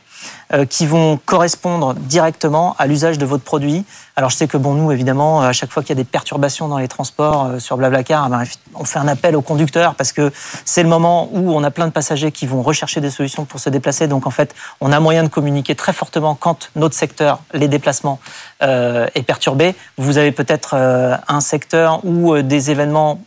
qui 0.70 0.88
vont 0.88 1.20
correspondre 1.26 1.94
directement 1.94 2.76
à 2.80 2.88
l'usage 2.88 3.18
de 3.18 3.26
votre 3.26 3.44
produit. 3.44 3.86
Alors 4.20 4.30
je 4.30 4.36
sais 4.36 4.48
que 4.48 4.58
bon 4.58 4.74
nous 4.74 4.92
évidemment 4.92 5.42
à 5.42 5.54
chaque 5.54 5.72
fois 5.72 5.82
qu'il 5.82 5.92
y 5.92 6.00
a 6.00 6.04
des 6.04 6.10
perturbations 6.10 6.68
dans 6.68 6.78
les 6.78 6.90
transports 6.90 7.46
euh, 7.46 7.60
sur 7.60 7.78
Blablacar, 7.78 8.26
eh 8.28 8.30
ben, 8.30 8.44
on 8.76 8.84
fait 8.84 9.00
un 9.00 9.08
appel 9.08 9.34
aux 9.36 9.42
conducteurs 9.42 9.96
parce 9.96 10.12
que 10.12 10.34
c'est 10.66 10.84
le 10.84 10.90
moment 10.90 11.30
où 11.32 11.54
on 11.54 11.64
a 11.64 11.72
plein 11.72 11.88
de 11.88 11.94
passagers 11.94 12.32
qui 12.34 12.46
vont 12.46 12.62
rechercher 12.62 13.00
des 13.00 13.12
solutions 13.12 13.46
pour 13.46 13.62
se 13.62 13.70
déplacer. 13.70 14.08
Donc 14.08 14.28
en 14.28 14.30
fait 14.30 14.54
on 14.82 14.92
a 14.92 15.00
moyen 15.00 15.24
de 15.24 15.30
communiquer 15.30 15.74
très 15.74 15.94
fortement 15.94 16.36
quand 16.36 16.70
notre 16.76 16.96
secteur, 16.96 17.40
les 17.54 17.70
déplacements, 17.70 18.20
euh, 18.62 19.08
est 19.16 19.24
perturbé. 19.24 19.74
Vous 19.98 20.18
avez 20.18 20.34
peut-être 20.34 20.76
un 20.76 21.40
secteur 21.40 22.04
où 22.04 22.42
des 22.42 22.72
événements 22.72 23.22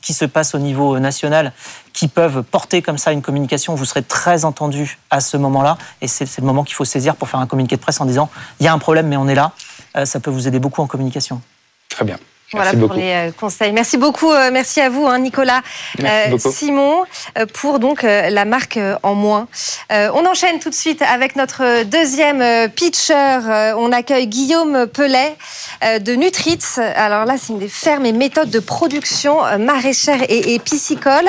qui 0.00 0.14
se 0.14 0.24
passent 0.24 0.54
au 0.54 0.58
niveau 0.58 0.98
national 0.98 1.52
qui 1.92 2.08
peuvent 2.08 2.42
porter 2.42 2.82
comme 2.82 2.98
ça 2.98 3.12
une 3.12 3.22
communication, 3.22 3.74
vous 3.74 3.84
serez 3.84 4.02
très 4.02 4.44
entendu 4.44 4.98
à 5.10 5.20
ce 5.20 5.36
moment-là. 5.36 5.78
Et 6.00 6.08
c'est 6.08 6.38
le 6.38 6.46
moment 6.46 6.64
qu'il 6.64 6.74
faut 6.74 6.84
saisir 6.84 7.16
pour 7.16 7.28
faire 7.28 7.40
un 7.40 7.46
communiqué 7.46 7.76
de 7.76 7.80
presse 7.80 8.00
en 8.00 8.06
disant 8.06 8.30
il 8.60 8.64
y 8.64 8.68
a 8.68 8.72
un 8.72 8.78
problème, 8.78 9.08
mais 9.08 9.16
on 9.16 9.28
est 9.28 9.34
là. 9.34 9.52
Euh, 9.96 10.04
ça 10.04 10.20
peut 10.20 10.30
vous 10.30 10.46
aider 10.46 10.58
beaucoup 10.60 10.82
en 10.82 10.86
communication. 10.86 11.40
Très 11.88 12.04
bien. 12.04 12.18
Voilà 12.52 12.72
Merci 12.72 12.78
pour 12.78 12.88
beaucoup. 12.88 13.00
les 13.00 13.28
euh, 13.28 13.30
conseils. 13.38 13.72
Merci 13.72 13.98
beaucoup, 13.98 14.32
euh, 14.32 14.50
merci 14.50 14.80
à 14.80 14.88
vous, 14.88 15.06
hein, 15.06 15.18
Nicolas, 15.18 15.60
Merci 15.98 16.30
beaucoup. 16.30 16.50
Simon, 16.50 17.04
euh, 17.36 17.44
pour 17.44 17.78
donc 17.78 18.04
euh, 18.04 18.30
la 18.30 18.46
marque 18.46 18.78
euh, 18.78 18.96
en 19.02 19.14
moins. 19.14 19.48
Euh, 19.92 20.10
on 20.14 20.24
enchaîne 20.24 20.58
tout 20.58 20.70
de 20.70 20.74
suite 20.74 21.02
avec 21.02 21.36
notre 21.36 21.84
deuxième 21.84 22.40
euh, 22.40 22.68
pitcher. 22.68 23.12
Euh, 23.14 23.74
on 23.76 23.92
accueille 23.92 24.26
Guillaume 24.28 24.86
Pellet 24.86 25.36
euh, 25.84 25.98
de 25.98 26.14
Nutritz. 26.14 26.78
Alors 26.78 27.26
là, 27.26 27.34
c'est 27.38 27.52
une 27.52 27.58
des 27.58 27.68
fermes 27.68 28.06
et 28.06 28.12
méthodes 28.12 28.48
de 28.50 28.60
production 28.60 29.44
euh, 29.44 29.58
maraîchère 29.58 30.22
et, 30.30 30.54
et 30.54 30.58
piscicole. 30.58 31.28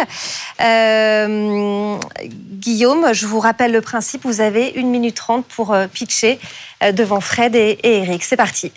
Euh, 0.61 1.97
Guillaume, 2.23 3.13
je 3.13 3.25
vous 3.25 3.41
rappelle 3.41 3.73
le 3.73 3.81
principe. 3.81 4.21
Vous 4.23 4.39
avez 4.39 4.69
une 4.75 4.89
minute 4.89 5.15
trente 5.15 5.45
pour 5.45 5.73
euh, 5.73 5.87
pitcher 5.87 6.39
euh, 6.81 6.93
devant 6.93 7.19
Fred 7.19 7.55
et, 7.55 7.77
et 7.83 7.97
Eric. 8.03 8.23
C'est 8.23 8.37
parti. 8.37 8.71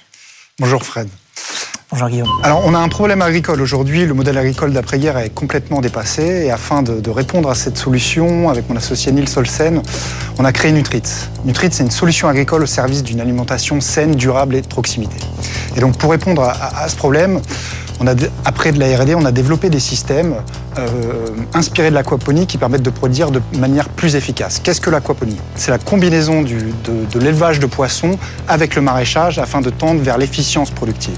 Bonjour 0.59 0.82
Fred. 0.82 1.09
Bonjour 1.93 2.09
Guillaume. 2.09 2.28
Alors 2.43 2.62
on 2.64 2.72
a 2.72 2.78
un 2.78 2.88
problème 2.88 3.20
agricole 3.20 3.61
aujourd'hui, 3.61 4.07
le 4.07 4.14
modèle 4.14 4.38
agricole 4.38 4.72
d'après-guerre 4.72 5.18
est 5.18 5.28
complètement 5.28 5.82
dépassé 5.82 6.47
et 6.47 6.51
afin 6.51 6.82
de, 6.82 7.11
répondre 7.11 7.51
à 7.51 7.55
cette 7.55 7.76
solution, 7.76 8.49
avec 8.49 8.66
mon 8.70 8.76
associé 8.76 9.12
Nils 9.12 9.28
Olsen, 9.36 9.82
on 10.38 10.45
a 10.47 10.53
créé 10.53 10.72
Nutritz. 10.72 11.28
Nutritz 11.45 11.76
c'est 11.76 11.82
une 11.82 11.90
solution 11.90 12.28
agricole 12.28 12.62
au 12.62 12.66
service 12.66 13.03
d'une 13.03 13.20
alimentation 13.20 13.82
saine, 13.82 14.14
durable 14.14 14.55
et 14.55 14.62
de 14.62 14.66
proximité. 14.66 15.18
Et 15.76 15.80
donc 15.80 15.99
pour 15.99 16.12
répondre 16.12 16.43
à 16.43 16.88
ce 16.88 16.97
problème, 16.97 17.43
on 18.03 18.07
a, 18.07 18.14
après 18.44 18.72
de 18.72 18.80
la 18.80 18.96
R&D, 18.98 19.14
on 19.14 19.24
a 19.24 19.32
développé 19.32 19.70
des 19.70 19.78
systèmes 19.80 20.34
euh, 20.78 20.86
inspirés 21.55 21.90
de 21.90 21.94
l'aquaponie 21.94 22.46
qui 22.46 22.59
permettent 22.59 22.82
de 22.82 22.90
produire 22.90 23.30
de 23.30 23.40
manière 23.59 23.88
plus 23.88 24.16
efficace. 24.16 24.61
Qu'est-ce 24.62 24.80
que 24.80 24.90
l'aquaponie? 24.90 25.36
C'est 25.55 25.70
la 25.70 25.78
combinaison 25.78 26.42
de, 26.42 27.18
l'élevage 27.18 27.61
de 27.61 27.66
poissons 27.66 28.18
avec 28.48 28.74
le 28.74 28.82
maraîchage 28.82 29.38
afin 29.38 29.61
de 29.61 29.70
tendre 29.70 30.00
vers 30.00 30.18
l'efficience 30.18 30.70
productive. 30.70 31.16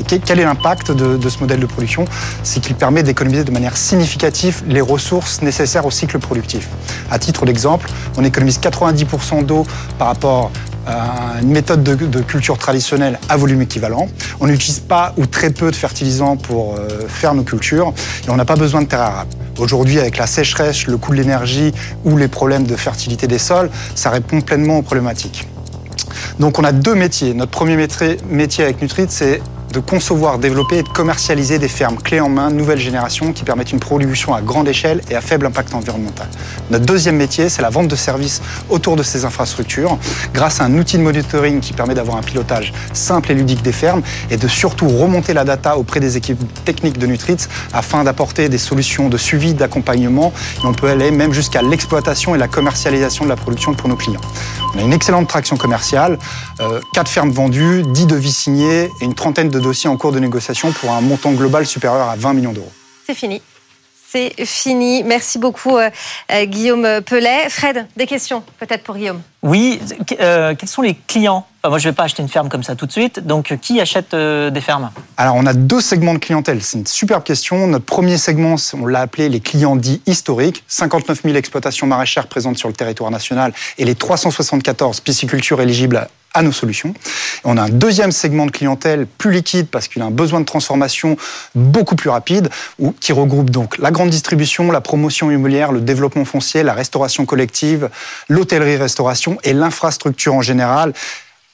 Et 0.00 0.04
que- 0.04 0.16
quel 0.16 0.40
est 0.40 0.44
l'impact 0.44 0.90
de, 0.92 1.16
de 1.16 1.28
ce 1.28 1.38
modèle 1.40 1.60
de 1.60 1.66
production? 1.66 2.04
C'est 2.42 2.60
qu'il 2.60 2.74
permet 2.74 3.02
d'économiser 3.02 3.44
de 3.44 3.52
manière 3.52 3.76
significative 3.76 4.62
les 4.68 4.80
ressources 4.80 5.40
nécessaires 5.42 5.86
au 5.86 5.90
cycle 5.90 6.18
productif. 6.18 6.68
À 7.10 7.18
titre 7.18 7.46
d'exemple, 7.46 7.88
on 8.18 8.24
économise 8.24 8.58
90% 8.58 9.46
d'eau 9.46 9.66
par 9.98 10.08
rapport 10.08 10.50
une 10.86 11.50
méthode 11.50 11.82
de, 11.82 12.20
culture 12.20 12.58
traditionnelle 12.58 13.18
à 13.28 13.36
volume 13.36 13.62
équivalent. 13.62 14.08
On 14.40 14.46
n'utilise 14.46 14.80
pas 14.80 15.12
ou 15.16 15.26
très 15.26 15.50
peu 15.50 15.70
de 15.70 15.76
fertilisants 15.76 16.36
pour 16.36 16.74
euh, 16.74 17.06
faire 17.08 17.34
nos 17.34 17.42
cultures 17.42 17.92
et 18.26 18.30
on 18.30 18.36
n'a 18.36 18.44
pas 18.44 18.56
besoin 18.56 18.82
de 18.82 18.86
terre 18.86 19.00
arable. 19.00 19.30
Aujourd'hui, 19.58 19.98
avec 19.98 20.18
la 20.18 20.26
sécheresse, 20.26 20.86
le 20.86 20.96
coût 20.96 21.12
de 21.12 21.16
l'énergie 21.16 21.72
ou 22.04 22.16
les 22.16 22.28
problèmes 22.28 22.64
de 22.64 22.76
fertilité 22.76 23.26
des 23.26 23.38
sols, 23.38 23.70
ça 23.94 24.10
répond 24.10 24.40
pleinement 24.40 24.78
aux 24.78 24.82
problématiques. 24.82 25.46
Donc 26.38 26.58
on 26.58 26.64
a 26.64 26.72
deux 26.72 26.94
métiers. 26.94 27.34
Notre 27.34 27.52
premier 27.52 27.76
métier 27.76 28.64
avec 28.64 28.80
Nutrit, 28.82 29.06
c'est 29.08 29.40
de 29.76 29.80
concevoir, 29.80 30.38
développer 30.38 30.78
et 30.78 30.82
de 30.82 30.88
commercialiser 30.88 31.58
des 31.58 31.68
fermes 31.68 31.96
clés 31.96 32.20
en 32.20 32.30
main, 32.30 32.50
nouvelle 32.50 32.78
génération, 32.78 33.34
qui 33.34 33.44
permettent 33.44 33.72
une 33.72 33.78
production 33.78 34.34
à 34.34 34.40
grande 34.40 34.68
échelle 34.68 35.02
et 35.10 35.14
à 35.14 35.20
faible 35.20 35.44
impact 35.44 35.74
environnemental. 35.74 36.28
Notre 36.70 36.86
deuxième 36.86 37.16
métier, 37.16 37.50
c'est 37.50 37.60
la 37.60 37.68
vente 37.68 37.88
de 37.88 37.94
services 37.94 38.40
autour 38.70 38.96
de 38.96 39.02
ces 39.02 39.26
infrastructures, 39.26 39.98
grâce 40.32 40.62
à 40.62 40.64
un 40.64 40.78
outil 40.78 40.96
de 40.96 41.02
monitoring 41.02 41.60
qui 41.60 41.74
permet 41.74 41.92
d'avoir 41.92 42.16
un 42.16 42.22
pilotage 42.22 42.72
simple 42.94 43.32
et 43.32 43.34
ludique 43.34 43.60
des 43.60 43.72
fermes 43.72 44.00
et 44.30 44.38
de 44.38 44.48
surtout 44.48 44.88
remonter 44.88 45.34
la 45.34 45.44
data 45.44 45.76
auprès 45.76 46.00
des 46.00 46.16
équipes 46.16 46.42
techniques 46.64 46.96
de 46.96 47.06
Nutritz 47.06 47.46
afin 47.74 48.02
d'apporter 48.02 48.48
des 48.48 48.58
solutions 48.58 49.10
de 49.10 49.18
suivi, 49.18 49.52
d'accompagnement. 49.52 50.32
Et 50.62 50.66
on 50.66 50.72
peut 50.72 50.88
aller 50.88 51.10
même 51.10 51.34
jusqu'à 51.34 51.60
l'exploitation 51.60 52.34
et 52.34 52.38
la 52.38 52.48
commercialisation 52.48 53.24
de 53.24 53.28
la 53.28 53.36
production 53.36 53.74
pour 53.74 53.90
nos 53.90 53.96
clients. 53.96 54.22
On 54.74 54.78
a 54.78 54.82
une 54.82 54.92
excellente 54.94 55.28
traction 55.28 55.56
commerciale, 55.56 56.18
euh, 56.60 56.80
4 56.94 57.08
fermes 57.08 57.30
vendues, 57.30 57.82
10 57.82 58.06
devis 58.06 58.32
signés 58.32 58.90
et 59.00 59.04
une 59.04 59.14
trentaine 59.14 59.48
de 59.48 59.65
dossiers 59.66 59.90
en 59.90 59.96
cours 59.96 60.12
de 60.12 60.20
négociation 60.20 60.72
pour 60.72 60.92
un 60.92 61.00
montant 61.00 61.32
global 61.32 61.66
supérieur 61.66 62.08
à 62.08 62.16
20 62.16 62.34
millions 62.34 62.52
d'euros. 62.52 62.72
C'est 63.06 63.14
fini. 63.14 63.42
C'est 64.08 64.46
fini. 64.46 65.02
Merci 65.02 65.38
beaucoup, 65.38 65.76
euh, 65.76 65.90
euh, 66.32 66.44
Guillaume 66.46 67.00
Pellet. 67.04 67.50
Fred, 67.50 67.86
des 67.96 68.06
questions 68.06 68.42
peut-être 68.60 68.84
pour 68.84 68.96
Guillaume? 68.96 69.20
Oui, 69.42 69.80
euh, 70.20 70.54
quels 70.54 70.68
sont 70.68 70.82
les 70.82 70.94
clients? 70.94 71.44
Enfin, 71.60 71.70
Moi, 71.70 71.78
je 71.78 71.86
ne 71.86 71.92
vais 71.92 71.96
pas 71.96 72.04
acheter 72.04 72.22
une 72.22 72.28
ferme 72.28 72.48
comme 72.48 72.62
ça 72.62 72.76
tout 72.76 72.86
de 72.86 72.92
suite. 72.92 73.18
Donc, 73.26 73.56
qui 73.60 73.80
achète 73.80 74.14
euh, 74.14 74.50
des 74.50 74.60
fermes? 74.60 74.90
Alors, 75.16 75.34
on 75.34 75.44
a 75.44 75.52
deux 75.52 75.80
segments 75.80 76.14
de 76.14 76.18
clientèle. 76.18 76.62
C'est 76.62 76.78
une 76.78 76.86
superbe 76.86 77.24
question. 77.24 77.66
Notre 77.66 77.84
premier 77.84 78.16
segment, 78.16 78.54
on 78.74 78.86
l'a 78.86 79.00
appelé 79.00 79.28
les 79.28 79.40
clients 79.40 79.74
dits 79.74 80.00
historiques. 80.06 80.62
59 80.68 81.22
000 81.24 81.34
exploitations 81.34 81.88
maraîchères 81.88 82.28
présentes 82.28 82.58
sur 82.58 82.68
le 82.68 82.74
territoire 82.74 83.10
national 83.10 83.52
et 83.78 83.84
les 83.84 83.96
374 83.96 85.00
piscicultures 85.00 85.60
éligibles 85.60 86.08
à 86.36 86.42
nos 86.42 86.52
solutions. 86.52 86.92
On 87.44 87.56
a 87.56 87.62
un 87.62 87.68
deuxième 87.70 88.12
segment 88.12 88.44
de 88.44 88.50
clientèle 88.50 89.06
plus 89.06 89.32
liquide 89.32 89.68
parce 89.68 89.88
qu'il 89.88 90.02
a 90.02 90.04
un 90.04 90.10
besoin 90.10 90.40
de 90.40 90.44
transformation 90.44 91.16
beaucoup 91.54 91.96
plus 91.96 92.10
rapide, 92.10 92.50
qui 93.00 93.12
regroupe 93.14 93.48
donc 93.50 93.78
la 93.78 93.90
grande 93.90 94.10
distribution, 94.10 94.70
la 94.70 94.82
promotion 94.82 95.30
immobilière, 95.30 95.72
le 95.72 95.80
développement 95.80 96.26
foncier, 96.26 96.62
la 96.62 96.74
restauration 96.74 97.24
collective, 97.24 97.88
l'hôtellerie-restauration 98.28 99.38
et 99.44 99.54
l'infrastructure 99.54 100.34
en 100.34 100.42
général, 100.42 100.92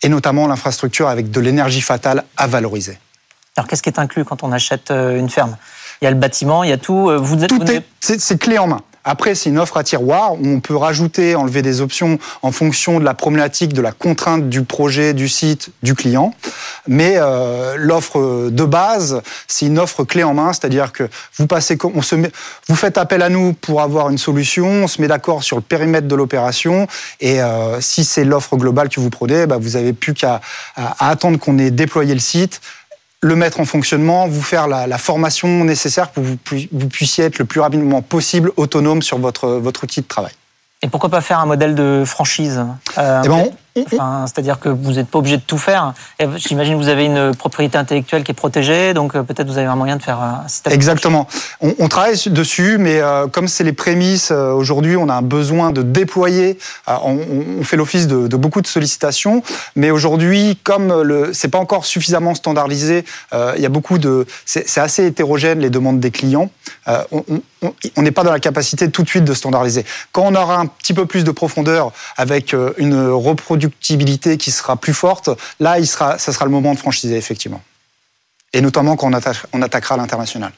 et 0.03 0.09
notamment 0.09 0.49
l'infrastructure 0.49 1.09
avec 1.09 1.31
de 1.31 1.41
l'énergie 1.41 1.81
fatale 1.81 2.25
à 2.37 2.49
valoriser. 2.49 2.99
Alors, 3.57 3.69
qu'est-ce 3.69 3.83
qui 3.83 3.89
est 3.91 4.01
inclus 4.01 4.25
quand 4.25 4.43
on 4.43 4.51
achète 4.51 4.91
euh, 4.91 5.17
une 5.17 5.29
ferme? 5.31 5.57
Il 6.01 6.07
y 6.07 6.09
a 6.09 6.11
le 6.11 6.17
bâtiment, 6.17 6.65
il 6.65 6.71
y 6.71 6.73
a 6.73 6.79
tout. 6.79 7.09
euh, 7.11 7.19
Vous, 7.19 7.41
êtes- 7.45 7.51
Tout 7.51 7.61
vous 7.61 7.71
est, 7.71 7.85
c'est, 8.01 8.21
c'est 8.21 8.39
clé 8.39 8.59
en 8.59 8.67
main. 8.67 8.81
Après, 9.05 9.35
c'est 9.35 9.51
une 9.51 9.59
offre 9.59 9.77
à 9.77 9.85
tiroir 9.85 10.35
où 10.35 10.47
on 10.47 10.61
peut 10.61 10.77
rajouter, 10.77 11.35
enlever 11.35 11.63
des 11.63 11.81
options 11.81 12.19
en 12.43 12.53
fonction 12.53 13.01
de 13.01 13.05
la 13.05 13.15
problématique, 13.15 13.73
de 13.73 13.83
la 13.83 13.93
contrainte 13.93 14.49
du 14.49 14.63
projet, 14.63 15.13
du 15.13 15.29
site, 15.29 15.71
du 15.83 15.95
client. 15.95 16.35
Mais 16.87 17.15
euh, 17.17 17.75
l'offre 17.77 18.51
de 18.51 18.65
base, 18.65 19.23
c'est 19.49 19.67
une 19.67 19.79
offre 19.79 20.05
clé 20.05 20.23
en 20.23 20.35
main, 20.35 20.53
c'est-à-dire 20.53 20.93
que 20.93 21.09
vous 21.37 21.47
passez, 21.47 21.77
vous 21.83 22.77
faites 22.77 22.99
appel 22.99 23.23
à 23.23 23.29
nous 23.29 23.53
pour 23.53 23.81
avoir 23.83 24.11
une 24.11 24.19
solution, 24.19 24.67
on 24.67 24.89
se 24.89 25.01
met 25.01 25.09
d'accord 25.09 25.43
sur 25.43 25.57
le 25.57 25.63
périmètre 25.63 26.09
de 26.09 26.15
l'opération, 26.15 26.87
et 27.21 27.43
euh, 27.43 27.81
si 27.81 28.05
c'est 28.05 28.25
l'offre 28.25 28.57
globale 28.57 28.89
que 28.89 29.01
vous 29.01 29.11
prenez, 29.11 29.47
bah, 29.47 29.59
vous 29.61 29.77
avez 29.77 29.93
plus 29.93 30.15
qu'à 30.15 30.41
attendre 30.99 31.39
qu'on 31.39 31.59
ait 31.59 31.71
déployé 31.71 32.15
le 32.15 32.21
site 32.21 32.61
le 33.23 33.37
mettre 33.37 33.61
en 33.61 33.65
fonctionnement, 33.65 34.27
vous 34.27 34.43
faire 34.43 34.67
la, 34.67 34.87
la 34.87 34.99
formation 34.99 35.65
nécessaire 35.65 36.11
pour 36.11 36.23
que 36.25 36.29
vous, 36.29 36.37
pu- 36.37 36.69
vous 36.73 36.89
puissiez 36.89 37.25
être 37.27 37.39
le 37.39 37.45
plus 37.45 37.61
rapidement 37.61 38.03
possible 38.03 38.51
autonome 38.57 39.01
sur 39.01 39.19
votre, 39.19 39.49
votre 39.49 39.85
outil 39.85 40.01
de 40.03 40.07
travail. 40.07 40.33
Et 40.83 40.89
pourquoi 40.89 41.09
pas 41.09 41.21
faire 41.21 41.39
un 41.39 41.47
modèle 41.47 41.77
de 41.77 42.03
franchise 42.05 42.65
Euh, 42.99 43.23
Eh 43.25 43.29
ben, 43.29 43.51
enfin, 43.79 44.25
C'est-à-dire 44.27 44.59
que 44.61 44.69
vous 44.69 44.93
n'êtes 44.93 45.09
pas 45.09 45.19
obligé 45.19 45.37
de 45.37 45.43
tout 45.43 45.59
faire. 45.59 45.95
J'imagine 46.37 46.75
que 46.75 46.79
vous 46.83 46.89
avez 46.89 47.05
une 47.07 47.35
propriété 47.35 47.79
intellectuelle 47.79 48.23
qui 48.25 48.31
est 48.33 48.35
protégée, 48.35 48.95
donc 48.95 49.15
euh, 49.15 49.23
peut-être 49.23 49.47
vous 49.49 49.59
avez 49.59 49.67
un 49.67 49.77
moyen 49.77 49.97
de 49.97 50.03
faire 50.03 50.21
un 50.21 50.47
système. 50.49 50.73
Exactement. 50.73 51.27
On, 51.61 51.75
on 51.79 51.89
travaille 51.89 52.17
su- 52.17 52.31
dessus, 52.31 52.77
mais 52.79 53.01
euh, 53.01 53.27
comme 53.27 53.49
c'est 53.49 53.65
les 53.65 53.73
prémices, 53.73 54.31
euh, 54.31 54.53
aujourd'hui, 54.53 54.97
on 54.97 55.09
a 55.09 55.15
un 55.15 55.23
besoin 55.23 55.71
de 55.71 55.83
déployer. 55.83 56.59
Euh, 56.89 56.93
on, 57.05 57.19
on 57.61 57.65
fait 57.65 57.77
l'office 57.77 58.07
de, 58.07 58.27
de 58.29 58.37
beaucoup 58.37 58.61
de 58.63 58.67
sollicitations, 58.67 59.43
mais 59.77 59.91
aujourd'hui, 59.91 60.59
comme 60.65 61.03
le, 61.03 61.33
c'est 61.33 61.49
pas 61.49 61.59
encore 61.59 61.85
suffisamment 61.85 62.35
standardisé, 62.35 63.05
euh, 63.33 63.55
il 63.57 63.63
y 63.63 63.67
a 63.67 63.71
beaucoup 63.71 63.99
de, 63.99 64.27
c'est, 64.45 64.79
assez 64.79 65.07
hétérogène 65.07 65.61
les 65.61 65.71
demandes 65.71 66.01
des 66.01 66.11
clients. 66.11 66.51
Euh, 66.89 67.03
on- 67.11 67.23
n'est 68.03 68.11
pas 68.11 68.25
dans 68.25 68.33
la 68.33 68.41
capacité 68.41 68.91
tout 68.91 69.05
de 69.05 69.09
suite 69.09 69.25
de 69.25 69.35
standardiser. 69.35 69.85
Quand 70.11 70.23
on 70.27 70.35
aura 70.35 70.57
un 70.59 70.67
petit 70.67 70.95
peu 70.95 71.07
plus 71.07 71.23
de 71.23 71.31
profondeur 71.31 71.93
avec 72.17 72.55
euh, 72.55 72.73
une 72.77 73.09
reproductibilité 73.67 74.37
qui 74.37 74.51
sera 74.51 74.77
plus 74.77 74.95
forte, 74.95 75.31
là, 75.61 75.79
il 75.79 75.87
sera, 75.87 76.19
ça 76.19 76.33
sera 76.33 76.45
le 76.45 76.51
moment 76.51 76.75
de 76.75 76.79
franchiser 76.79 77.17
effectivement. 77.17 77.63
Et 78.53 78.61
notamment 78.61 78.97
quand 78.97 79.09
on, 79.09 79.13
attache- 79.13 79.47
on 79.53 79.63
attaquera 79.63 79.97
l'international. 79.97 80.53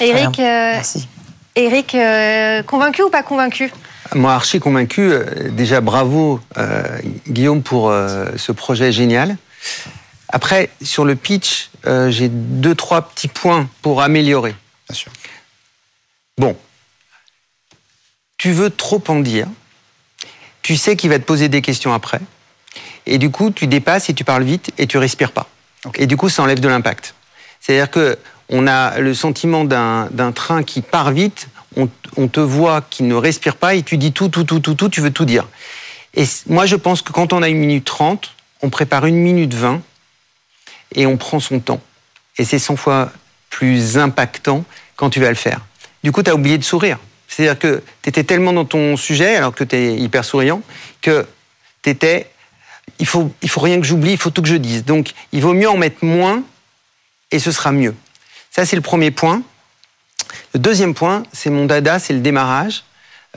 Eric, 0.00 0.32
bien. 0.32 0.44
euh, 0.46 0.72
Merci. 0.74 1.08
Eric 1.54 1.94
euh, 1.94 2.62
convaincu 2.62 3.02
ou 3.02 3.10
pas 3.10 3.22
convaincu? 3.22 3.72
Moi, 4.14 4.32
archi 4.32 4.60
convaincu. 4.60 5.00
euh, 5.12 5.50
Déjà, 5.50 5.80
bravo, 5.80 6.40
euh, 6.58 6.98
Guillaume, 7.28 7.62
pour 7.62 7.90
euh, 7.90 8.30
ce 8.36 8.52
projet 8.52 8.92
génial. 8.92 9.36
Après, 10.28 10.70
sur 10.82 11.04
le 11.04 11.14
pitch, 11.14 11.70
euh, 11.86 12.10
j'ai 12.10 12.28
deux, 12.28 12.74
trois 12.74 13.02
petits 13.08 13.28
points 13.28 13.68
pour 13.82 14.00
améliorer. 14.02 14.54
Bien 14.88 14.94
sûr. 14.96 15.12
Bon, 16.38 16.56
tu 18.38 18.52
veux 18.52 18.70
trop 18.70 19.02
en 19.08 19.20
dire. 19.20 19.46
Tu 20.62 20.76
sais 20.76 20.96
qu'il 20.96 21.10
va 21.10 21.18
te 21.18 21.24
poser 21.24 21.48
des 21.48 21.62
questions 21.62 21.92
après. 21.92 22.20
Et 23.06 23.18
du 23.18 23.30
coup, 23.30 23.50
tu 23.50 23.66
dépasses 23.66 24.08
et 24.08 24.14
tu 24.14 24.24
parles 24.24 24.44
vite 24.44 24.70
et 24.78 24.86
tu 24.86 24.98
respires 24.98 25.32
pas. 25.32 25.48
Et 25.96 26.06
du 26.06 26.16
coup, 26.16 26.28
ça 26.28 26.42
enlève 26.42 26.60
de 26.60 26.68
l'impact. 26.68 27.14
C'est-à-dire 27.60 27.90
que 27.90 28.18
on 28.48 28.66
a 28.66 28.98
le 28.98 29.14
sentiment 29.14 29.64
d'un 29.64 30.32
train 30.32 30.62
qui 30.62 30.82
part 30.82 31.10
vite. 31.10 31.48
On, 31.76 31.88
on 32.16 32.28
te 32.28 32.40
voit 32.40 32.82
qui 32.82 33.02
ne 33.02 33.14
respire 33.14 33.56
pas 33.56 33.74
et 33.74 33.82
tu 33.82 33.96
dis 33.96 34.12
tout, 34.12 34.28
tout, 34.28 34.44
tout, 34.44 34.60
tout, 34.60 34.74
tout. 34.74 34.88
Tu 34.88 35.00
veux 35.00 35.10
tout 35.10 35.24
dire. 35.24 35.48
Et 36.14 36.24
moi, 36.46 36.66
je 36.66 36.76
pense 36.76 37.02
que 37.02 37.12
quand 37.12 37.32
on 37.32 37.42
a 37.42 37.48
une 37.48 37.58
minute 37.58 37.84
trente, 37.84 38.34
on 38.60 38.70
prépare 38.70 39.06
une 39.06 39.16
minute 39.16 39.54
vingt 39.54 39.80
et 40.94 41.06
on 41.06 41.16
prend 41.16 41.40
son 41.40 41.60
temps. 41.60 41.80
Et 42.38 42.44
c'est 42.44 42.58
100 42.58 42.76
fois 42.76 43.12
plus 43.50 43.98
impactant 43.98 44.64
quand 44.96 45.10
tu 45.10 45.20
vas 45.20 45.28
le 45.28 45.34
faire. 45.34 45.60
Du 46.04 46.12
coup, 46.12 46.22
tu 46.22 46.30
as 46.30 46.34
oublié 46.34 46.58
de 46.58 46.64
sourire. 46.64 46.98
C'est-à-dire 47.34 47.58
que 47.58 47.82
tu 48.02 48.10
étais 48.10 48.24
tellement 48.24 48.52
dans 48.52 48.66
ton 48.66 48.96
sujet, 48.96 49.36
alors 49.36 49.54
que 49.54 49.64
tu 49.64 49.74
es 49.74 49.96
hyper 49.96 50.24
souriant, 50.24 50.60
que 51.00 51.26
tu 51.82 51.90
étais. 51.90 52.28
Il 52.98 53.06
faut, 53.06 53.32
il 53.42 53.48
faut 53.48 53.60
rien 53.60 53.80
que 53.80 53.86
j'oublie, 53.86 54.12
il 54.12 54.18
faut 54.18 54.30
tout 54.30 54.42
que 54.42 54.48
je 54.48 54.56
dise. 54.56 54.84
Donc, 54.84 55.12
il 55.32 55.40
vaut 55.40 55.54
mieux 55.54 55.68
en 55.68 55.78
mettre 55.78 56.04
moins 56.04 56.42
et 57.30 57.38
ce 57.38 57.50
sera 57.50 57.72
mieux. 57.72 57.94
Ça, 58.50 58.66
c'est 58.66 58.76
le 58.76 58.82
premier 58.82 59.10
point. 59.10 59.42
Le 60.52 60.60
deuxième 60.60 60.92
point, 60.92 61.22
c'est 61.32 61.48
mon 61.48 61.64
dada, 61.64 61.98
c'est 61.98 62.12
le 62.12 62.20
démarrage. 62.20 62.84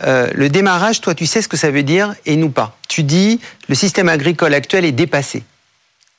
Euh, 0.04 0.30
le 0.34 0.50
démarrage, 0.50 1.00
toi, 1.00 1.16
tu 1.16 1.26
sais 1.26 1.42
ce 1.42 1.48
que 1.48 1.56
ça 1.56 1.72
veut 1.72 1.84
dire 1.84 2.16
et 2.26 2.36
nous 2.36 2.50
pas. 2.50 2.78
Tu 2.90 3.04
dis, 3.04 3.40
le 3.70 3.76
système 3.76 4.10
agricole 4.10 4.54
actuel 4.54 4.84
est 4.84 4.92
dépassé. 4.92 5.44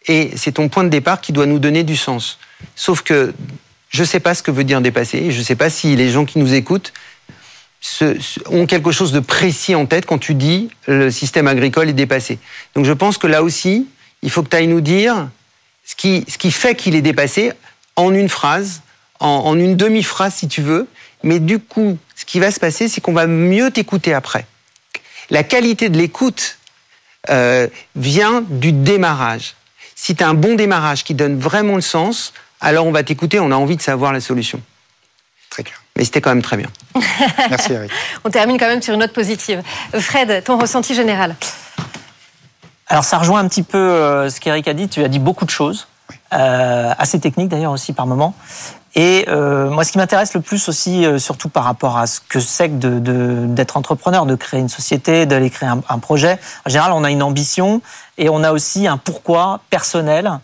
Et 0.07 0.31
c'est 0.37 0.53
ton 0.53 0.70
point 0.70 0.85
de 0.85 0.89
départ 0.89 1.20
qui 1.20 1.33
doit 1.33 1.47
nous 1.47 1.59
donner 1.59 1.85
du 1.85 1.97
sens. 1.97 2.39
Sauf 2.74 3.03
que 3.03 3.35
je 3.91 4.01
ne 4.01 4.07
sais 4.07 4.20
pas 4.20 4.35
ce 4.35 4.43
que 4.43 4.51
veut 4.51 4.64
dire 4.64 4.81
dépasser. 4.81 5.31
Je 5.31 5.39
ne 5.39 5.45
sais 5.45 5.57
pas 5.57 5.68
si 5.68 5.95
les 5.95 6.11
gens 6.11 6.24
qui 6.24 6.39
nous 6.39 6.55
écoutent 6.55 6.95
ont 8.47 8.66
quelque 8.66 8.91
chose 8.91 9.12
de 9.12 9.20
précis 9.20 9.74
en 9.74 9.87
tête 9.87 10.07
quand 10.07 10.18
tu 10.18 10.34
dis 10.34 10.68
le 10.87 11.11
système 11.11 11.47
agricole 11.47 11.89
est 11.89 11.95
dépassé. 11.95 12.39
Donc 12.74 12.84
je 12.84 12.93
pense 12.93 13.18
que 13.18 13.26
là 13.26 13.43
aussi, 13.43 13.87
il 14.22 14.30
faut 14.30 14.43
que 14.43 14.49
tu 14.49 14.57
ailles 14.57 14.66
nous 14.66 14.80
dire 14.80 15.28
ce 15.84 15.95
qui, 15.95 16.24
ce 16.28 16.39
qui 16.39 16.51
fait 16.51 16.74
qu'il 16.74 16.95
est 16.95 17.03
dépassé 17.03 17.53
en 17.95 18.12
une 18.12 18.28
phrase, 18.28 18.82
en, 19.20 19.57
une 19.57 19.76
demi-phrase 19.76 20.34
si 20.34 20.49
tu 20.49 20.62
veux. 20.62 20.87
Mais 21.22 21.39
du 21.39 21.59
coup, 21.59 21.99
ce 22.14 22.24
qui 22.24 22.41
va 22.41 22.51
se 22.51 22.61
passer, 22.61 22.89
c'est 22.89 23.01
qu'on 23.01 23.12
va 23.12 23.26
mieux 23.26 23.70
t'écouter 23.70 24.12
après. 24.12 24.47
La 25.30 25.43
qualité 25.43 25.89
de 25.89 25.99
l'écoute 25.99 26.59
euh, 27.30 27.68
vient 27.95 28.43
du 28.49 28.72
démarrage. 28.72 29.55
Si 29.95 30.14
tu 30.14 30.22
as 30.22 30.28
un 30.28 30.34
bon 30.34 30.55
démarrage 30.55 31.05
qui 31.05 31.14
donne 31.14 31.39
vraiment 31.39 31.74
le 31.74 31.80
sens, 31.80 32.32
alors 32.61 32.87
on 32.87 32.93
va 32.93 33.03
t'écouter, 33.03 33.41
on 33.41 33.51
a 33.51 33.57
envie 33.57 33.76
de 33.76 33.82
savoir 33.82 34.12
la 34.12 34.20
solution. 34.20 34.61
Très 35.57 35.63
clair. 35.63 35.81
Mais 35.97 36.05
c'était 36.05 36.21
quand 36.21 36.29
même 36.29 36.43
très 36.43 36.59
bien. 36.59 36.69
Merci 37.49 37.73
Eric. 37.73 37.91
On 38.27 38.29
termine 38.29 38.59
quand 38.59 38.67
même 38.67 38.83
sur 38.83 38.93
une 38.93 39.01
note 39.01 39.15
positive. 39.15 39.63
Fred, 39.95 40.45
ton 40.45 40.59
ressenti 40.59 40.95
général 40.95 41.35
Alors 42.89 43.05
ça 43.05 43.17
rejoint 43.17 43.41
un 43.41 43.49
petit 43.49 43.63
peu 43.63 43.79
euh, 43.79 44.29
ce 44.29 44.39
qu'Eric 44.39 44.69
a 44.69 44.75
dit. 44.75 44.87
Tu 44.91 45.03
as 45.03 45.09
dit 45.09 45.19
beaucoup 45.19 45.47
de 45.47 45.51
choses, 45.51 45.89
euh, 46.35 46.93
assez 46.99 47.19
techniques 47.21 47.49
d'ailleurs 47.49 47.73
aussi 47.73 47.95
par 47.95 48.07
moment. 48.07 48.35
Et 48.97 49.25
euh, 49.29 49.71
moi, 49.71 49.83
ce 49.83 49.93
qui 49.93 49.97
m'intéresse 49.97 50.35
le 50.35 50.43
plus 50.43 50.69
aussi, 50.69 51.07
surtout 51.17 51.49
par 51.49 51.65
rapport 51.65 51.97
à 51.97 52.07
ce 52.07 52.21
que 52.21 52.39
c'est 52.39 52.69
que 52.69 53.47
d'être 53.47 53.79
entrepreneur, 53.79 54.27
de 54.27 54.35
créer 54.35 54.61
une 54.61 54.69
société, 54.69 55.25
d'aller 55.25 55.49
créer 55.49 55.71
un, 55.71 55.81
un, 55.89 55.99
projet. 55.99 56.39
En 56.67 56.69
général, 56.69 56.93
on 56.93 57.03
a 57.03 57.11
une 57.11 57.23
ambition 57.23 57.81
et 58.19 58.29
on 58.29 58.43
a 58.43 58.53
aussi 58.53 58.87
un 58.87 58.99
pourquoi 58.99 59.61
personnel. 59.71 60.39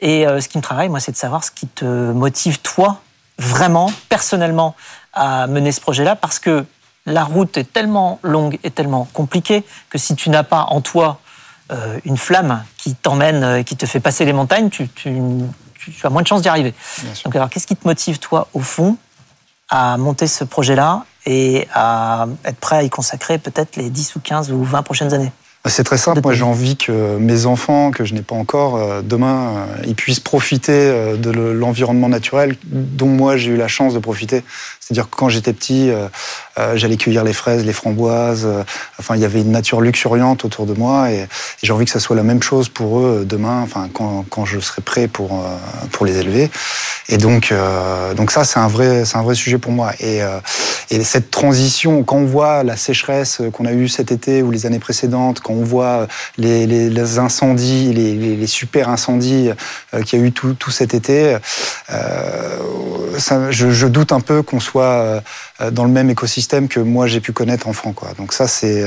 Et 0.00 0.24
ce 0.26 0.48
qui 0.48 0.56
me 0.56 0.62
travaille, 0.62 0.88
moi, 0.88 1.00
c'est 1.00 1.12
de 1.12 1.18
savoir 1.18 1.44
ce 1.44 1.50
qui 1.50 1.66
te 1.66 1.84
motive 1.84 2.60
toi 2.60 3.00
vraiment, 3.38 3.90
personnellement, 4.08 4.74
à 5.12 5.46
mener 5.46 5.72
ce 5.72 5.80
projet-là 5.80 6.16
parce 6.16 6.38
que 6.38 6.64
la 7.06 7.24
route 7.24 7.56
est 7.56 7.72
tellement 7.72 8.18
longue 8.22 8.58
et 8.64 8.70
tellement 8.70 9.06
compliquée 9.12 9.64
que 9.90 9.98
si 9.98 10.16
tu 10.16 10.30
n'as 10.30 10.42
pas 10.42 10.66
en 10.70 10.80
toi 10.80 11.20
euh, 11.72 11.98
une 12.04 12.16
flamme 12.16 12.64
qui 12.76 12.94
t'emmène, 12.94 13.44
euh, 13.44 13.62
qui 13.62 13.76
te 13.76 13.86
fait 13.86 14.00
passer 14.00 14.24
les 14.24 14.32
montagnes, 14.32 14.70
tu, 14.70 14.88
as 16.02 16.10
moins 16.10 16.22
de 16.22 16.26
chances 16.26 16.42
d'y 16.42 16.48
arriver. 16.48 16.74
Donc 17.24 17.36
alors, 17.36 17.48
qu'est-ce 17.50 17.66
qui 17.66 17.76
te 17.76 17.86
motive, 17.86 18.18
toi, 18.18 18.48
au 18.54 18.60
fond, 18.60 18.96
à 19.68 19.96
monter 19.96 20.26
ce 20.26 20.44
projet-là 20.44 21.04
et 21.26 21.68
à 21.72 22.26
être 22.44 22.58
prêt 22.58 22.76
à 22.76 22.82
y 22.82 22.90
consacrer 22.90 23.38
peut-être 23.38 23.76
les 23.76 23.90
10 23.90 24.16
ou 24.16 24.20
15 24.20 24.52
ou 24.52 24.62
20 24.62 24.82
prochaines 24.82 25.14
années? 25.14 25.32
C'est 25.70 25.84
très 25.84 25.96
simple. 25.96 26.20
Moi, 26.22 26.34
j'ai 26.34 26.42
envie 26.42 26.76
que 26.76 27.16
mes 27.16 27.46
enfants, 27.46 27.90
que 27.90 28.04
je 28.04 28.12
n'ai 28.12 28.20
pas 28.20 28.34
encore, 28.34 28.76
euh, 28.76 29.00
demain, 29.02 29.56
euh, 29.56 29.82
ils 29.86 29.94
puissent 29.94 30.20
profiter 30.20 30.72
euh, 30.72 31.16
de 31.16 31.30
l'environnement 31.30 32.10
naturel 32.10 32.56
dont 32.66 33.08
moi 33.08 33.38
j'ai 33.38 33.52
eu 33.52 33.56
la 33.56 33.68
chance 33.68 33.94
de 33.94 33.98
profiter. 33.98 34.42
C'est-à-dire 34.78 35.08
que 35.08 35.16
quand 35.16 35.30
j'étais 35.30 35.54
petit, 35.54 35.90
j'allais 36.74 36.96
cueillir 36.96 37.24
les 37.24 37.32
fraises, 37.32 37.64
les 37.64 37.72
framboises. 37.72 38.48
Enfin, 38.98 39.16
il 39.16 39.22
y 39.22 39.24
avait 39.24 39.40
une 39.40 39.50
nature 39.50 39.80
luxuriante 39.80 40.44
autour 40.44 40.66
de 40.66 40.74
moi 40.74 41.10
et, 41.10 41.26
j'ai 41.62 41.72
envie 41.72 41.84
que 41.84 41.90
ça 41.90 42.00
soit 42.00 42.16
la 42.16 42.22
même 42.22 42.42
chose 42.42 42.68
pour 42.68 43.00
eux 43.00 43.24
demain. 43.26 43.60
Enfin, 43.62 43.88
quand, 43.92 44.44
je 44.44 44.60
serai 44.60 44.82
prêt 44.82 45.08
pour 45.08 45.44
pour 45.92 46.06
les 46.06 46.18
élever. 46.18 46.50
Et 47.08 47.16
donc, 47.16 47.52
donc 48.16 48.30
ça, 48.30 48.44
c'est 48.44 48.58
un 48.58 48.68
vrai, 48.68 49.04
c'est 49.04 49.16
un 49.16 49.22
vrai 49.22 49.34
sujet 49.34 49.58
pour 49.58 49.72
moi. 49.72 49.92
Et, 50.00 50.20
et 50.90 51.02
cette 51.02 51.30
transition, 51.30 52.02
quand 52.04 52.16
on 52.16 52.24
voit 52.24 52.62
la 52.62 52.76
sécheresse 52.76 53.40
qu'on 53.52 53.64
a 53.64 53.72
eue 53.72 53.88
cet 53.88 54.12
été 54.12 54.42
ou 54.42 54.50
les 54.50 54.66
années 54.66 54.78
précédentes, 54.78 55.40
quand 55.40 55.54
on 55.54 55.64
voit 55.64 56.06
les, 56.36 57.18
incendies, 57.18 57.92
les, 57.92 58.46
super 58.46 58.88
incendies 58.88 59.50
euh, 59.94 60.02
qu'il 60.02 60.18
y 60.18 60.22
a 60.22 60.24
eu 60.26 60.32
tout, 60.32 60.54
tout 60.54 60.70
cet 60.70 60.94
été, 60.94 61.36
euh, 61.90 62.58
je, 63.50 63.86
doute 63.86 64.12
un 64.12 64.20
peu 64.20 64.42
qu'on 64.42 64.60
soit 64.60 65.22
euh, 65.60 65.70
dans 65.70 65.84
le 65.84 65.90
même 65.90 66.10
écosystème 66.10 66.43
que 66.68 66.80
moi 66.80 67.06
j'ai 67.06 67.20
pu 67.20 67.32
connaître 67.32 67.68
enfant. 67.68 67.92
Quoi. 67.92 68.08
Donc 68.18 68.32
ça, 68.32 68.48
c'est 68.48 68.84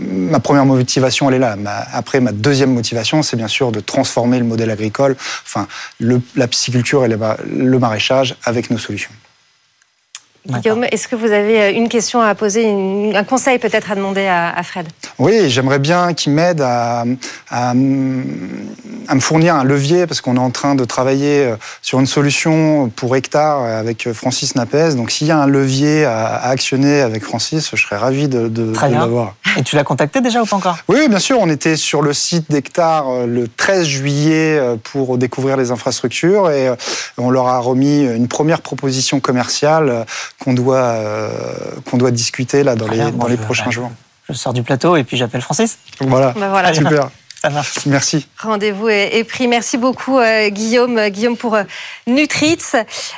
ma 0.00 0.40
première 0.40 0.66
motivation, 0.66 1.28
elle 1.28 1.36
est 1.36 1.38
là. 1.38 1.56
après, 1.92 2.20
ma 2.20 2.32
deuxième 2.32 2.72
motivation, 2.72 3.22
c'est 3.22 3.36
bien 3.36 3.48
sûr 3.48 3.72
de 3.72 3.80
transformer 3.80 4.38
le 4.38 4.44
modèle 4.44 4.70
agricole, 4.70 5.16
enfin 5.44 5.66
la 6.00 6.48
pisciculture 6.48 7.04
et 7.04 7.08
le 7.08 7.78
maraîchage 7.78 8.36
avec 8.44 8.70
nos 8.70 8.78
solutions. 8.78 9.10
Guillaume, 10.46 10.84
est-ce 10.90 11.08
que 11.08 11.16
vous 11.16 11.30
avez 11.30 11.60
euh, 11.60 11.72
une 11.72 11.88
question 11.88 12.20
à 12.20 12.34
poser, 12.34 12.66
un 13.14 13.24
conseil 13.24 13.58
peut-être 13.58 13.90
à 13.90 13.94
demander 13.94 14.26
à, 14.26 14.62
Fred? 14.62 14.86
Oui, 15.18 15.50
j'aimerais 15.50 15.78
bien 15.78 16.14
qu'il 16.14 16.32
m'aide 16.32 16.62
à, 16.62 17.04
à, 17.50 17.74
me 17.74 19.20
fournir 19.20 19.56
un 19.56 19.64
levier 19.64 20.06
parce 20.06 20.20
qu'on 20.20 20.36
est 20.36 20.40
en 20.40 20.50
train 20.50 20.74
de 20.74 20.84
travailler 20.84 21.44
euh, 21.44 21.56
sur 21.82 22.00
une 22.00 22.06
solution 22.06 22.90
pour 22.94 23.14
hectare 23.16 23.62
avec 23.62 24.10
Francis 24.12 24.54
Napès. 24.54 24.96
Donc 24.96 25.10
s'il 25.10 25.26
y 25.26 25.30
a 25.30 25.38
un 25.38 25.46
levier 25.46 26.04
à, 26.04 26.36
actionner 26.48 27.00
avec 27.00 27.24
Francis, 27.24 27.70
je 27.74 27.82
serais 27.82 27.96
ravi 27.96 28.28
de, 28.28 28.48
de, 28.48 28.72
de 28.72 28.94
l'avoir. 28.94 29.34
Et 29.56 29.62
tu 29.62 29.76
l'as 29.76 29.84
contacté 29.84 30.20
déjà 30.20 30.40
ou 30.40 30.46
pas 30.46 30.56
encore? 30.56 30.78
Oui, 30.88 31.08
bien 31.08 31.18
sûr. 31.18 31.38
On 31.40 31.50
était 31.50 31.76
sur 31.76 32.00
le 32.00 32.12
site 32.12 32.50
d'hectare 32.50 33.08
euh, 33.08 33.26
le 33.26 33.48
13 33.48 33.86
juillet 33.86 34.60
pour 34.84 35.18
découvrir 35.18 35.56
les 35.56 35.70
infrastructures 35.70 36.50
et 36.50 36.70
on 37.18 37.30
leur 37.30 37.48
a 37.48 37.58
remis 37.58 38.04
une 38.04 38.28
première 38.28 38.60
proposition 38.60 39.20
commerciale 39.20 40.06
qu'on 40.42 40.54
doit, 40.54 40.76
euh, 40.76 41.30
qu'on 41.90 41.96
doit 41.96 42.10
discuter 42.10 42.62
là, 42.62 42.76
dans 42.76 42.88
les, 42.88 43.10
dans 43.12 43.26
les 43.26 43.36
prochains 43.36 43.70
jours. 43.70 43.90
Je 44.28 44.34
sors 44.34 44.52
du 44.52 44.62
plateau 44.62 44.96
et 44.96 45.04
puis 45.04 45.16
j'appelle 45.16 45.40
Francis. 45.40 45.78
Voilà, 46.00 46.34
bah 46.36 46.48
voilà. 46.50 46.74
super. 46.74 47.10
Ça 47.40 47.50
marche. 47.50 47.86
Merci. 47.86 48.26
Rendez-vous 48.38 48.88
est, 48.88 49.24
pris. 49.24 49.46
Merci 49.46 49.78
beaucoup 49.78 50.18
euh, 50.18 50.48
Guillaume, 50.48 51.08
Guillaume 51.08 51.36
pour 51.36 51.54
euh, 51.54 51.62
Nutritz. 52.06 52.74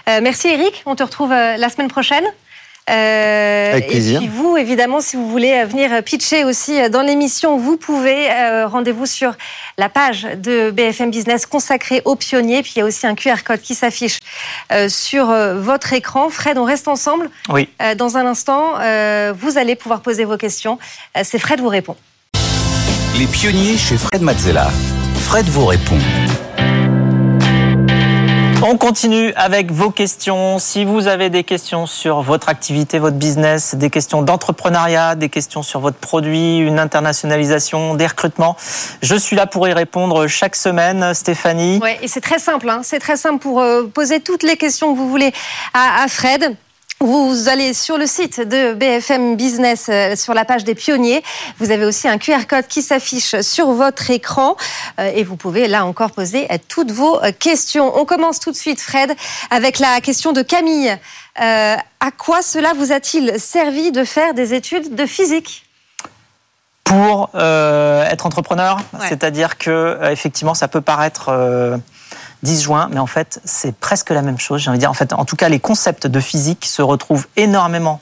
merci 0.06 0.48
Eric. 0.48 0.82
On 0.86 0.94
te 0.94 1.02
retrouve 1.02 1.30
la 1.30 1.68
semaine 1.68 1.88
prochaine. 1.88 2.24
Euh, 2.88 3.72
Avec 3.72 3.88
plaisir. 3.88 4.16
Et 4.16 4.26
puis 4.26 4.28
vous, 4.28 4.56
évidemment, 4.56 5.00
si 5.00 5.16
vous 5.16 5.28
voulez 5.28 5.64
venir 5.64 6.02
pitcher 6.02 6.44
aussi 6.44 6.88
dans 6.90 7.02
l'émission, 7.02 7.56
vous 7.56 7.76
pouvez. 7.76 8.28
Rendez-vous 8.64 9.06
sur 9.06 9.34
la 9.78 9.88
page 9.88 10.26
de 10.36 10.70
BFM 10.70 11.10
Business 11.10 11.46
consacrée 11.46 12.02
aux 12.04 12.16
pionniers. 12.16 12.62
Puis 12.62 12.72
il 12.76 12.78
y 12.80 12.82
a 12.82 12.84
aussi 12.84 13.06
un 13.06 13.14
QR 13.14 13.42
code 13.44 13.60
qui 13.60 13.74
s'affiche 13.74 14.18
euh, 14.72 14.88
sur 14.88 15.30
euh, 15.30 15.60
votre 15.60 15.92
écran. 15.92 16.30
Fred, 16.30 16.58
on 16.58 16.64
reste 16.64 16.88
ensemble. 16.88 17.30
Oui. 17.48 17.68
dans 17.96 18.16
un 18.16 18.26
instant, 18.26 18.74
vous 19.32 19.58
allez 19.58 19.76
pouvoir 19.76 20.00
poser 20.00 20.24
vos 20.24 20.36
questions. 20.36 20.78
C'est 21.22 21.38
Fred 21.38 21.60
vous 21.60 21.68
répond. 21.68 21.96
Les 23.18 23.26
pionniers 23.26 23.76
chez 23.76 23.96
Fred 23.96 24.22
Mazzella. 24.22 24.70
Fred 25.20 25.46
vous 25.46 25.66
répond. 25.66 25.98
On 28.62 28.76
continue 28.76 29.32
avec 29.36 29.72
vos 29.72 29.90
questions. 29.90 30.58
Si 30.58 30.84
vous 30.84 31.06
avez 31.06 31.30
des 31.30 31.44
questions 31.44 31.86
sur 31.86 32.20
votre 32.20 32.50
activité, 32.50 32.98
votre 32.98 33.16
business, 33.16 33.74
des 33.74 33.88
questions 33.88 34.20
d'entrepreneuriat, 34.20 35.14
des 35.14 35.30
questions 35.30 35.62
sur 35.62 35.80
votre 35.80 35.96
produit, 35.96 36.58
une 36.58 36.78
internationalisation, 36.78 37.94
des 37.94 38.06
recrutements, 38.06 38.56
je 39.00 39.14
suis 39.16 39.34
là 39.34 39.46
pour 39.46 39.66
y 39.66 39.72
répondre 39.72 40.26
chaque 40.26 40.56
semaine, 40.56 41.14
Stéphanie. 41.14 41.80
Oui, 41.82 41.92
et 42.02 42.08
c'est 42.08 42.20
très 42.20 42.38
simple. 42.38 42.68
Hein. 42.68 42.80
C'est 42.82 42.98
très 42.98 43.16
simple 43.16 43.38
pour 43.38 43.60
euh, 43.60 43.86
poser 43.86 44.20
toutes 44.20 44.42
les 44.42 44.58
questions 44.58 44.92
que 44.92 44.98
vous 44.98 45.08
voulez 45.08 45.32
à 45.72 46.06
Fred. 46.08 46.54
Vous 47.02 47.48
allez 47.48 47.72
sur 47.72 47.96
le 47.96 48.06
site 48.06 48.46
de 48.46 48.74
BFM 48.74 49.34
Business, 49.34 49.86
euh, 49.88 50.14
sur 50.16 50.34
la 50.34 50.44
page 50.44 50.64
des 50.64 50.74
pionniers. 50.74 51.22
Vous 51.58 51.70
avez 51.70 51.86
aussi 51.86 52.06
un 52.06 52.18
QR 52.18 52.46
code 52.46 52.66
qui 52.66 52.82
s'affiche 52.82 53.40
sur 53.40 53.72
votre 53.72 54.10
écran 54.10 54.54
euh, 54.98 55.10
et 55.14 55.24
vous 55.24 55.36
pouvez 55.36 55.66
là 55.66 55.86
encore 55.86 56.10
poser 56.10 56.46
euh, 56.52 56.58
toutes 56.68 56.90
vos 56.90 57.18
questions. 57.38 57.98
On 57.98 58.04
commence 58.04 58.38
tout 58.38 58.50
de 58.50 58.56
suite, 58.56 58.82
Fred, 58.82 59.14
avec 59.50 59.78
la 59.78 60.02
question 60.02 60.32
de 60.32 60.42
Camille. 60.42 60.94
à 61.36 62.10
quoi 62.18 62.42
cela 62.42 62.74
vous 62.76 62.92
a-t-il 62.92 63.40
servi 63.40 63.92
de 63.92 64.04
faire 64.04 64.34
des 64.34 64.52
études 64.52 64.94
de 64.94 65.06
physique? 65.06 65.64
Pour 66.84 67.30
être 67.34 68.26
entrepreneur, 68.26 68.78
c'est-à-dire 69.08 69.56
que 69.56 69.98
effectivement, 70.10 70.54
ça 70.54 70.68
peut 70.68 70.80
paraître 70.82 71.30
10 71.30 71.99
juin, 72.44 72.88
mais 72.90 72.98
en 72.98 73.06
fait, 73.06 73.40
c'est 73.44 73.74
presque 73.74 74.10
la 74.10 74.22
même 74.22 74.38
chose. 74.38 74.60
J'ai 74.62 74.70
envie 74.70 74.78
de 74.78 74.82
dire, 74.82 74.90
en 74.90 74.94
fait, 74.94 75.12
en 75.12 75.24
tout 75.24 75.36
cas, 75.36 75.48
les 75.48 75.60
concepts 75.60 76.06
de 76.06 76.20
physique 76.20 76.64
se 76.64 76.82
retrouvent 76.82 77.26
énormément 77.36 78.00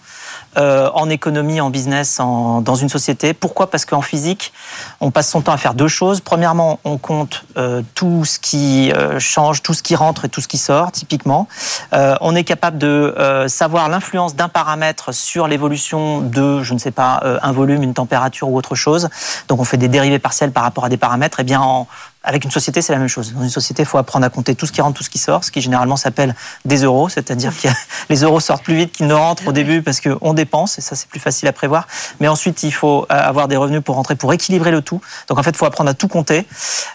euh, 0.57 0.91
en 0.95 1.11
économie, 1.11 1.61
en 1.61 1.71
business, 1.71 2.21
en, 2.21 2.61
dans 2.61 2.75
une 2.75 2.89
société. 2.89 3.35
Pourquoi? 3.35 3.71
Parce 3.71 3.85
qu'en 3.85 4.01
physique, 4.01 4.53
on 5.01 5.11
passe 5.11 5.29
son 5.29 5.41
temps 5.43 5.53
à 5.53 5.57
faire 5.57 5.75
deux 5.75 5.89
choses. 5.89 6.21
Premièrement, 6.21 6.81
on 6.85 6.99
compte 6.99 7.45
euh, 7.57 7.83
tout 7.95 8.25
ce 8.25 8.39
qui 8.39 8.91
euh, 8.93 9.21
change, 9.21 9.63
tout 9.63 9.75
ce 9.75 9.83
qui 9.83 9.95
rentre 9.95 10.25
et 10.25 10.29
tout 10.29 10.41
ce 10.41 10.49
qui 10.49 10.59
sort, 10.59 10.91
typiquement. 10.91 11.49
Euh, 11.93 12.17
on 12.21 12.35
est 12.35 12.45
capable 12.45 12.79
de 12.79 13.15
euh, 13.19 13.47
savoir 13.49 13.89
l'influence 13.89 14.35
d'un 14.35 14.49
paramètre 14.49 15.13
sur 15.13 15.49
l'évolution 15.49 16.21
de, 16.21 16.63
je 16.63 16.75
ne 16.75 16.79
sais 16.79 16.93
pas, 16.93 17.23
un 17.43 17.53
volume, 17.53 17.83
une 17.83 17.95
température 17.95 18.49
ou 18.49 18.57
autre 18.57 18.75
chose. 18.75 19.09
Donc 19.49 19.61
on 19.61 19.65
fait 19.65 19.77
des 19.77 19.89
dérivés 19.89 20.19
partiels 20.19 20.51
par 20.51 20.63
rapport 20.63 20.85
à 20.85 20.89
des 20.89 20.97
paramètres. 20.97 21.41
Et 21.41 21.43
eh 21.43 21.45
bien, 21.45 21.61
en, 21.61 21.87
avec 22.29 22.45
une 22.45 22.51
société, 22.51 22.83
c'est 22.83 22.93
la 22.93 22.99
même 22.99 23.09
chose. 23.09 23.33
Dans 23.33 23.43
une 23.43 23.49
société, 23.49 23.85
il 23.85 23.87
faut 23.87 23.97
apprendre 23.97 24.27
à 24.27 24.29
compter 24.29 24.55
tout 24.55 24.67
ce 24.67 24.73
qui 24.73 24.83
rentre, 24.83 24.99
tout 24.99 25.03
ce 25.03 25.09
qui 25.09 25.17
sort, 25.17 25.45
ce 25.45 25.51
qui 25.51 25.63
généralement 25.63 25.97
s'appelle 25.97 26.35
des 26.67 26.83
euros, 26.85 27.09
c'est-à-dire 27.09 27.59
que 27.59 27.69
les 28.11 28.23
euros 28.23 28.39
sortent 28.39 28.63
plus 28.63 28.77
vite 28.77 28.93
qu'ils 28.93 29.07
ne 29.07 29.15
rentrent 29.15 29.49
au 29.49 29.53
début 29.53 29.81
parce 29.81 30.03
qu'on 30.03 30.35
dépense, 30.35 30.79
et 30.79 30.83
ça 30.83 30.95
c'est 30.95 31.09
plus 31.09 31.21
facile 31.21 31.49
à 31.49 31.53
prévoir. 31.53 31.89
Mais 32.21 32.29
ensuite, 32.29 32.63
il 32.65 32.73
faut 32.73 33.07
euh, 33.11 33.15
avoir 33.15 33.49
des 33.49 33.57
revenus 33.57 33.83
pour 33.83 33.95
rentrer, 33.95 34.15
pour 34.15 34.31
équilibrer 34.35 34.71
le 34.71 34.83
tout. 34.83 35.01
Donc 35.29 35.39
en 35.39 35.43
fait, 35.43 35.51
il 35.51 35.57
faut 35.57 35.65
apprendre 35.65 35.89
à 35.89 35.95
tout 35.95 36.09
compter. 36.09 36.47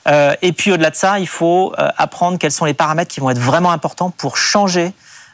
Euh, 0.07 0.35
et 0.43 0.53
puis 0.53 0.71
au-delà 0.71 0.91
de 0.91 0.95
ça, 0.95 1.17
il 1.17 1.27
faut 1.27 1.73
euh, 1.79 1.89
apprendre 1.97 2.37
quels 2.37 2.51
sont 2.51 2.65
les 2.65 2.75
paramètres 2.75 3.11
qui 3.11 3.19
vont 3.19 3.31
être 3.31 3.39
vraiment 3.39 3.71
importants 3.71 4.11
pour 4.11 4.37
changer 4.37 4.93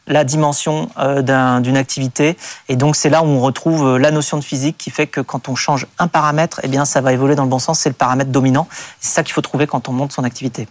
la 0.09 0.23
dimension 0.23 0.89
euh, 0.97 1.61
d'une 1.61 1.77
activité. 1.77 2.35
Et 2.67 2.75
donc 2.75 2.95
c'est 2.95 3.09
là 3.09 3.23
où 3.23 3.27
on 3.27 3.39
retrouve 3.39 3.87
euh, 3.87 3.97
la 3.97 4.11
notion 4.11 4.37
de 4.37 4.43
physique 4.43 4.77
qui 4.77 4.89
fait 4.89 5.07
que 5.07 5.21
quand 5.21 5.47
on 5.47 5.55
change 5.55 5.85
un 5.99 6.07
paramètre, 6.07 6.59
eh 6.63 6.67
bien 6.67 6.83
ça 6.83 6.99
va 6.99 7.13
évoluer 7.13 7.35
dans 7.35 7.43
le 7.43 7.49
bon 7.49 7.59
sens. 7.59 7.79
C'est 7.79 7.89
le 7.89 7.95
paramètre 7.95 8.31
dominant. 8.31 8.67
C'est 8.99 9.13
ça 9.13 9.23
qu'il 9.23 9.33
faut 9.33 9.41
trouver 9.41 9.67
quand 9.67 9.87
on 9.87 9.93
monte 9.93 10.11
son 10.11 10.23
activité. 10.23 10.67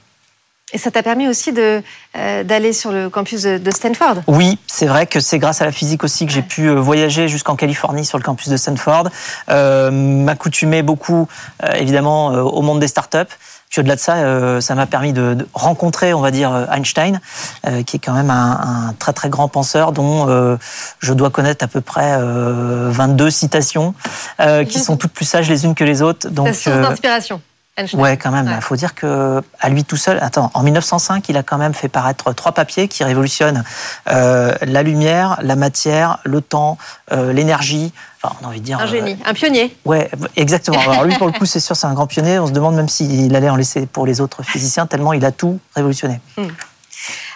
Et 0.75 0.77
ça 0.77 0.91
t'a 0.91 1.03
permis 1.03 1.29
aussi 1.29 1.55
euh, 1.57 2.45
d'aller 2.45 2.75
sur 2.75 2.93
le 2.93 3.09
campus 3.09 3.45
de, 3.45 3.71
Stanford? 3.71 4.17
Oui, 4.27 4.59
c'est 4.67 4.85
vrai 4.85 5.07
que 5.07 5.19
c'est 5.19 5.39
grâce 5.39 5.63
à 5.63 5.65
la 5.65 5.73
physique 5.73 6.05
aussi 6.05 6.27
que 6.27 6.33
j'ai 6.33 6.43
pu 6.43 6.69
voyager 6.69 7.27
jusqu'en 7.27 7.57
Californie 7.57 8.05
sur 8.05 8.19
le 8.19 8.23
campus 8.23 8.51
de 8.51 8.59
Stanford, 8.59 9.09
m'accoutumer 9.49 10.83
beaucoup 10.83 11.27
évidemment 11.75 12.27
au 12.27 12.61
monde 12.61 12.81
des 12.81 12.89
startups. 12.89 13.35
Puis 13.71 13.81
au-delà 13.81 13.97
de 13.97 14.01
ça, 14.01 14.17
euh, 14.17 14.61
ça 14.61 14.75
m'a 14.75 14.87
permis 14.87 15.13
de, 15.13 15.47
rencontrer, 15.53 16.15
on 16.15 16.21
va 16.21 16.31
dire, 16.31 16.53
euh, 16.53 16.67
Einstein, 16.73 17.21
euh, 17.67 17.83
qui 17.83 17.97
est 17.97 18.01
quand 18.01 18.15
même 18.15 18.31
un, 18.31 18.95
très 18.99 19.13
très 19.13 19.29
grand 19.29 19.49
penseur 19.49 19.93
dont 19.93 20.59
je 21.01 21.13
dois 21.13 21.31
connaître 21.31 21.65
à 21.65 21.69
peu 21.69 21.81
près 21.81 22.19
22 22.21 23.31
citations, 23.31 23.95
qui 24.69 24.79
sont 24.81 24.97
toutes 24.97 25.13
plus 25.13 25.25
sages 25.25 25.49
les 25.49 25.65
unes 25.65 25.75
que 25.75 25.85
les 25.85 26.03
autres. 26.03 26.29
Donc, 26.29 26.55
source 26.55 26.77
d'inspiration. 26.77 27.41
Ouais, 27.95 28.17
quand 28.17 28.33
même. 28.33 28.53
Il 28.53 28.61
faut 28.61 28.75
dire 28.75 28.95
que 28.95 29.41
à 29.61 29.69
lui 29.69 29.85
tout 29.85 29.97
seul, 29.97 30.19
attends, 30.21 30.51
en 30.55 30.63
1905, 30.63 31.29
il 31.29 31.37
a 31.37 31.43
quand 31.45 31.59
même 31.59 31.75
fait 31.75 31.89
paraître 31.89 32.33
trois 32.33 32.53
papiers 32.53 32.89
qui 32.89 33.05
révolutionnent 33.05 33.63
la 34.07 34.83
lumière, 34.83 35.39
la 35.43 35.57
matière, 35.57 36.19
le 36.25 36.41
temps, 36.41 36.79
l'énergie, 37.11 37.93
Enfin, 38.21 38.35
on 38.41 38.47
a 38.47 38.49
envie 38.49 38.61
de 38.61 38.65
dire. 38.65 38.81
Un 38.81 38.87
génie, 38.87 39.13
euh, 39.13 39.31
un 39.31 39.35
pionnier. 39.35 39.77
Ouais, 39.85 40.11
exactement. 40.37 40.81
Alors 40.81 41.05
lui, 41.05 41.15
pour 41.17 41.27
le 41.27 41.33
coup, 41.33 41.47
c'est 41.47 41.61
sûr, 41.61 41.77
c'est 41.77 41.87
un 41.87 41.95
grand 41.95 42.07
pionnier. 42.07 42.39
On 42.39 42.47
se 42.47 42.53
demande 42.53 42.75
même 42.75 42.89
s'il 42.89 43.35
allait 43.37 43.49
en 43.49 43.57
laisser 43.57 43.87
pour 43.87 44.07
les 44.07 44.21
autres 44.21 44.43
physiciens, 44.43 44.87
tellement 44.87 45.13
il 45.13 45.25
a 45.25 45.33
tout 45.33 45.61
révolutionné. 45.75 46.21
Hmm. 46.37 46.49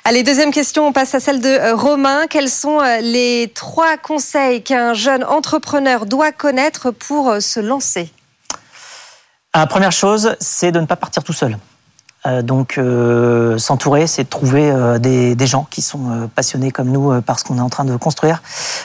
Allez, 0.05 0.25
deuxième 0.25 0.51
question, 0.51 0.89
on 0.89 0.93
passe 0.93 1.15
à 1.15 1.21
celle 1.21 1.41
de 1.41 1.49
euh, 1.49 1.77
Romain. 1.77 2.27
Quels 2.29 2.49
sont 2.49 2.81
euh, 2.81 2.99
les 3.01 3.53
trois 3.55 3.97
conseils 3.97 4.65
qu'un 4.65 4.95
jeune 4.95 5.23
entrepreneur 5.23 6.07
doit 6.07 6.33
connaître 6.33 6.91
pour 6.91 7.37
se 7.41 7.61
lancer? 7.61 8.11
La 9.55 9.67
première 9.67 9.93
chose, 9.93 10.35
c'est 10.41 10.73
de 10.73 10.81
ne 10.81 10.87
pas 10.87 10.97
partir 10.97 11.23
tout 11.23 11.33
seul. 11.33 11.59
Euh, 12.25 12.41
donc 12.41 12.79
euh, 12.79 13.59
s'entourer, 13.59 14.07
c'est 14.07 14.29
trouver 14.29 14.71
euh, 14.71 15.01
des, 15.01 15.35
des, 15.35 15.47
gens 15.49 15.67
qui 15.69 15.83
sont 15.83 16.31
passionnés 16.37 16.71
comme 16.71 16.89
nous 16.89 17.21
par 17.23 17.41
ce 17.41 17.45
qu'on 17.45 17.59
est 17.59 17.63
en 17.63 17.69
train 17.69 17.85
de 17.85 17.97
construire. 17.97 18.43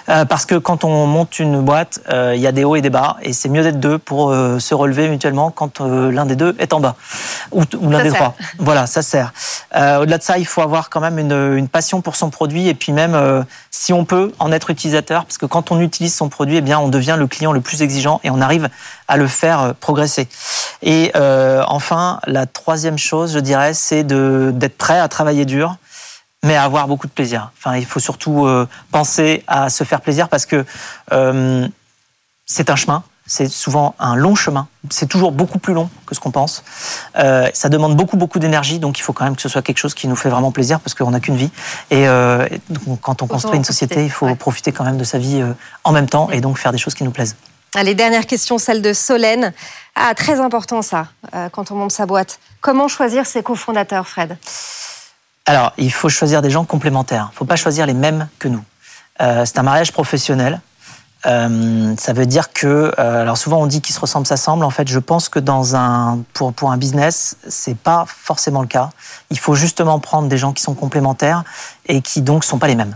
parce 0.07 0.45
que 0.45 0.55
quand 0.55 0.83
on 0.83 1.05
monte 1.05 1.37
une 1.39 1.61
boîte, 1.61 1.99
il 2.09 2.39
y 2.39 2.47
a 2.47 2.51
des 2.51 2.63
hauts 2.63 2.75
et 2.75 2.81
des 2.81 2.89
bas, 2.89 3.17
et 3.21 3.33
c'est 3.33 3.49
mieux 3.49 3.63
d'être 3.63 3.79
deux 3.79 3.97
pour 3.99 4.31
se 4.31 4.73
relever 4.73 5.07
mutuellement 5.07 5.51
quand 5.51 5.81
l'un 5.81 6.25
des 6.25 6.35
deux 6.35 6.55
est 6.59 6.73
en 6.73 6.79
bas 6.79 6.95
ou, 7.51 7.63
ou 7.79 7.89
l'un 7.89 8.03
des 8.03 8.11
trois. 8.11 8.33
Voilà, 8.57 8.87
ça 8.87 9.01
sert. 9.01 9.33
Au-delà 9.73 10.17
de 10.17 10.23
ça, 10.23 10.37
il 10.37 10.45
faut 10.45 10.61
avoir 10.61 10.89
quand 10.89 10.99
même 10.99 11.19
une, 11.19 11.57
une, 11.57 11.67
passion 11.67 12.01
pour 12.01 12.15
son 12.15 12.29
produit, 12.29 12.67
et 12.67 12.73
puis 12.73 12.91
même 12.91 13.45
si 13.69 13.93
on 13.93 14.05
peut 14.05 14.31
en 14.39 14.51
être 14.51 14.69
utilisateur, 14.69 15.25
parce 15.25 15.37
que 15.37 15.45
quand 15.45 15.71
on 15.71 15.79
utilise 15.79 16.15
son 16.15 16.29
produit, 16.29 16.57
eh 16.57 16.61
bien 16.61 16.79
on 16.79 16.89
devient 16.89 17.15
le 17.17 17.27
client 17.27 17.51
le 17.51 17.61
plus 17.61 17.81
exigeant 17.81 18.19
et 18.23 18.29
on 18.29 18.41
arrive 18.41 18.69
à 19.07 19.17
le 19.17 19.27
faire 19.27 19.73
progresser. 19.75 20.27
Et 20.81 21.11
enfin, 21.15 22.19
la 22.25 22.45
troisième 22.45 22.97
chose 22.97 23.33
je 23.33 23.39
dirais, 23.39 23.73
c'est 23.73 24.03
d'être 24.03 24.77
prêt 24.77 24.99
à 24.99 25.07
travailler 25.07 25.45
dur, 25.45 25.77
mais 26.43 26.55
à 26.55 26.63
avoir 26.63 26.87
beaucoup 26.87 27.07
de 27.07 27.11
plaisir. 27.11 27.51
Enfin, 27.57 27.77
il 27.77 27.85
faut 27.85 27.99
surtout 27.99 28.45
euh, 28.45 28.67
penser 28.91 29.43
à 29.47 29.69
se 29.69 29.83
faire 29.83 30.01
plaisir 30.01 30.29
parce 30.29 30.45
que 30.45 30.65
euh, 31.11 31.67
c'est 32.45 32.69
un 32.69 32.75
chemin. 32.75 33.03
C'est 33.29 33.49
souvent 33.49 33.93
un 33.99 34.15
long 34.15 34.35
chemin. 34.35 34.67
C'est 34.89 35.07
toujours 35.07 35.33
beaucoup 35.33 35.59
plus 35.59 35.73
long 35.73 35.89
que 36.05 36.15
ce 36.15 36.21
qu'on 36.21 36.31
pense. 36.31 36.63
Euh, 37.19 37.49
ça 37.53 37.67
demande 37.67 37.97
beaucoup, 37.97 38.15
beaucoup 38.15 38.39
d'énergie. 38.39 38.79
Donc, 38.79 38.99
il 38.99 39.01
faut 39.01 39.11
quand 39.11 39.25
même 39.25 39.35
que 39.35 39.41
ce 39.41 39.49
soit 39.49 39.61
quelque 39.61 39.79
chose 39.79 39.93
qui 39.93 40.07
nous 40.07 40.15
fait 40.15 40.29
vraiment 40.29 40.51
plaisir 40.51 40.79
parce 40.79 40.93
qu'on 40.93 41.11
n'a 41.11 41.19
qu'une 41.19 41.35
vie. 41.35 41.51
Et 41.91 42.05
quand 43.01 43.21
on 43.21 43.27
construit 43.27 43.57
une 43.57 43.65
société, 43.65 44.05
il 44.05 44.11
faut 44.11 44.33
profiter 44.35 44.71
quand 44.71 44.85
même 44.85 44.97
de 44.97 45.03
sa 45.03 45.17
vie 45.17 45.43
en 45.83 45.91
même 45.91 46.07
temps 46.07 46.29
et 46.29 46.39
donc 46.39 46.57
faire 46.57 46.71
des 46.71 46.77
choses 46.77 46.93
qui 46.93 47.03
nous 47.03 47.11
plaisent. 47.11 47.35
Allez, 47.79 47.93
dernière 47.93 48.25
question, 48.25 48.57
celle 48.57 48.81
de 48.81 48.91
Solène. 48.91 49.53
Ah, 49.93 50.15
très 50.15 50.39
important 50.39 50.81
ça, 50.81 51.09
euh, 51.35 51.47
quand 51.49 51.69
on 51.69 51.75
monte 51.75 51.91
sa 51.91 52.07
boîte. 52.07 52.39
Comment 52.59 52.87
choisir 52.87 53.27
ses 53.27 53.43
cofondateurs, 53.43 54.07
Fred? 54.07 54.35
Alors, 55.45 55.73
il 55.77 55.93
faut 55.93 56.09
choisir 56.09 56.41
des 56.41 56.49
gens 56.49 56.65
complémentaires. 56.65 57.27
Il 57.29 57.33
ne 57.35 57.37
faut 57.37 57.45
pas 57.45 57.55
choisir 57.55 57.85
les 57.85 57.93
mêmes 57.93 58.29
que 58.39 58.47
nous. 58.47 58.63
Euh, 59.21 59.45
c'est 59.45 59.59
un 59.59 59.63
mariage 59.63 59.91
professionnel. 59.91 60.59
Euh, 61.27 61.93
ça 61.99 62.13
veut 62.13 62.25
dire 62.25 62.51
que, 62.51 62.91
alors 62.97 63.37
souvent 63.37 63.61
on 63.61 63.67
dit 63.67 63.81
qu'ils 63.81 63.93
se 63.93 63.99
ressemblent, 63.99 64.25
s'assemblent. 64.25 64.65
En 64.65 64.71
fait, 64.71 64.87
je 64.87 64.97
pense 64.97 65.29
que 65.29 65.37
dans 65.37 65.75
un, 65.75 66.23
pour, 66.33 66.53
pour 66.53 66.71
un 66.71 66.77
business, 66.77 67.37
c'est 67.47 67.77
pas 67.77 68.05
forcément 68.07 68.61
le 68.61 68.67
cas. 68.67 68.89
Il 69.29 69.37
faut 69.37 69.53
justement 69.53 69.99
prendre 69.99 70.27
des 70.29 70.37
gens 70.39 70.51
qui 70.51 70.63
sont 70.63 70.73
complémentaires 70.73 71.43
et 71.85 72.01
qui 72.01 72.23
donc 72.23 72.43
sont 72.43 72.57
pas 72.57 72.67
les 72.67 72.75
mêmes. 72.75 72.95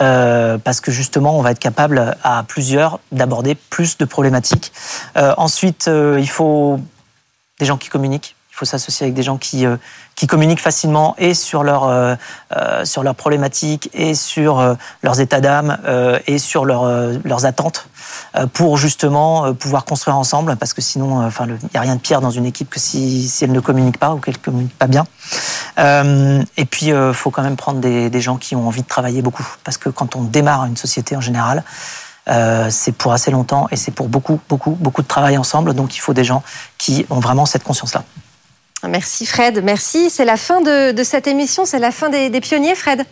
Euh, 0.00 0.58
parce 0.58 0.80
que 0.80 0.90
justement, 0.90 1.36
on 1.36 1.42
va 1.42 1.50
être 1.50 1.58
capable 1.58 2.16
à 2.22 2.44
plusieurs 2.46 3.00
d'aborder 3.10 3.54
plus 3.54 3.98
de 3.98 4.04
problématiques. 4.04 4.72
Euh, 5.16 5.34
ensuite, 5.36 5.88
euh, 5.88 6.18
il 6.20 6.28
faut 6.28 6.80
des 7.58 7.66
gens 7.66 7.76
qui 7.76 7.88
communiquent. 7.88 8.36
Il 8.58 8.64
faut 8.64 8.64
s'associer 8.64 9.04
avec 9.04 9.14
des 9.14 9.22
gens 9.22 9.36
qui, 9.36 9.64
qui 10.16 10.26
communiquent 10.26 10.60
facilement 10.60 11.14
et 11.16 11.32
sur, 11.32 11.62
leur, 11.62 12.16
sur 12.82 13.04
leurs 13.04 13.14
problématiques 13.14 13.88
et 13.94 14.16
sur 14.16 14.76
leurs 15.04 15.20
états 15.20 15.40
d'âme 15.40 15.78
et 16.26 16.38
sur 16.38 16.64
leurs 16.64 17.46
attentes 17.46 17.88
pour 18.52 18.76
justement 18.76 19.54
pouvoir 19.54 19.84
construire 19.84 20.16
ensemble 20.18 20.56
parce 20.56 20.74
que 20.74 20.80
sinon, 20.80 21.30
il 21.30 21.68
n'y 21.72 21.76
a 21.76 21.80
rien 21.80 21.94
de 21.94 22.00
pire 22.00 22.20
dans 22.20 22.32
une 22.32 22.46
équipe 22.46 22.68
que 22.68 22.80
si, 22.80 23.28
si 23.28 23.44
elle 23.44 23.52
ne 23.52 23.60
communique 23.60 23.98
pas 23.98 24.12
ou 24.12 24.18
qu'elle 24.18 24.34
ne 24.34 24.44
communique 24.44 24.76
pas 24.76 24.88
bien. 24.88 25.04
Euh, 25.78 26.42
et 26.56 26.64
puis, 26.64 26.86
il 26.86 26.92
euh, 26.92 27.12
faut 27.12 27.30
quand 27.30 27.42
même 27.42 27.56
prendre 27.56 27.80
des, 27.80 28.20
gens 28.20 28.36
qui 28.36 28.56
ont 28.56 28.66
envie 28.66 28.82
de 28.82 28.88
travailler 28.88 29.22
beaucoup. 29.22 29.46
Parce 29.64 29.76
que 29.76 29.88
quand 29.88 30.16
on 30.16 30.22
démarre 30.22 30.64
une 30.64 30.76
société 30.76 31.16
en 31.16 31.20
général, 31.20 31.62
euh, 32.28 32.68
c'est 32.70 32.92
pour 32.92 33.12
assez 33.12 33.30
longtemps 33.30 33.68
et 33.70 33.76
c'est 33.76 33.92
pour 33.92 34.08
beaucoup, 34.08 34.40
beaucoup, 34.48 34.72
beaucoup 34.72 35.02
de 35.02 35.06
travail 35.06 35.38
ensemble. 35.38 35.74
Donc, 35.74 35.96
il 35.96 36.00
faut 36.00 36.14
des 36.14 36.24
gens 36.24 36.42
qui 36.78 37.06
ont 37.10 37.20
vraiment 37.20 37.46
cette 37.46 37.64
conscience-là. 37.64 38.04
Merci 38.86 39.26
Fred, 39.26 39.62
merci. 39.64 40.08
C'est 40.08 40.24
la 40.24 40.36
fin 40.36 40.60
de, 40.60 41.02
cette 41.02 41.26
émission, 41.26 41.64
c'est 41.64 41.78
la 41.78 41.90
fin 41.90 42.10
des, 42.10 42.40
pionniers, 42.40 42.74
Fred. 42.74 43.04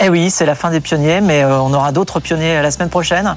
Eh 0.00 0.08
oui, 0.08 0.30
c'est 0.30 0.46
la 0.46 0.54
fin 0.54 0.70
des 0.70 0.80
pionniers, 0.80 1.20
mais 1.20 1.42
euh, 1.42 1.60
on 1.60 1.74
aura 1.74 1.90
d'autres 1.90 2.20
pionniers 2.20 2.62
la 2.62 2.70
semaine 2.70 2.88
prochaine. 2.88 3.34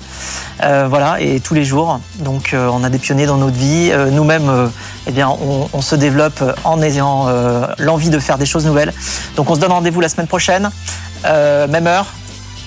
Euh, 0.64 0.86
voilà, 0.88 1.20
et 1.20 1.40
tous 1.40 1.56
les 1.56 1.66
jours. 1.66 2.00
Donc, 2.20 2.54
euh, 2.54 2.70
on 2.72 2.84
a 2.84 2.90
des 2.90 3.00
pionniers 3.00 3.26
dans 3.26 3.38
notre 3.38 3.58
vie. 3.58 3.92
Nous-mêmes, 4.12 4.72
eh 5.08 5.12
bien, 5.12 5.30
on, 5.30 5.82
se 5.82 5.96
développe 5.96 6.44
en 6.64 6.82
ayant 6.82 7.28
l'envie 7.80 8.10
de 8.10 8.20
faire 8.20 8.38
des 8.38 8.46
choses 8.46 8.66
nouvelles. 8.66 8.94
Donc, 9.36 9.50
on 9.50 9.56
se 9.56 9.60
donne 9.60 9.72
rendez-vous 9.72 10.02
la 10.02 10.10
semaine 10.10 10.28
prochaine, 10.28 10.70
même 11.26 11.88
heure, 11.88 12.14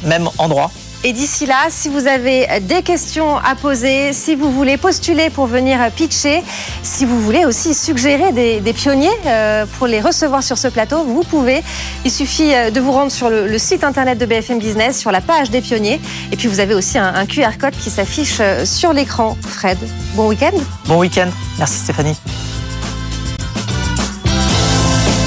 même 0.04 0.28
endroit. 0.38 0.70
Et 1.06 1.12
d'ici 1.12 1.44
là, 1.44 1.66
si 1.68 1.90
vous 1.90 2.06
avez 2.06 2.48
des 2.62 2.80
questions 2.80 3.36
à 3.36 3.54
poser, 3.54 4.14
si 4.14 4.34
vous 4.34 4.50
voulez 4.50 4.78
postuler 4.78 5.28
pour 5.28 5.44
venir 5.46 5.78
pitcher, 5.94 6.42
si 6.82 7.04
vous 7.04 7.20
voulez 7.20 7.44
aussi 7.44 7.74
suggérer 7.74 8.32
des, 8.32 8.72
pionniers 8.72 9.10
euh, 9.26 9.66
pour 9.78 9.86
les 9.86 10.00
recevoir 10.00 10.42
sur 10.42 10.56
ce 10.56 10.66
plateau, 10.68 11.04
vous 11.04 11.22
pouvez. 11.22 11.62
Il 12.06 12.10
suffit 12.10 12.54
euh, 12.54 12.70
de 12.70 12.80
vous 12.80 12.90
rendre 12.90 13.12
sur 13.12 13.28
le, 13.28 13.58
site 13.58 13.84
internet 13.84 14.16
de 14.16 14.24
BFM 14.24 14.58
Business, 14.58 14.98
sur 14.98 15.12
la 15.12 15.20
page 15.20 15.50
des 15.50 15.60
pionniers. 15.60 16.00
Et 16.32 16.36
puis 16.36 16.48
vous 16.48 16.58
avez 16.58 16.74
aussi 16.74 16.96
un, 16.96 17.14
un 17.14 17.26
QR 17.26 17.58
code 17.60 17.76
qui 17.76 17.90
s'affiche 17.90 18.38
euh, 18.40 18.64
sur 18.64 18.94
l'écran. 18.94 19.36
Fred, 19.46 19.76
bon 20.14 20.28
week-end. 20.28 20.56
Bon 20.86 20.98
week-end. 20.98 21.28
Merci 21.58 21.80
Stéphanie. 21.80 22.16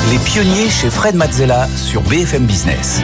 Les 0.10 0.18
pionniers 0.18 0.70
chez 0.72 0.90
Fred 0.90 1.14
Mazzella 1.14 1.68
sur 1.76 2.02
BFM 2.02 2.48
Business. 2.48 3.02